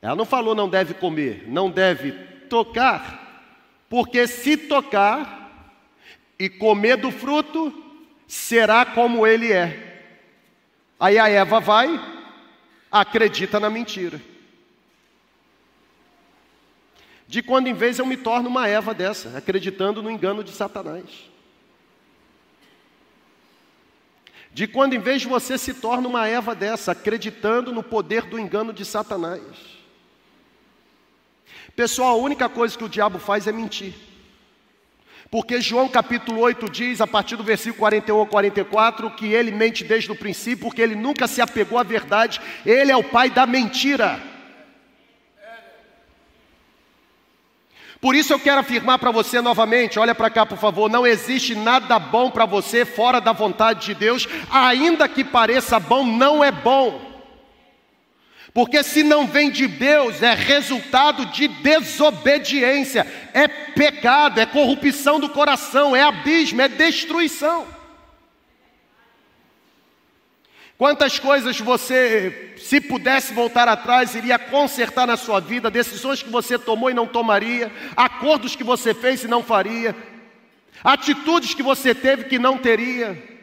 Ela 0.00 0.14
não 0.14 0.26
falou 0.26 0.54
não 0.54 0.68
deve 0.68 0.92
comer, 0.92 1.44
não 1.48 1.70
deve 1.70 2.12
tocar, 2.48 3.56
porque 3.88 4.26
se 4.26 4.56
tocar 4.56 5.72
e 6.38 6.50
comer 6.50 6.96
do 6.98 7.10
fruto, 7.10 7.72
será 8.26 8.84
como 8.84 9.26
ele 9.26 9.52
é. 9.52 10.02
Aí 11.00 11.18
a 11.18 11.28
Eva 11.28 11.60
vai, 11.60 11.98
acredita 13.00 13.58
na 13.58 13.68
mentira. 13.68 14.20
De 17.26 17.42
quando 17.42 17.66
em 17.66 17.74
vez 17.74 17.98
eu 17.98 18.06
me 18.06 18.16
torno 18.16 18.48
uma 18.48 18.68
Eva 18.68 18.94
dessa, 18.94 19.36
acreditando 19.36 20.00
no 20.00 20.08
engano 20.08 20.44
de 20.44 20.52
Satanás. 20.52 21.04
De 24.52 24.68
quando, 24.68 24.92
em 24.94 25.00
vez 25.00 25.24
você 25.24 25.58
se 25.58 25.74
torna 25.74 26.06
uma 26.06 26.28
Eva 26.28 26.54
dessa, 26.54 26.92
acreditando 26.92 27.72
no 27.72 27.82
poder 27.82 28.22
do 28.26 28.38
engano 28.38 28.72
de 28.72 28.84
Satanás. 28.84 29.42
Pessoal, 31.74 32.12
a 32.12 32.22
única 32.22 32.48
coisa 32.48 32.78
que 32.78 32.84
o 32.84 32.88
diabo 32.88 33.18
faz 33.18 33.48
é 33.48 33.52
mentir. 33.52 34.13
Porque 35.30 35.60
João 35.60 35.88
capítulo 35.88 36.40
8 36.40 36.70
diz, 36.70 37.00
a 37.00 37.06
partir 37.06 37.36
do 37.36 37.42
versículo 37.42 37.80
41 37.80 38.16
ao 38.16 38.26
44, 38.26 39.10
que 39.10 39.32
ele 39.32 39.50
mente 39.50 39.82
desde 39.82 40.10
o 40.12 40.16
princípio, 40.16 40.64
porque 40.64 40.82
ele 40.82 40.94
nunca 40.94 41.26
se 41.26 41.40
apegou 41.40 41.78
à 41.78 41.82
verdade, 41.82 42.40
ele 42.64 42.92
é 42.92 42.96
o 42.96 43.02
pai 43.02 43.30
da 43.30 43.46
mentira. 43.46 44.20
Por 48.00 48.14
isso 48.14 48.34
eu 48.34 48.38
quero 48.38 48.60
afirmar 48.60 48.98
para 48.98 49.10
você 49.10 49.40
novamente, 49.40 49.98
olha 49.98 50.14
para 50.14 50.28
cá 50.28 50.44
por 50.44 50.58
favor, 50.58 50.90
não 50.90 51.06
existe 51.06 51.54
nada 51.54 51.98
bom 51.98 52.30
para 52.30 52.44
você 52.44 52.84
fora 52.84 53.18
da 53.18 53.32
vontade 53.32 53.86
de 53.86 53.94
Deus, 53.94 54.28
ainda 54.50 55.08
que 55.08 55.24
pareça 55.24 55.80
bom, 55.80 56.04
não 56.04 56.44
é 56.44 56.52
bom. 56.52 57.13
Porque 58.54 58.84
se 58.84 59.02
não 59.02 59.26
vem 59.26 59.50
de 59.50 59.66
Deus, 59.66 60.22
é 60.22 60.32
resultado 60.32 61.26
de 61.26 61.48
desobediência, 61.48 63.04
é 63.32 63.48
pecado, 63.48 64.38
é 64.38 64.46
corrupção 64.46 65.18
do 65.18 65.28
coração, 65.28 65.96
é 65.96 66.02
abismo, 66.02 66.62
é 66.62 66.68
destruição. 66.68 67.66
Quantas 70.78 71.18
coisas 71.18 71.58
você, 71.58 72.54
se 72.56 72.80
pudesse 72.80 73.34
voltar 73.34 73.66
atrás, 73.66 74.14
iria 74.14 74.38
consertar 74.38 75.04
na 75.04 75.16
sua 75.16 75.40
vida, 75.40 75.68
decisões 75.68 76.22
que 76.22 76.30
você 76.30 76.56
tomou 76.56 76.88
e 76.88 76.94
não 76.94 77.08
tomaria, 77.08 77.72
acordos 77.96 78.54
que 78.54 78.62
você 78.62 78.94
fez 78.94 79.24
e 79.24 79.28
não 79.28 79.42
faria, 79.42 79.96
atitudes 80.84 81.54
que 81.54 81.62
você 81.62 81.92
teve 81.92 82.24
que 82.24 82.38
não 82.38 82.56
teria 82.56 83.33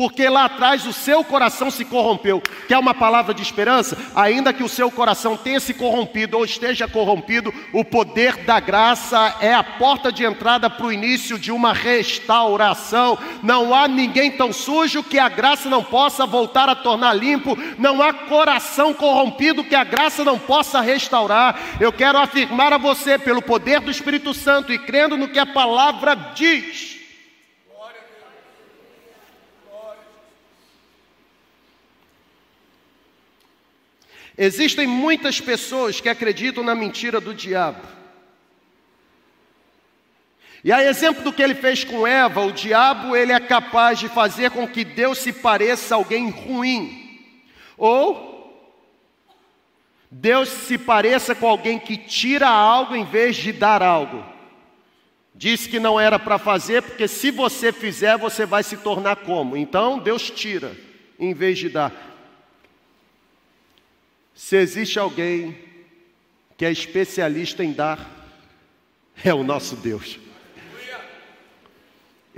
porque 0.00 0.30
lá 0.30 0.46
atrás 0.46 0.86
o 0.86 0.94
seu 0.94 1.22
coração 1.22 1.70
se 1.70 1.84
corrompeu. 1.84 2.42
Quer 2.66 2.78
uma 2.78 2.94
palavra 2.94 3.34
de 3.34 3.42
esperança? 3.42 3.98
Ainda 4.16 4.50
que 4.50 4.62
o 4.62 4.68
seu 4.68 4.90
coração 4.90 5.36
tenha 5.36 5.60
se 5.60 5.74
corrompido 5.74 6.38
ou 6.38 6.44
esteja 6.46 6.88
corrompido, 6.88 7.52
o 7.70 7.84
poder 7.84 8.38
da 8.38 8.58
graça 8.58 9.36
é 9.42 9.52
a 9.52 9.62
porta 9.62 10.10
de 10.10 10.24
entrada 10.24 10.70
para 10.70 10.86
o 10.86 10.90
início 10.90 11.38
de 11.38 11.52
uma 11.52 11.74
restauração. 11.74 13.18
Não 13.42 13.74
há 13.74 13.86
ninguém 13.86 14.30
tão 14.30 14.54
sujo 14.54 15.02
que 15.02 15.18
a 15.18 15.28
graça 15.28 15.68
não 15.68 15.84
possa 15.84 16.24
voltar 16.24 16.70
a 16.70 16.74
tornar 16.74 17.12
limpo, 17.12 17.54
não 17.76 18.00
há 18.00 18.14
coração 18.14 18.94
corrompido 18.94 19.62
que 19.62 19.74
a 19.74 19.84
graça 19.84 20.24
não 20.24 20.38
possa 20.38 20.80
restaurar. 20.80 21.60
Eu 21.78 21.92
quero 21.92 22.16
afirmar 22.16 22.72
a 22.72 22.78
você, 22.78 23.18
pelo 23.18 23.42
poder 23.42 23.80
do 23.80 23.90
Espírito 23.90 24.32
Santo 24.32 24.72
e 24.72 24.78
crendo 24.78 25.18
no 25.18 25.28
que 25.28 25.38
a 25.38 25.44
palavra 25.44 26.14
diz 26.34 26.99
Existem 34.42 34.86
muitas 34.86 35.38
pessoas 35.38 36.00
que 36.00 36.08
acreditam 36.08 36.64
na 36.64 36.74
mentira 36.74 37.20
do 37.20 37.34
diabo. 37.34 37.86
E 40.64 40.72
a 40.72 40.82
exemplo 40.82 41.22
do 41.22 41.30
que 41.30 41.42
ele 41.42 41.54
fez 41.54 41.84
com 41.84 42.06
Eva, 42.06 42.40
o 42.40 42.50
diabo 42.50 43.14
ele 43.14 43.32
é 43.32 43.38
capaz 43.38 43.98
de 43.98 44.08
fazer 44.08 44.50
com 44.50 44.66
que 44.66 44.82
Deus 44.82 45.18
se 45.18 45.30
pareça 45.30 45.94
alguém 45.94 46.30
ruim. 46.30 47.20
Ou 47.76 48.64
Deus 50.10 50.48
se 50.48 50.78
pareça 50.78 51.34
com 51.34 51.46
alguém 51.46 51.78
que 51.78 51.98
tira 51.98 52.48
algo 52.48 52.96
em 52.96 53.04
vez 53.04 53.36
de 53.36 53.52
dar 53.52 53.82
algo. 53.82 54.24
Disse 55.34 55.68
que 55.68 55.78
não 55.78 56.00
era 56.00 56.18
para 56.18 56.38
fazer, 56.38 56.80
porque 56.82 57.06
se 57.06 57.30
você 57.30 57.74
fizer, 57.74 58.16
você 58.16 58.46
vai 58.46 58.62
se 58.62 58.78
tornar 58.78 59.16
como? 59.16 59.54
Então 59.54 59.98
Deus 59.98 60.30
tira 60.30 60.74
em 61.18 61.34
vez 61.34 61.58
de 61.58 61.68
dar. 61.68 62.09
Se 64.42 64.56
existe 64.56 64.98
alguém 64.98 65.54
que 66.56 66.64
é 66.64 66.72
especialista 66.72 67.62
em 67.62 67.72
dar, 67.72 68.10
é 69.22 69.34
o 69.34 69.44
nosso 69.44 69.76
Deus. 69.76 70.18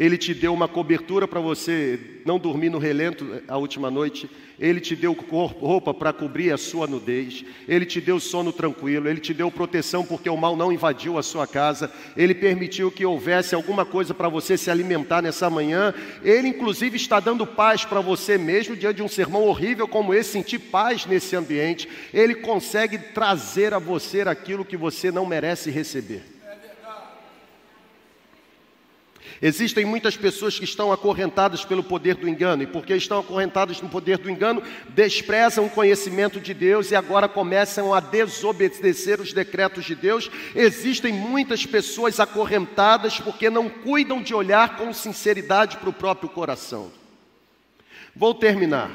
Ele 0.03 0.19
te 0.19 0.35
deu 0.35 0.53
uma 0.53 0.67
cobertura 0.67 1.29
para 1.29 1.39
você 1.39 1.97
não 2.25 2.37
dormir 2.37 2.71
no 2.71 2.79
relento 2.79 3.41
a 3.47 3.57
última 3.57 3.89
noite. 3.89 4.29
Ele 4.59 4.81
te 4.81 4.97
deu 4.97 5.13
roupa 5.13 5.95
para 5.95 6.13
cobrir 6.13 6.51
a 6.51 6.57
sua 6.57 6.89
nudez. 6.89 7.45
Ele 7.69 7.87
te 7.87 8.01
deu 8.01 8.19
sono 8.19 8.53
tranquilo. 8.53 9.09
Ele 9.09 9.21
te 9.21 9.33
deu 9.33 9.49
proteção 9.49 10.05
porque 10.05 10.29
o 10.29 10.37
mal 10.37 10.57
não 10.57 10.73
invadiu 10.73 11.19
a 11.19 11.23
sua 11.23 11.47
casa. 11.47 11.89
Ele 12.17 12.35
permitiu 12.35 12.91
que 12.91 13.07
houvesse 13.07 13.55
alguma 13.55 13.85
coisa 13.85 14.13
para 14.13 14.29
você 14.29 14.59
se 14.59 14.73
alimentar 14.73 15.23
nessa 15.23 15.49
manhã. 15.49 15.95
Ele, 16.25 16.49
inclusive, 16.49 16.97
está 16.97 17.21
dando 17.21 17.47
paz 17.47 17.85
para 17.85 18.01
você 18.01 18.37
mesmo 18.37 18.75
diante 18.75 18.97
de 18.97 19.03
um 19.05 19.09
sermão 19.09 19.45
horrível 19.45 19.87
como 19.87 20.13
esse. 20.13 20.31
Sentir 20.33 20.59
paz 20.59 21.07
nesse 21.07 21.37
ambiente. 21.37 21.89
Ele 22.13 22.35
consegue 22.35 22.99
trazer 22.99 23.73
a 23.73 23.79
você 23.79 24.23
aquilo 24.23 24.65
que 24.65 24.77
você 24.77 25.13
não 25.13 25.25
merece 25.25 25.71
receber. 25.71 26.42
Existem 29.45 29.85
muitas 29.85 30.17
pessoas 30.17 30.57
que 30.57 30.65
estão 30.65 30.93
acorrentadas 30.93 31.65
pelo 31.65 31.83
poder 31.83 32.15
do 32.15 32.29
engano, 32.29 32.63
e 32.63 32.67
porque 32.67 32.95
estão 32.95 33.19
acorrentadas 33.19 33.83
no 33.83 33.89
poder 33.89 34.19
do 34.19 34.31
engano, 34.31 34.63
desprezam 34.91 35.67
o 35.67 35.71
conhecimento 35.71 36.41
de 36.41 36.55
Deus 36.55 36.93
e 36.93 36.95
agora 36.95 37.29
começam 37.29 37.93
a 37.93 37.99
desobedecer 37.99 39.21
os 39.21 39.33
decretos 39.33 39.85
de 39.85 39.97
Deus. 39.97 40.31
Existem 40.55 41.13
muitas 41.13 41.67
pessoas 41.67 42.21
acorrentadas 42.21 43.19
porque 43.19 43.51
não 43.51 43.69
cuidam 43.69 44.23
de 44.23 44.33
olhar 44.33 44.77
com 44.77 44.93
sinceridade 44.93 45.77
para 45.79 45.91
o 45.91 45.93
próprio 45.93 46.29
coração. 46.29 46.93
Vou 48.15 48.35
terminar. 48.35 48.93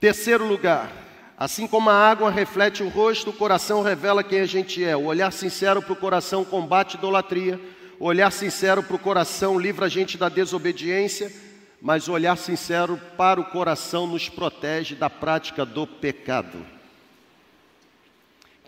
Terceiro 0.00 0.44
lugar, 0.44 0.90
Assim 1.38 1.68
como 1.68 1.88
a 1.88 1.94
água 1.94 2.32
reflete 2.32 2.82
o 2.82 2.88
rosto, 2.88 3.30
o 3.30 3.32
coração 3.32 3.80
revela 3.80 4.24
quem 4.24 4.40
a 4.40 4.46
gente 4.46 4.82
é. 4.82 4.96
O 4.96 5.04
olhar 5.04 5.32
sincero 5.32 5.80
para 5.80 5.92
o 5.92 5.96
coração 5.96 6.44
combate 6.44 6.94
idolatria. 6.94 7.60
O 8.00 8.06
olhar 8.06 8.32
sincero 8.32 8.82
para 8.82 8.96
o 8.96 8.98
coração 8.98 9.56
livra 9.56 9.86
a 9.86 9.88
gente 9.88 10.18
da 10.18 10.28
desobediência. 10.28 11.32
Mas 11.80 12.08
o 12.08 12.12
olhar 12.12 12.36
sincero 12.36 13.00
para 13.16 13.40
o 13.40 13.44
coração 13.44 14.04
nos 14.04 14.28
protege 14.28 14.96
da 14.96 15.08
prática 15.08 15.64
do 15.64 15.86
pecado. 15.86 16.66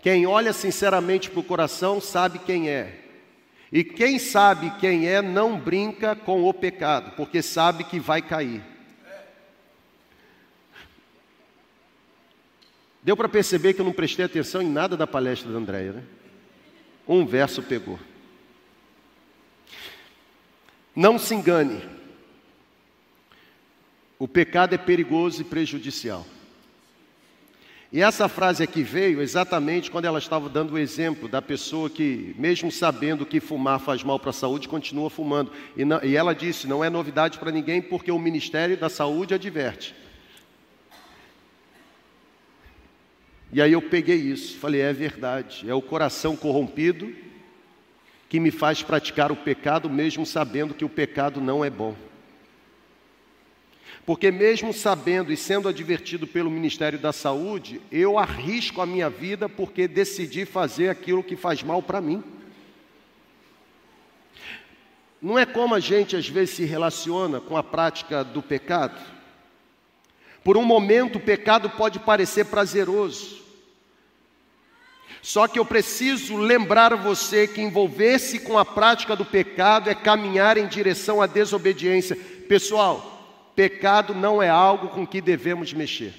Quem 0.01 0.25
olha 0.25 0.53
sinceramente 0.53 1.29
para 1.29 1.41
o 1.41 1.43
coração 1.43 1.99
sabe 1.99 2.39
quem 2.39 2.69
é. 2.69 3.01
E 3.69 3.83
quem 3.83 4.17
sabe 4.17 4.71
quem 4.79 5.09
é 5.09 5.21
não 5.21 5.59
brinca 5.59 6.15
com 6.15 6.43
o 6.43 6.53
pecado, 6.53 7.11
porque 7.17 7.41
sabe 7.41 7.83
que 7.83 7.99
vai 7.99 8.21
cair. 8.21 8.70
Deu 13.03 13.17
para 13.17 13.27
perceber 13.27 13.73
que 13.73 13.81
eu 13.81 13.85
não 13.85 13.93
prestei 13.93 14.25
atenção 14.25 14.61
em 14.61 14.69
nada 14.69 14.95
da 14.95 15.07
palestra 15.07 15.51
da 15.51 15.57
Andréia, 15.57 15.93
né? 15.93 16.03
Um 17.07 17.25
verso 17.25 17.63
pegou. 17.63 17.99
Não 20.95 21.17
se 21.17 21.33
engane. 21.33 21.81
O 24.19 24.27
pecado 24.27 24.75
é 24.75 24.77
perigoso 24.77 25.41
e 25.41 25.45
prejudicial. 25.45 26.25
E 27.91 28.01
essa 28.01 28.29
frase 28.29 28.63
aqui 28.63 28.83
veio 28.83 29.21
exatamente 29.21 29.91
quando 29.91 30.05
ela 30.05 30.19
estava 30.19 30.47
dando 30.47 30.73
o 30.73 30.77
exemplo 30.77 31.27
da 31.27 31.41
pessoa 31.41 31.89
que, 31.89 32.33
mesmo 32.37 32.71
sabendo 32.71 33.25
que 33.25 33.41
fumar 33.41 33.81
faz 33.81 34.01
mal 34.01 34.17
para 34.17 34.29
a 34.29 34.33
saúde, 34.33 34.69
continua 34.69 35.09
fumando. 35.09 35.51
E, 35.75 35.83
não, 35.83 36.01
e 36.01 36.15
ela 36.15 36.33
disse: 36.33 36.67
não 36.67 36.83
é 36.83 36.89
novidade 36.89 37.37
para 37.37 37.51
ninguém, 37.51 37.81
porque 37.81 38.09
o 38.09 38.19
Ministério 38.19 38.77
da 38.77 38.87
Saúde 38.87 39.33
adverte. 39.33 39.93
E 43.53 43.61
aí 43.61 43.73
eu 43.73 43.81
peguei 43.81 44.15
isso, 44.15 44.57
falei: 44.57 44.81
é 44.81 44.93
verdade, 44.93 45.69
é 45.69 45.73
o 45.73 45.81
coração 45.81 46.35
corrompido 46.35 47.13
que 48.29 48.39
me 48.39 48.49
faz 48.49 48.81
praticar 48.81 49.29
o 49.29 49.35
pecado, 49.35 49.89
mesmo 49.89 50.25
sabendo 50.25 50.73
que 50.73 50.85
o 50.85 50.89
pecado 50.89 51.41
não 51.41 51.65
é 51.65 51.69
bom. 51.69 51.93
Porque, 54.05 54.31
mesmo 54.31 54.73
sabendo 54.73 55.31
e 55.31 55.37
sendo 55.37 55.67
advertido 55.67 56.25
pelo 56.25 56.49
Ministério 56.49 56.97
da 56.97 57.11
Saúde, 57.11 57.81
eu 57.91 58.17
arrisco 58.17 58.81
a 58.81 58.85
minha 58.85 59.09
vida 59.09 59.47
porque 59.49 59.87
decidi 59.87 60.45
fazer 60.45 60.89
aquilo 60.89 61.23
que 61.23 61.35
faz 61.35 61.61
mal 61.61 61.83
para 61.83 62.01
mim. 62.01 62.23
Não 65.21 65.37
é 65.37 65.45
como 65.45 65.75
a 65.75 65.79
gente 65.79 66.15
às 66.15 66.27
vezes 66.27 66.55
se 66.55 66.63
relaciona 66.63 67.39
com 67.39 67.55
a 67.55 67.61
prática 67.61 68.23
do 68.23 68.41
pecado. 68.41 68.99
Por 70.43 70.57
um 70.57 70.63
momento 70.63 71.17
o 71.17 71.21
pecado 71.21 71.69
pode 71.69 71.99
parecer 71.99 72.45
prazeroso, 72.45 73.40
só 75.21 75.47
que 75.47 75.59
eu 75.59 75.65
preciso 75.65 76.35
lembrar 76.35 76.95
você 76.95 77.47
que 77.47 77.61
envolver-se 77.61 78.39
com 78.39 78.57
a 78.57 78.65
prática 78.65 79.15
do 79.15 79.23
pecado 79.23 79.89
é 79.89 79.93
caminhar 79.93 80.57
em 80.57 80.67
direção 80.67 81.21
à 81.21 81.27
desobediência. 81.27 82.15
Pessoal, 82.15 83.51
pecado 83.55 84.15
não 84.15 84.41
é 84.41 84.49
algo 84.49 84.89
com 84.89 85.05
que 85.05 85.21
devemos 85.21 85.73
mexer. 85.73 86.13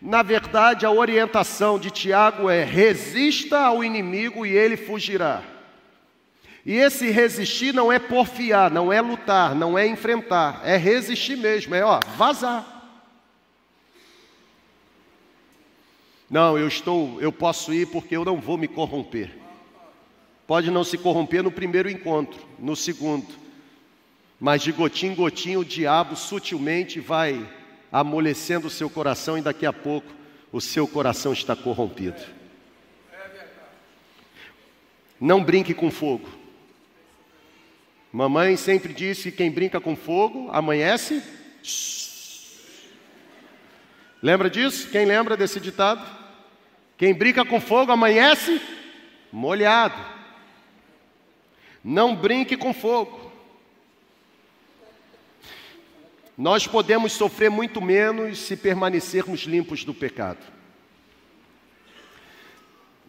Na 0.00 0.20
verdade, 0.20 0.84
a 0.84 0.90
orientação 0.90 1.78
de 1.78 1.92
Tiago 1.92 2.50
é: 2.50 2.64
resista 2.64 3.60
ao 3.60 3.84
inimigo 3.84 4.44
e 4.44 4.50
ele 4.50 4.76
fugirá. 4.76 5.44
E 6.66 6.74
esse 6.74 7.08
resistir 7.10 7.72
não 7.72 7.92
é 7.92 8.00
porfiar, 8.00 8.68
não 8.70 8.92
é 8.92 9.00
lutar, 9.00 9.54
não 9.54 9.78
é 9.78 9.86
enfrentar, 9.86 10.60
é 10.64 10.76
resistir 10.76 11.36
mesmo, 11.36 11.74
é 11.74 11.84
ó, 11.84 12.00
vazar. 12.16 12.71
Não, 16.32 16.56
eu 16.56 16.66
estou, 16.66 17.20
eu 17.20 17.30
posso 17.30 17.74
ir 17.74 17.88
porque 17.88 18.16
eu 18.16 18.24
não 18.24 18.40
vou 18.40 18.56
me 18.56 18.66
corromper. 18.66 19.30
Pode 20.46 20.70
não 20.70 20.82
se 20.82 20.96
corromper 20.96 21.42
no 21.42 21.52
primeiro 21.52 21.90
encontro, 21.90 22.40
no 22.58 22.74
segundo. 22.74 23.28
Mas 24.40 24.62
de 24.62 24.72
gotinho 24.72 25.12
em 25.12 25.14
gotinho 25.14 25.60
o 25.60 25.64
diabo 25.64 26.16
sutilmente 26.16 27.00
vai 27.00 27.46
amolecendo 27.92 28.68
o 28.68 28.70
seu 28.70 28.88
coração 28.88 29.36
e 29.36 29.42
daqui 29.42 29.66
a 29.66 29.74
pouco 29.74 30.10
o 30.50 30.58
seu 30.58 30.88
coração 30.88 31.34
está 31.34 31.54
corrompido. 31.54 32.22
Não 35.20 35.44
brinque 35.44 35.74
com 35.74 35.90
fogo. 35.90 36.30
Mamãe 38.10 38.56
sempre 38.56 38.94
disse 38.94 39.30
que 39.30 39.36
quem 39.36 39.50
brinca 39.50 39.78
com 39.78 39.94
fogo 39.94 40.48
amanhece. 40.50 41.22
Lembra 44.22 44.48
disso? 44.48 44.88
Quem 44.88 45.04
lembra 45.04 45.36
desse 45.36 45.60
ditado? 45.60 46.21
Quem 47.02 47.12
brinca 47.12 47.44
com 47.44 47.60
fogo 47.60 47.90
amanhece 47.90 48.62
molhado. 49.32 50.00
Não 51.82 52.14
brinque 52.14 52.56
com 52.56 52.72
fogo. 52.72 53.32
Nós 56.38 56.64
podemos 56.64 57.12
sofrer 57.12 57.50
muito 57.50 57.82
menos 57.82 58.38
se 58.38 58.56
permanecermos 58.56 59.40
limpos 59.40 59.82
do 59.82 59.92
pecado. 59.92 60.38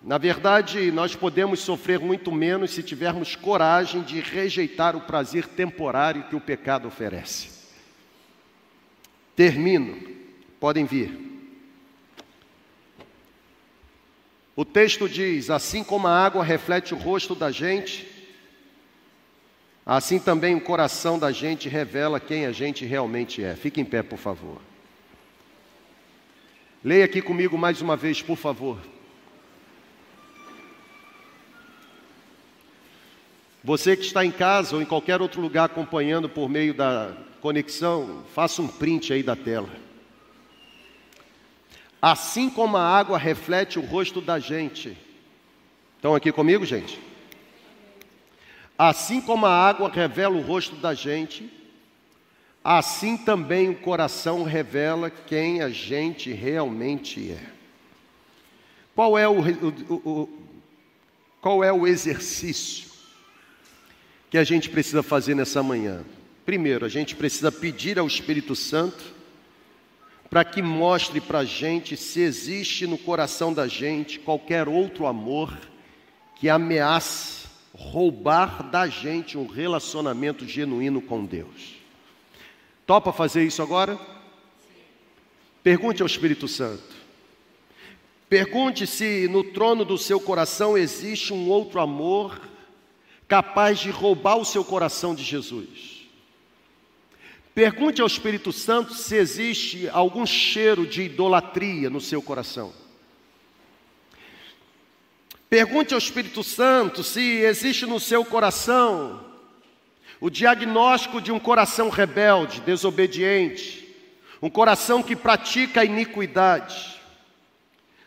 Na 0.02 0.18
verdade, 0.18 0.92
nós 0.92 1.16
podemos 1.16 1.60
sofrer 1.60 2.00
muito 2.00 2.32
menos 2.32 2.72
se 2.72 2.82
tivermos 2.82 3.36
coragem 3.36 4.02
de 4.02 4.20
rejeitar 4.22 4.96
o 4.96 5.02
prazer 5.02 5.48
temporário 5.48 6.24
que 6.24 6.36
o 6.36 6.42
pecado 6.42 6.88
oferece. 6.88 7.48
Termino. 9.36 10.02
Podem 10.60 10.84
vir. 10.84 11.33
O 14.56 14.64
texto 14.64 15.10
diz: 15.10 15.50
assim 15.50 15.84
como 15.84 16.08
a 16.08 16.26
água 16.26 16.44
reflete 16.44 16.94
o 16.94 16.98
rosto 16.98 17.34
da 17.34 17.52
gente, 17.52 18.08
assim 19.86 20.20
também 20.20 20.56
o 20.56 20.62
coração 20.62 21.18
da 21.18 21.32
gente 21.32 21.68
revela 21.68 22.20
quem 22.20 22.46
a 22.46 22.52
gente 22.52 22.86
realmente 22.86 23.44
é. 23.44 23.56
Fique 23.56 23.82
em 23.82 23.86
pé, 23.86 24.04
por 24.04 24.18
favor. 24.18 24.62
Leia 26.84 27.06
aqui 27.06 27.22
comigo 27.22 27.58
mais 27.58 27.82
uma 27.82 27.96
vez, 27.96 28.22
por 28.22 28.38
favor. 28.38 28.78
Você 33.64 33.96
que 33.96 34.04
está 34.04 34.26
em 34.26 34.32
casa 34.32 34.76
ou 34.76 34.82
em 34.82 34.86
qualquer 34.86 35.22
outro 35.22 35.40
lugar 35.40 35.64
acompanhando 35.64 36.28
por 36.28 36.50
meio 36.50 36.74
da 36.74 37.16
conexão, 37.40 38.26
faça 38.34 38.62
um 38.62 38.68
print 38.68 39.14
aí 39.14 39.24
da 39.24 39.38
tela. 39.38 39.70
Assim 42.06 42.50
como 42.50 42.76
a 42.76 42.86
água 42.86 43.18
reflete 43.18 43.80
o 43.80 43.82
rosto 43.82 44.20
da 44.20 44.38
gente. 44.38 44.98
Estão 45.96 46.14
aqui 46.14 46.34
comigo, 46.34 46.66
gente? 46.66 47.00
Assim 48.78 49.22
como 49.22 49.46
a 49.46 49.70
água 49.70 49.90
revela 49.90 50.36
o 50.36 50.42
rosto 50.42 50.76
da 50.76 50.94
gente, 50.94 51.50
assim 52.62 53.16
também 53.16 53.70
o 53.70 53.76
coração 53.76 54.44
revela 54.44 55.10
quem 55.10 55.62
a 55.62 55.70
gente 55.70 56.34
realmente 56.34 57.32
é. 57.32 57.40
Qual 58.94 59.18
é 59.18 59.26
o, 59.26 59.40
o, 59.40 59.94
o, 60.04 60.30
qual 61.40 61.64
é 61.64 61.72
o 61.72 61.88
exercício 61.88 62.92
que 64.30 64.38
a 64.38 64.44
gente 64.44 64.70
precisa 64.70 65.02
fazer 65.02 65.36
nessa 65.36 65.64
manhã? 65.64 66.04
Primeiro, 66.46 66.86
a 66.86 66.90
gente 66.90 67.16
precisa 67.16 67.50
pedir 67.50 67.98
ao 67.98 68.08
Espírito 68.08 68.58
Santo 68.58 69.23
para 70.34 70.44
que 70.44 70.64
mostre 70.64 71.22
para 71.22 71.40
a 71.40 71.46
gente 71.46 71.96
se 71.96 72.20
existe 72.20 72.88
no 72.88 72.98
coração 72.98 73.54
da 73.54 73.68
gente 73.68 74.18
qualquer 74.18 74.68
outro 74.68 75.06
amor 75.06 75.56
que 76.38 76.50
ameace 76.50 77.46
roubar 77.72 78.64
da 78.64 78.88
gente 78.88 79.38
um 79.38 79.46
relacionamento 79.46 80.48
genuíno 80.48 81.00
com 81.04 81.24
Deus. 81.24 81.76
Topa 82.84 83.14
fazer 83.14 83.44
isso 83.44 83.62
agora? 83.62 83.96
Pergunte 85.62 86.02
ao 86.02 86.08
Espírito 86.08 86.48
Santo. 86.48 86.96
Pergunte 88.28 88.88
se 88.88 89.28
no 89.28 89.44
trono 89.44 89.86
do 89.86 90.00
seu 90.00 90.20
coração 90.20 90.76
existe 90.76 91.32
um 91.32 91.48
outro 91.48 91.80
amor 91.80 92.42
capaz 93.28 93.78
de 93.78 93.92
roubar 93.92 94.38
o 94.38 94.46
seu 94.46 94.66
coração 94.66 95.14
de 95.14 95.24
Jesus. 95.24 95.93
Pergunte 97.54 98.02
ao 98.02 98.08
Espírito 98.08 98.52
Santo 98.52 98.96
se 98.96 99.16
existe 99.16 99.88
algum 99.90 100.26
cheiro 100.26 100.88
de 100.88 101.04
idolatria 101.04 101.90
no 101.90 102.02
seu 102.02 102.22
coração. 102.22 102.74
Pergunte 105.50 105.94
ao 105.94 106.00
Espírito 106.00 106.44
Santo 106.44 107.04
se 107.04 107.22
existe 107.22 107.86
no 107.86 108.00
seu 108.00 108.26
coração 108.26 109.24
o 110.20 110.30
diagnóstico 110.30 111.22
de 111.22 111.32
um 111.32 111.40
coração 111.40 111.90
rebelde, 111.90 112.62
desobediente, 112.62 113.88
um 114.42 114.50
coração 114.50 115.04
que 115.04 115.16
pratica 115.16 115.82
a 115.82 115.86
iniquidade. 115.86 117.00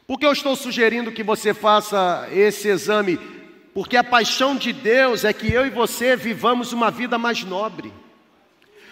Por 0.08 0.18
que 0.18 0.26
eu 0.26 0.32
estou 0.32 0.56
sugerindo 0.56 1.12
que 1.12 1.22
você 1.22 1.54
faça 1.54 2.28
esse 2.32 2.66
exame? 2.66 3.16
Porque 3.72 3.96
a 3.96 4.02
paixão 4.02 4.56
de 4.56 4.72
Deus 4.72 5.24
é 5.24 5.32
que 5.32 5.52
eu 5.52 5.66
e 5.66 5.70
você 5.70 6.16
vivamos 6.16 6.72
uma 6.72 6.90
vida 6.90 7.16
mais 7.16 7.44
nobre, 7.44 7.92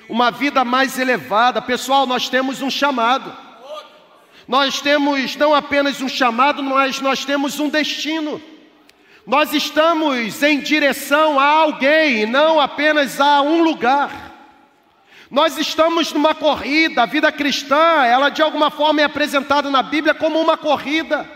uma 0.09 0.31
vida 0.31 0.65
mais 0.65 0.99
elevada. 0.99 1.61
Pessoal, 1.63 2.07
nós 2.07 2.29
temos 2.29 2.63
um 2.63 2.71
chamado. 2.71 3.35
Nós 4.47 4.81
temos 4.81 5.37
não 5.37 5.55
apenas 5.55 6.01
um 6.01 6.09
chamado, 6.09 6.63
mas 6.63 7.01
nós 7.01 7.25
temos 7.25 7.59
um 7.59 7.69
destino. 7.69 8.41
Nós 9.27 9.55
estamos 9.55 10.43
em 10.43 10.61
direção 10.61 11.41
a 11.41 11.47
alguém 11.47 12.27
não 12.27 12.61
apenas 12.61 13.21
a 13.21 13.41
um 13.41 13.63
lugar. 13.63 14.33
Nós 15.31 15.57
estamos 15.57 16.13
numa 16.13 16.35
corrida, 16.35 17.03
a 17.03 17.07
vida 17.07 17.33
cristã, 17.33 18.05
ela 18.05 18.29
de 18.29 18.43
alguma 18.43 18.71
forma 18.71 19.01
é 19.01 19.05
apresentada 19.05 19.71
na 19.71 19.83
Bíblia 19.83 20.15
como 20.15 20.39
uma 20.39 20.57
corrida. 20.57 21.29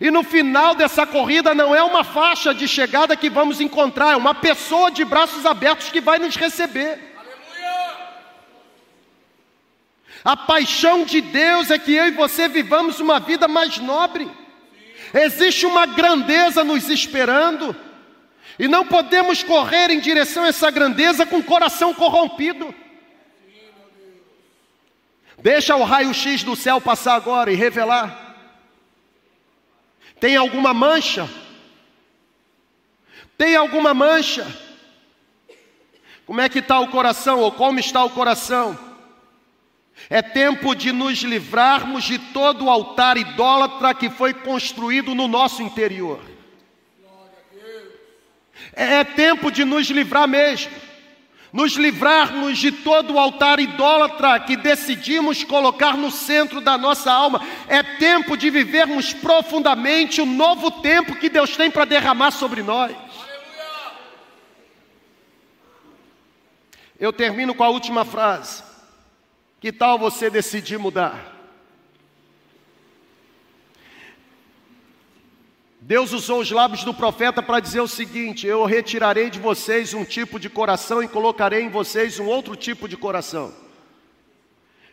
E 0.00 0.10
no 0.10 0.22
final 0.22 0.74
dessa 0.74 1.06
corrida 1.06 1.54
não 1.54 1.74
é 1.74 1.82
uma 1.82 2.04
faixa 2.04 2.54
de 2.54 2.68
chegada 2.68 3.16
que 3.16 3.30
vamos 3.30 3.60
encontrar, 3.60 4.12
é 4.12 4.16
uma 4.16 4.34
pessoa 4.34 4.90
de 4.90 5.04
braços 5.04 5.44
abertos 5.46 5.88
que 5.88 6.00
vai 6.00 6.18
nos 6.18 6.36
receber. 6.36 7.07
A 10.24 10.36
paixão 10.36 11.04
de 11.04 11.20
Deus 11.20 11.70
é 11.70 11.78
que 11.78 11.94
eu 11.94 12.08
e 12.08 12.10
você 12.12 12.48
vivamos 12.48 13.00
uma 13.00 13.20
vida 13.20 13.46
mais 13.46 13.78
nobre. 13.78 14.30
Existe 15.14 15.64
uma 15.64 15.86
grandeza 15.86 16.62
nos 16.64 16.88
esperando, 16.88 17.74
e 18.58 18.66
não 18.66 18.84
podemos 18.84 19.42
correr 19.42 19.90
em 19.90 20.00
direção 20.00 20.44
a 20.44 20.48
essa 20.48 20.70
grandeza 20.70 21.24
com 21.24 21.38
o 21.38 21.44
coração 21.44 21.94
corrompido. 21.94 22.74
Deixa 25.38 25.76
o 25.76 25.84
raio-x 25.84 26.42
do 26.42 26.56
céu 26.56 26.80
passar 26.80 27.14
agora 27.14 27.52
e 27.52 27.54
revelar. 27.54 28.36
Tem 30.18 30.36
alguma 30.36 30.74
mancha? 30.74 31.30
Tem 33.36 33.54
alguma 33.54 33.94
mancha? 33.94 34.44
Como 36.26 36.40
é 36.40 36.48
que 36.48 36.58
está 36.58 36.80
o 36.80 36.88
coração, 36.88 37.38
ou 37.38 37.52
como 37.52 37.78
está 37.78 38.04
o 38.04 38.10
coração? 38.10 38.87
É 40.10 40.22
tempo 40.22 40.74
de 40.74 40.92
nos 40.92 41.18
livrarmos 41.18 42.04
de 42.04 42.18
todo 42.18 42.66
o 42.66 42.70
altar 42.70 43.16
idólatra 43.16 43.94
que 43.94 44.08
foi 44.08 44.32
construído 44.32 45.14
no 45.14 45.28
nosso 45.28 45.62
interior. 45.62 46.20
É 48.72 49.04
tempo 49.04 49.50
de 49.50 49.64
nos 49.64 49.88
livrar 49.88 50.26
mesmo. 50.26 50.72
Nos 51.52 51.72
livrarmos 51.72 52.58
de 52.58 52.70
todo 52.70 53.14
o 53.14 53.18
altar 53.18 53.58
idólatra 53.58 54.38
que 54.40 54.56
decidimos 54.56 55.42
colocar 55.44 55.96
no 55.96 56.10
centro 56.10 56.60
da 56.60 56.76
nossa 56.76 57.10
alma. 57.10 57.40
É 57.66 57.82
tempo 57.82 58.36
de 58.36 58.50
vivermos 58.50 59.12
profundamente 59.12 60.20
o 60.20 60.26
novo 60.26 60.70
tempo 60.70 61.16
que 61.16 61.28
Deus 61.28 61.56
tem 61.56 61.70
para 61.70 61.84
derramar 61.84 62.30
sobre 62.30 62.62
nós. 62.62 62.94
Eu 67.00 67.12
termino 67.12 67.54
com 67.54 67.64
a 67.64 67.68
última 67.68 68.04
frase. 68.04 68.67
Que 69.60 69.72
tal 69.72 69.98
você 69.98 70.30
decidir 70.30 70.78
mudar? 70.78 71.36
Deus 75.80 76.12
usou 76.12 76.40
os 76.40 76.50
lábios 76.50 76.84
do 76.84 76.92
profeta 76.92 77.42
para 77.42 77.60
dizer 77.60 77.80
o 77.80 77.88
seguinte: 77.88 78.46
Eu 78.46 78.64
retirarei 78.64 79.30
de 79.30 79.38
vocês 79.38 79.94
um 79.94 80.04
tipo 80.04 80.38
de 80.38 80.48
coração 80.48 81.02
e 81.02 81.08
colocarei 81.08 81.62
em 81.62 81.70
vocês 81.70 82.20
um 82.20 82.26
outro 82.26 82.54
tipo 82.54 82.86
de 82.86 82.96
coração. 82.96 83.54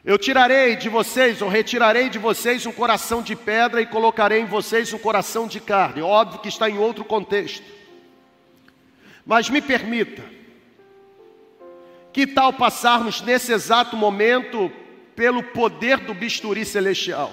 Eu 0.06 0.18
tirarei 0.18 0.76
de 0.76 0.88
vocês, 0.88 1.42
ou 1.42 1.50
retirarei 1.50 2.10
de 2.10 2.20
vocês 2.20 2.66
um 2.66 2.72
coração 2.72 3.22
de 3.22 3.36
pedra 3.36 3.82
e 3.82 3.88
colocarei 3.88 4.40
em 4.40 4.46
vocês 4.46 4.94
um 4.94 5.00
coração 5.00 5.48
de 5.48 5.60
carne. 5.60 6.02
Óbvio 6.02 6.40
que 6.40 6.48
está 6.48 6.70
em 6.70 6.78
outro 6.78 7.04
contexto. 7.04 7.66
Mas 9.26 9.50
me 9.50 9.62
permita, 9.62 10.24
que 12.16 12.26
tal 12.26 12.54
passarmos 12.54 13.22
nesse 13.22 13.52
exato 13.52 13.98
momento 13.98 14.72
pelo 15.18 15.44
poder 15.44 15.98
do 15.98 16.14
bisturi 16.14 16.64
celestial? 16.64 17.30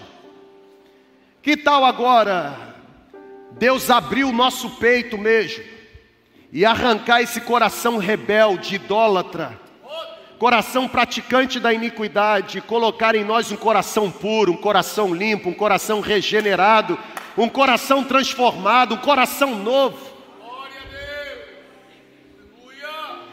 Que 1.40 1.56
tal 1.56 1.84
agora 1.84 2.74
Deus 3.52 3.90
abrir 3.90 4.24
o 4.24 4.32
nosso 4.32 4.70
peito 4.70 5.16
mesmo 5.16 5.62
e 6.50 6.64
arrancar 6.64 7.22
esse 7.22 7.42
coração 7.42 7.96
rebelde, 7.96 8.74
idólatra, 8.74 9.56
coração 10.36 10.88
praticante 10.88 11.60
da 11.60 11.72
iniquidade, 11.72 12.60
colocar 12.60 13.14
em 13.14 13.22
nós 13.22 13.52
um 13.52 13.56
coração 13.56 14.10
puro, 14.10 14.50
um 14.50 14.56
coração 14.56 15.14
limpo, 15.14 15.48
um 15.48 15.54
coração 15.54 16.00
regenerado, 16.00 16.98
um 17.38 17.48
coração 17.48 18.02
transformado, 18.02 18.96
um 18.96 18.98
coração 18.98 19.54
novo. 19.54 20.11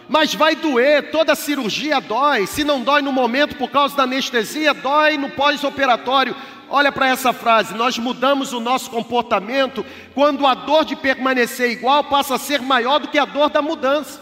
Mas 0.09 0.33
vai 0.33 0.55
doer, 0.55 1.11
toda 1.11 1.35
cirurgia 1.35 2.01
dói. 2.01 2.47
Se 2.47 2.63
não 2.63 2.81
dói 2.81 3.03
no 3.03 3.11
momento 3.11 3.55
por 3.55 3.69
causa 3.69 3.95
da 3.95 4.03
anestesia, 4.03 4.73
dói 4.73 5.17
no 5.17 5.29
pós-operatório. 5.29 6.35
Olha 6.67 6.91
para 6.91 7.07
essa 7.07 7.31
frase: 7.31 7.75
nós 7.75 7.99
mudamos 7.99 8.51
o 8.51 8.59
nosso 8.59 8.89
comportamento 8.89 9.85
quando 10.15 10.47
a 10.47 10.55
dor 10.55 10.83
de 10.83 10.95
permanecer 10.95 11.69
igual 11.69 12.03
passa 12.05 12.35
a 12.35 12.39
ser 12.39 12.59
maior 12.59 12.99
do 12.99 13.07
que 13.07 13.19
a 13.19 13.25
dor 13.25 13.51
da 13.51 13.61
mudança. 13.61 14.19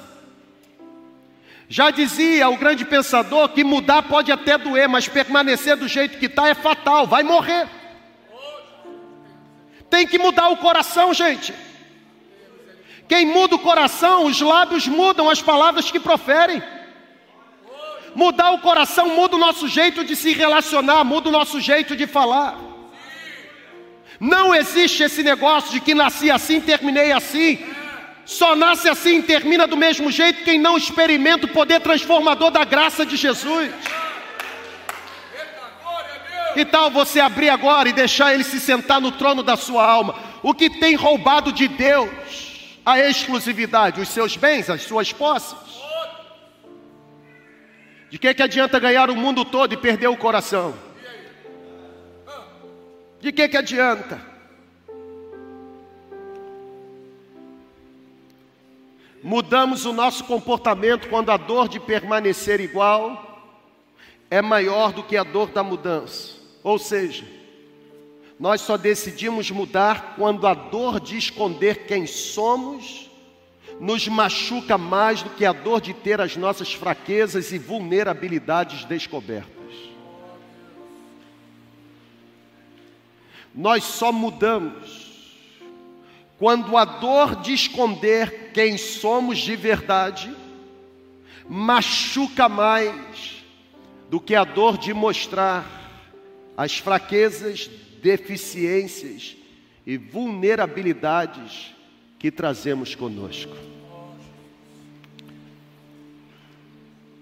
Já 1.70 1.90
dizia 1.90 2.50
o 2.50 2.58
grande 2.58 2.84
pensador 2.84 3.50
que 3.50 3.64
mudar 3.64 4.04
pode 4.04 4.30
até 4.30 4.58
doer, 4.58 4.90
mas 4.90 5.08
permanecer 5.08 5.78
do 5.78 5.88
jeito 5.88 6.18
que 6.18 6.26
está 6.26 6.50
é 6.50 6.54
fatal, 6.54 7.08
vai 7.08 7.24
morrer. 7.24 7.66
Tem 9.90 10.06
que 10.06 10.20
mudar 10.20 10.50
o 10.50 10.58
coração, 10.58 11.14
gente. 11.14 11.54
Quem 13.08 13.26
muda 13.26 13.56
o 13.56 13.60
coração, 13.60 14.26
os 14.26 14.40
lábios 14.42 14.88
mudam 14.88 15.30
as 15.30 15.42
palavras 15.42 15.90
que 15.90 16.00
proferem. 16.00 16.62
Mudar 18.14 18.52
o 18.52 18.60
coração 18.60 19.16
muda 19.16 19.36
o 19.36 19.40
nosso 19.40 19.68
jeito 19.68 20.04
de 20.04 20.16
se 20.16 20.34
relacionar, 20.34 21.04
muda 21.04 21.30
o 21.30 21.32
nosso 21.32 21.62
jeito 21.62 21.96
de 21.96 22.08
falar. 22.08 22.58
Não 24.20 24.54
existe 24.54 25.04
esse 25.04 25.22
negócio 25.22 25.72
de 25.72 25.80
que 25.80 25.94
nasci 25.94 26.32
assim, 26.32 26.60
terminei 26.60 27.12
assim. 27.12 27.64
Só 28.26 28.56
nasce 28.56 28.90
assim 28.90 29.20
e 29.20 29.24
termina 29.24 29.66
do 29.68 29.78
mesmo 29.78 30.12
jeito 30.12 30.44
quem 30.44 30.60
não 30.60 30.76
experimenta 30.76 31.46
o 31.46 31.50
poder 31.50 31.80
transformador 31.80 32.52
da 32.52 32.66
graça 32.66 33.06
de 33.06 33.16
Jesus. 33.16 33.72
Que 36.54 36.66
tal 36.66 36.90
você 36.90 37.20
abrir 37.20 37.50
agora 37.50 37.88
e 37.88 37.94
deixar 37.94 38.34
ele 38.34 38.44
se 38.44 38.60
sentar 38.60 39.00
no 39.00 39.12
trono 39.12 39.44
da 39.44 39.56
sua 39.56 39.86
alma? 39.86 40.16
O 40.42 40.54
que 40.54 40.70
tem 40.70 40.96
roubado 40.96 41.52
de 41.52 41.68
Deus? 41.68 42.47
A 42.88 42.98
exclusividade, 43.00 44.00
os 44.00 44.08
seus 44.08 44.38
bens, 44.38 44.70
as 44.70 44.84
suas 44.84 45.12
posses. 45.12 45.58
De 48.10 48.18
que, 48.18 48.34
que 48.34 48.42
adianta 48.42 48.80
ganhar 48.80 49.10
o 49.10 49.16
mundo 49.16 49.44
todo 49.44 49.74
e 49.74 49.78
perder 49.78 50.08
o 50.08 50.16
coração? 50.16 50.74
De 53.20 53.34
que, 53.34 53.50
que 53.50 53.58
adianta? 53.58 54.22
Mudamos 59.22 59.86
o 59.86 59.92
nosso 59.92 60.24
comportamento 60.24 61.10
quando 61.10 61.30
a 61.30 61.36
dor 61.36 61.68
de 61.68 61.82
permanecer 61.82 62.62
igual 62.62 63.44
é 64.32 64.42
maior 64.42 64.94
do 64.94 65.04
que 65.04 65.18
a 65.18 65.24
dor 65.26 65.50
da 65.50 65.62
mudança. 65.62 66.38
Ou 66.64 66.80
seja, 66.80 67.26
nós 68.40 68.62
só 68.62 68.78
decidimos 68.78 69.50
mudar 69.50 70.16
quando 70.16 70.46
a 70.46 70.54
dor 70.54 71.00
de 71.00 71.18
esconder 71.18 71.88
quem 71.88 72.06
somos 72.06 73.10
nos 73.80 74.08
machuca 74.08 74.78
mais 74.78 75.24
do 75.24 75.30
que 75.32 75.46
a 75.46 75.54
dor 75.54 75.82
de 75.82 75.94
ter 75.94 76.22
as 76.22 76.36
nossas 76.36 76.74
fraquezas 76.74 77.52
e 77.52 77.58
vulnerabilidades 77.58 78.86
descobertas. 78.86 79.54
Nós 83.54 83.84
só 83.84 84.12
mudamos 84.12 85.08
quando 86.38 86.78
a 86.78 86.86
dor 86.86 87.38
de 87.38 87.54
esconder 87.54 88.52
quem 88.54 88.78
somos 88.78 89.40
de 89.40 89.56
verdade 89.56 90.36
machuca 91.50 92.48
mais 92.48 93.44
do 94.10 94.20
que 94.20 94.36
a 94.36 94.44
dor 94.44 94.78
de 94.78 94.94
mostrar 94.94 95.66
as 96.56 96.78
fraquezas, 96.78 97.70
deficiências 98.08 99.36
e 99.86 99.98
vulnerabilidades 99.98 101.76
que 102.18 102.32
trazemos 102.32 102.96
conosco. 102.96 103.54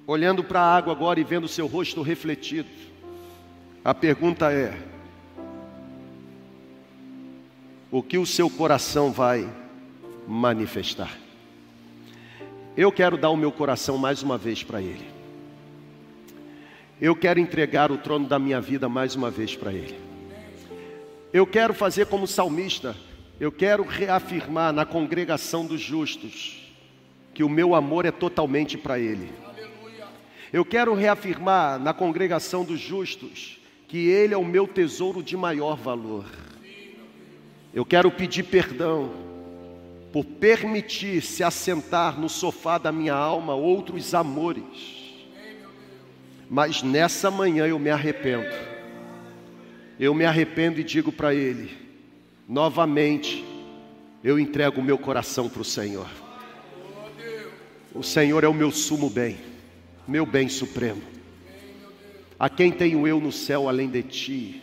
Olhando 0.05 0.43
para 0.43 0.61
a 0.61 0.77
água 0.77 0.93
agora 0.93 1.19
e 1.19 1.23
vendo 1.23 1.47
seu 1.47 1.65
rosto 1.65 2.03
refletido, 2.03 2.69
a 3.83 3.95
pergunta 3.95 4.51
é: 4.53 4.79
o 7.89 8.03
que 8.03 8.19
o 8.19 8.25
seu 8.25 8.47
coração 8.47 9.11
vai 9.11 9.51
manifestar? 10.27 11.17
Eu 12.77 12.91
quero 12.91 13.17
dar 13.17 13.31
o 13.31 13.37
meu 13.37 13.51
coração 13.51 13.97
mais 13.97 14.21
uma 14.21 14.37
vez 14.37 14.61
para 14.61 14.79
Ele. 14.79 15.09
Eu 17.01 17.15
quero 17.15 17.39
entregar 17.39 17.91
o 17.91 17.97
trono 17.97 18.27
da 18.27 18.37
minha 18.37 18.61
vida 18.61 18.87
mais 18.87 19.15
uma 19.15 19.31
vez 19.31 19.55
para 19.55 19.73
Ele. 19.73 20.04
Eu 21.35 21.45
quero 21.45 21.73
fazer 21.73 22.05
como 22.05 22.25
salmista, 22.25 22.95
eu 23.41 23.51
quero 23.51 23.83
reafirmar 23.83 24.71
na 24.71 24.85
congregação 24.85 25.65
dos 25.65 25.81
justos 25.81 26.73
que 27.33 27.43
o 27.43 27.49
meu 27.49 27.75
amor 27.75 28.05
é 28.05 28.11
totalmente 28.11 28.77
para 28.77 28.97
Ele. 28.97 29.33
Eu 30.53 30.63
quero 30.63 30.93
reafirmar 30.93 31.77
na 31.77 31.93
congregação 31.93 32.63
dos 32.63 32.79
justos 32.79 33.59
que 33.85 34.07
Ele 34.07 34.33
é 34.33 34.37
o 34.37 34.45
meu 34.45 34.65
tesouro 34.65 35.21
de 35.21 35.35
maior 35.35 35.75
valor. 35.75 36.23
Eu 37.73 37.83
quero 37.83 38.09
pedir 38.09 38.43
perdão 38.43 39.11
por 40.13 40.23
permitir 40.23 41.21
se 41.21 41.43
assentar 41.43 42.17
no 42.17 42.29
sofá 42.29 42.77
da 42.77 42.93
minha 42.93 43.13
alma 43.13 43.53
outros 43.53 44.13
amores. 44.13 45.17
Mas 46.49 46.81
nessa 46.81 47.29
manhã 47.29 47.67
eu 47.67 47.77
me 47.77 47.89
arrependo. 47.89 48.74
Eu 49.99 50.13
me 50.13 50.25
arrependo 50.25 50.79
e 50.79 50.83
digo 50.83 51.11
para 51.11 51.33
Ele: 51.33 51.71
novamente, 52.47 53.43
eu 54.23 54.37
entrego 54.39 54.81
o 54.81 54.83
meu 54.83 54.97
coração 54.97 55.47
para 55.47 55.61
o 55.61 55.65
Senhor. 55.65 56.09
O 57.93 58.03
Senhor 58.03 58.43
é 58.43 58.47
o 58.47 58.53
meu 58.53 58.71
sumo 58.71 59.09
bem, 59.09 59.37
meu 60.07 60.25
bem 60.25 60.49
supremo. 60.49 61.01
A 62.37 62.49
quem 62.49 62.71
tenho 62.71 63.07
eu 63.07 63.21
no 63.21 63.31
céu 63.31 63.69
além 63.69 63.87
de 63.87 64.03
ti? 64.03 64.61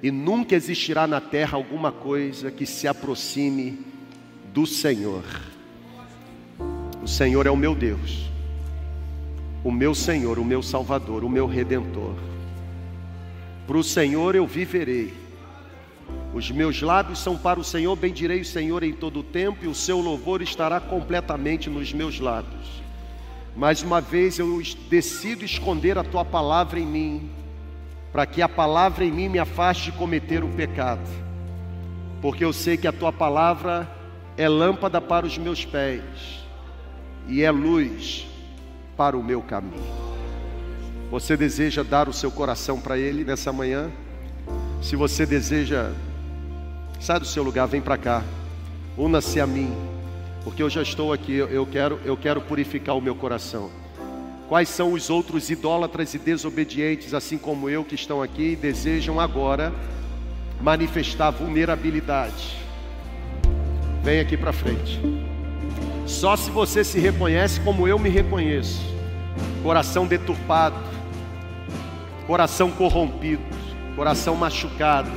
E 0.00 0.12
nunca 0.12 0.54
existirá 0.54 1.08
na 1.08 1.20
terra 1.20 1.56
alguma 1.56 1.90
coisa 1.90 2.52
que 2.52 2.64
se 2.64 2.86
aproxime 2.86 3.84
do 4.52 4.64
Senhor. 4.64 5.24
O 7.02 7.08
Senhor 7.08 7.46
é 7.46 7.50
o 7.50 7.56
meu 7.56 7.74
Deus, 7.74 8.30
o 9.64 9.72
meu 9.72 9.94
Senhor, 9.94 10.38
o 10.38 10.44
meu 10.44 10.62
Salvador, 10.62 11.24
o 11.24 11.28
meu 11.28 11.46
Redentor. 11.46 12.14
Para 13.68 13.78
o 13.78 13.84
Senhor 13.84 14.34
eu 14.34 14.48
viverei 14.48 15.28
os 16.32 16.50
meus 16.50 16.82
lábios 16.82 17.18
são 17.18 17.36
para 17.36 17.58
o 17.58 17.64
Senhor, 17.64 17.96
bendirei 17.96 18.40
o 18.40 18.44
Senhor 18.44 18.82
em 18.82 18.92
todo 18.92 19.20
o 19.20 19.22
tempo, 19.22 19.64
e 19.64 19.68
o 19.68 19.74
seu 19.74 20.00
louvor 20.00 20.42
estará 20.42 20.78
completamente 20.78 21.70
nos 21.70 21.92
meus 21.92 22.20
lábios. 22.20 22.82
Mais 23.56 23.82
uma 23.82 24.00
vez 24.00 24.38
eu 24.38 24.62
decido 24.88 25.44
esconder 25.44 25.98
a 25.98 26.04
tua 26.04 26.24
palavra 26.24 26.78
em 26.78 26.86
mim, 26.86 27.30
para 28.12 28.26
que 28.26 28.42
a 28.42 28.48
palavra 28.48 29.04
em 29.04 29.10
mim 29.10 29.28
me 29.28 29.38
afaste 29.38 29.90
de 29.90 29.98
cometer 29.98 30.44
o 30.44 30.48
pecado, 30.48 31.08
porque 32.20 32.44
eu 32.44 32.52
sei 32.52 32.76
que 32.76 32.86
a 32.86 32.92
tua 32.92 33.12
palavra 33.12 33.88
é 34.36 34.48
lâmpada 34.48 35.00
para 35.00 35.26
os 35.26 35.36
meus 35.36 35.64
pés 35.64 36.02
e 37.26 37.42
é 37.42 37.50
luz 37.50 38.26
para 38.96 39.16
o 39.16 39.24
meu 39.24 39.42
caminho. 39.42 40.07
Você 41.10 41.36
deseja 41.36 41.82
dar 41.82 42.08
o 42.08 42.12
seu 42.12 42.30
coração 42.30 42.80
para 42.80 42.98
Ele 42.98 43.24
nessa 43.24 43.52
manhã? 43.52 43.90
Se 44.82 44.94
você 44.94 45.24
deseja 45.26 45.90
Sai 47.00 47.20
do 47.20 47.26
seu 47.26 47.44
lugar, 47.44 47.66
vem 47.66 47.80
para 47.80 47.96
cá. 47.96 48.24
Una-se 48.96 49.40
a 49.40 49.46
mim, 49.46 49.72
porque 50.42 50.62
eu 50.62 50.68
já 50.68 50.82
estou 50.82 51.12
aqui, 51.12 51.36
eu 51.36 51.64
quero, 51.64 52.00
eu 52.04 52.16
quero 52.16 52.40
purificar 52.40 52.96
o 52.96 53.00
meu 53.00 53.14
coração. 53.14 53.70
Quais 54.48 54.68
são 54.68 54.92
os 54.92 55.08
outros 55.08 55.48
idólatras 55.48 56.12
e 56.14 56.18
desobedientes, 56.18 57.14
assim 57.14 57.38
como 57.38 57.70
eu, 57.70 57.84
que 57.84 57.94
estão 57.94 58.20
aqui 58.20 58.52
e 58.52 58.56
desejam 58.56 59.20
agora 59.20 59.72
manifestar 60.60 61.30
vulnerabilidade? 61.30 62.56
Vem 64.02 64.18
aqui 64.18 64.36
para 64.36 64.52
frente. 64.52 65.00
Só 66.04 66.34
se 66.34 66.50
você 66.50 66.82
se 66.82 66.98
reconhece 66.98 67.60
como 67.60 67.86
eu 67.86 67.98
me 67.98 68.08
reconheço, 68.08 68.80
coração 69.62 70.06
deturpado, 70.06 70.76
coração 72.28 72.70
corrompido, 72.70 73.42
coração 73.96 74.36
machucado, 74.36 75.10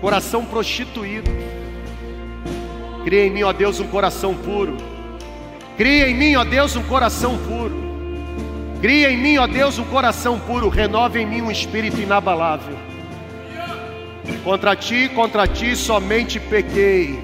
coração 0.00 0.44
prostituído. 0.44 1.28
Cria 3.04 3.26
em 3.26 3.30
mim, 3.30 3.42
ó 3.42 3.52
Deus, 3.52 3.80
um 3.80 3.88
coração 3.88 4.36
puro. 4.36 4.76
Cria 5.76 6.08
em 6.08 6.14
mim, 6.14 6.36
ó 6.36 6.44
Deus, 6.44 6.76
um 6.76 6.82
coração 6.84 7.36
puro. 7.38 7.74
Cria 8.80 9.10
em 9.10 9.16
mim, 9.16 9.36
ó 9.38 9.48
Deus, 9.48 9.80
um 9.80 9.84
coração 9.84 10.38
puro. 10.38 10.68
Renova 10.68 11.18
em 11.18 11.26
mim 11.26 11.42
um 11.42 11.50
espírito 11.50 12.00
inabalável. 12.00 12.78
Contra 14.44 14.76
ti, 14.76 15.08
contra 15.08 15.44
ti 15.48 15.74
somente 15.74 16.38
pequei. 16.38 17.18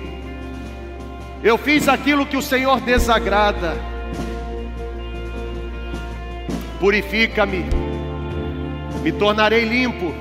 Eu 1.41 1.57
fiz 1.57 1.87
aquilo 1.87 2.27
que 2.27 2.37
o 2.37 2.43
Senhor 2.43 2.81
desagrada. 2.81 3.77
Purifica-me, 6.81 7.65
me 9.07 9.13
tornarei 9.13 9.65
limpo. 9.65 10.13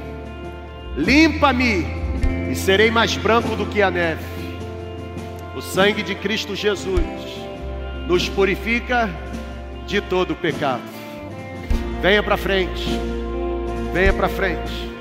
Limpa-me 0.95 1.87
e 2.51 2.55
serei 2.55 2.91
mais 2.91 3.17
branco 3.17 3.55
do 3.55 3.65
que 3.65 3.81
a 3.81 3.89
neve. 3.89 4.23
O 5.55 5.61
sangue 5.61 6.03
de 6.03 6.13
Cristo 6.13 6.55
Jesus 6.55 7.01
nos 8.07 8.29
purifica 8.29 9.09
de 9.87 10.01
todo 10.01 10.35
pecado. 10.35 10.83
Venha 11.99 12.21
para 12.21 12.37
frente, 12.37 12.85
venha 13.91 14.13
para 14.13 14.29
frente. 14.29 14.94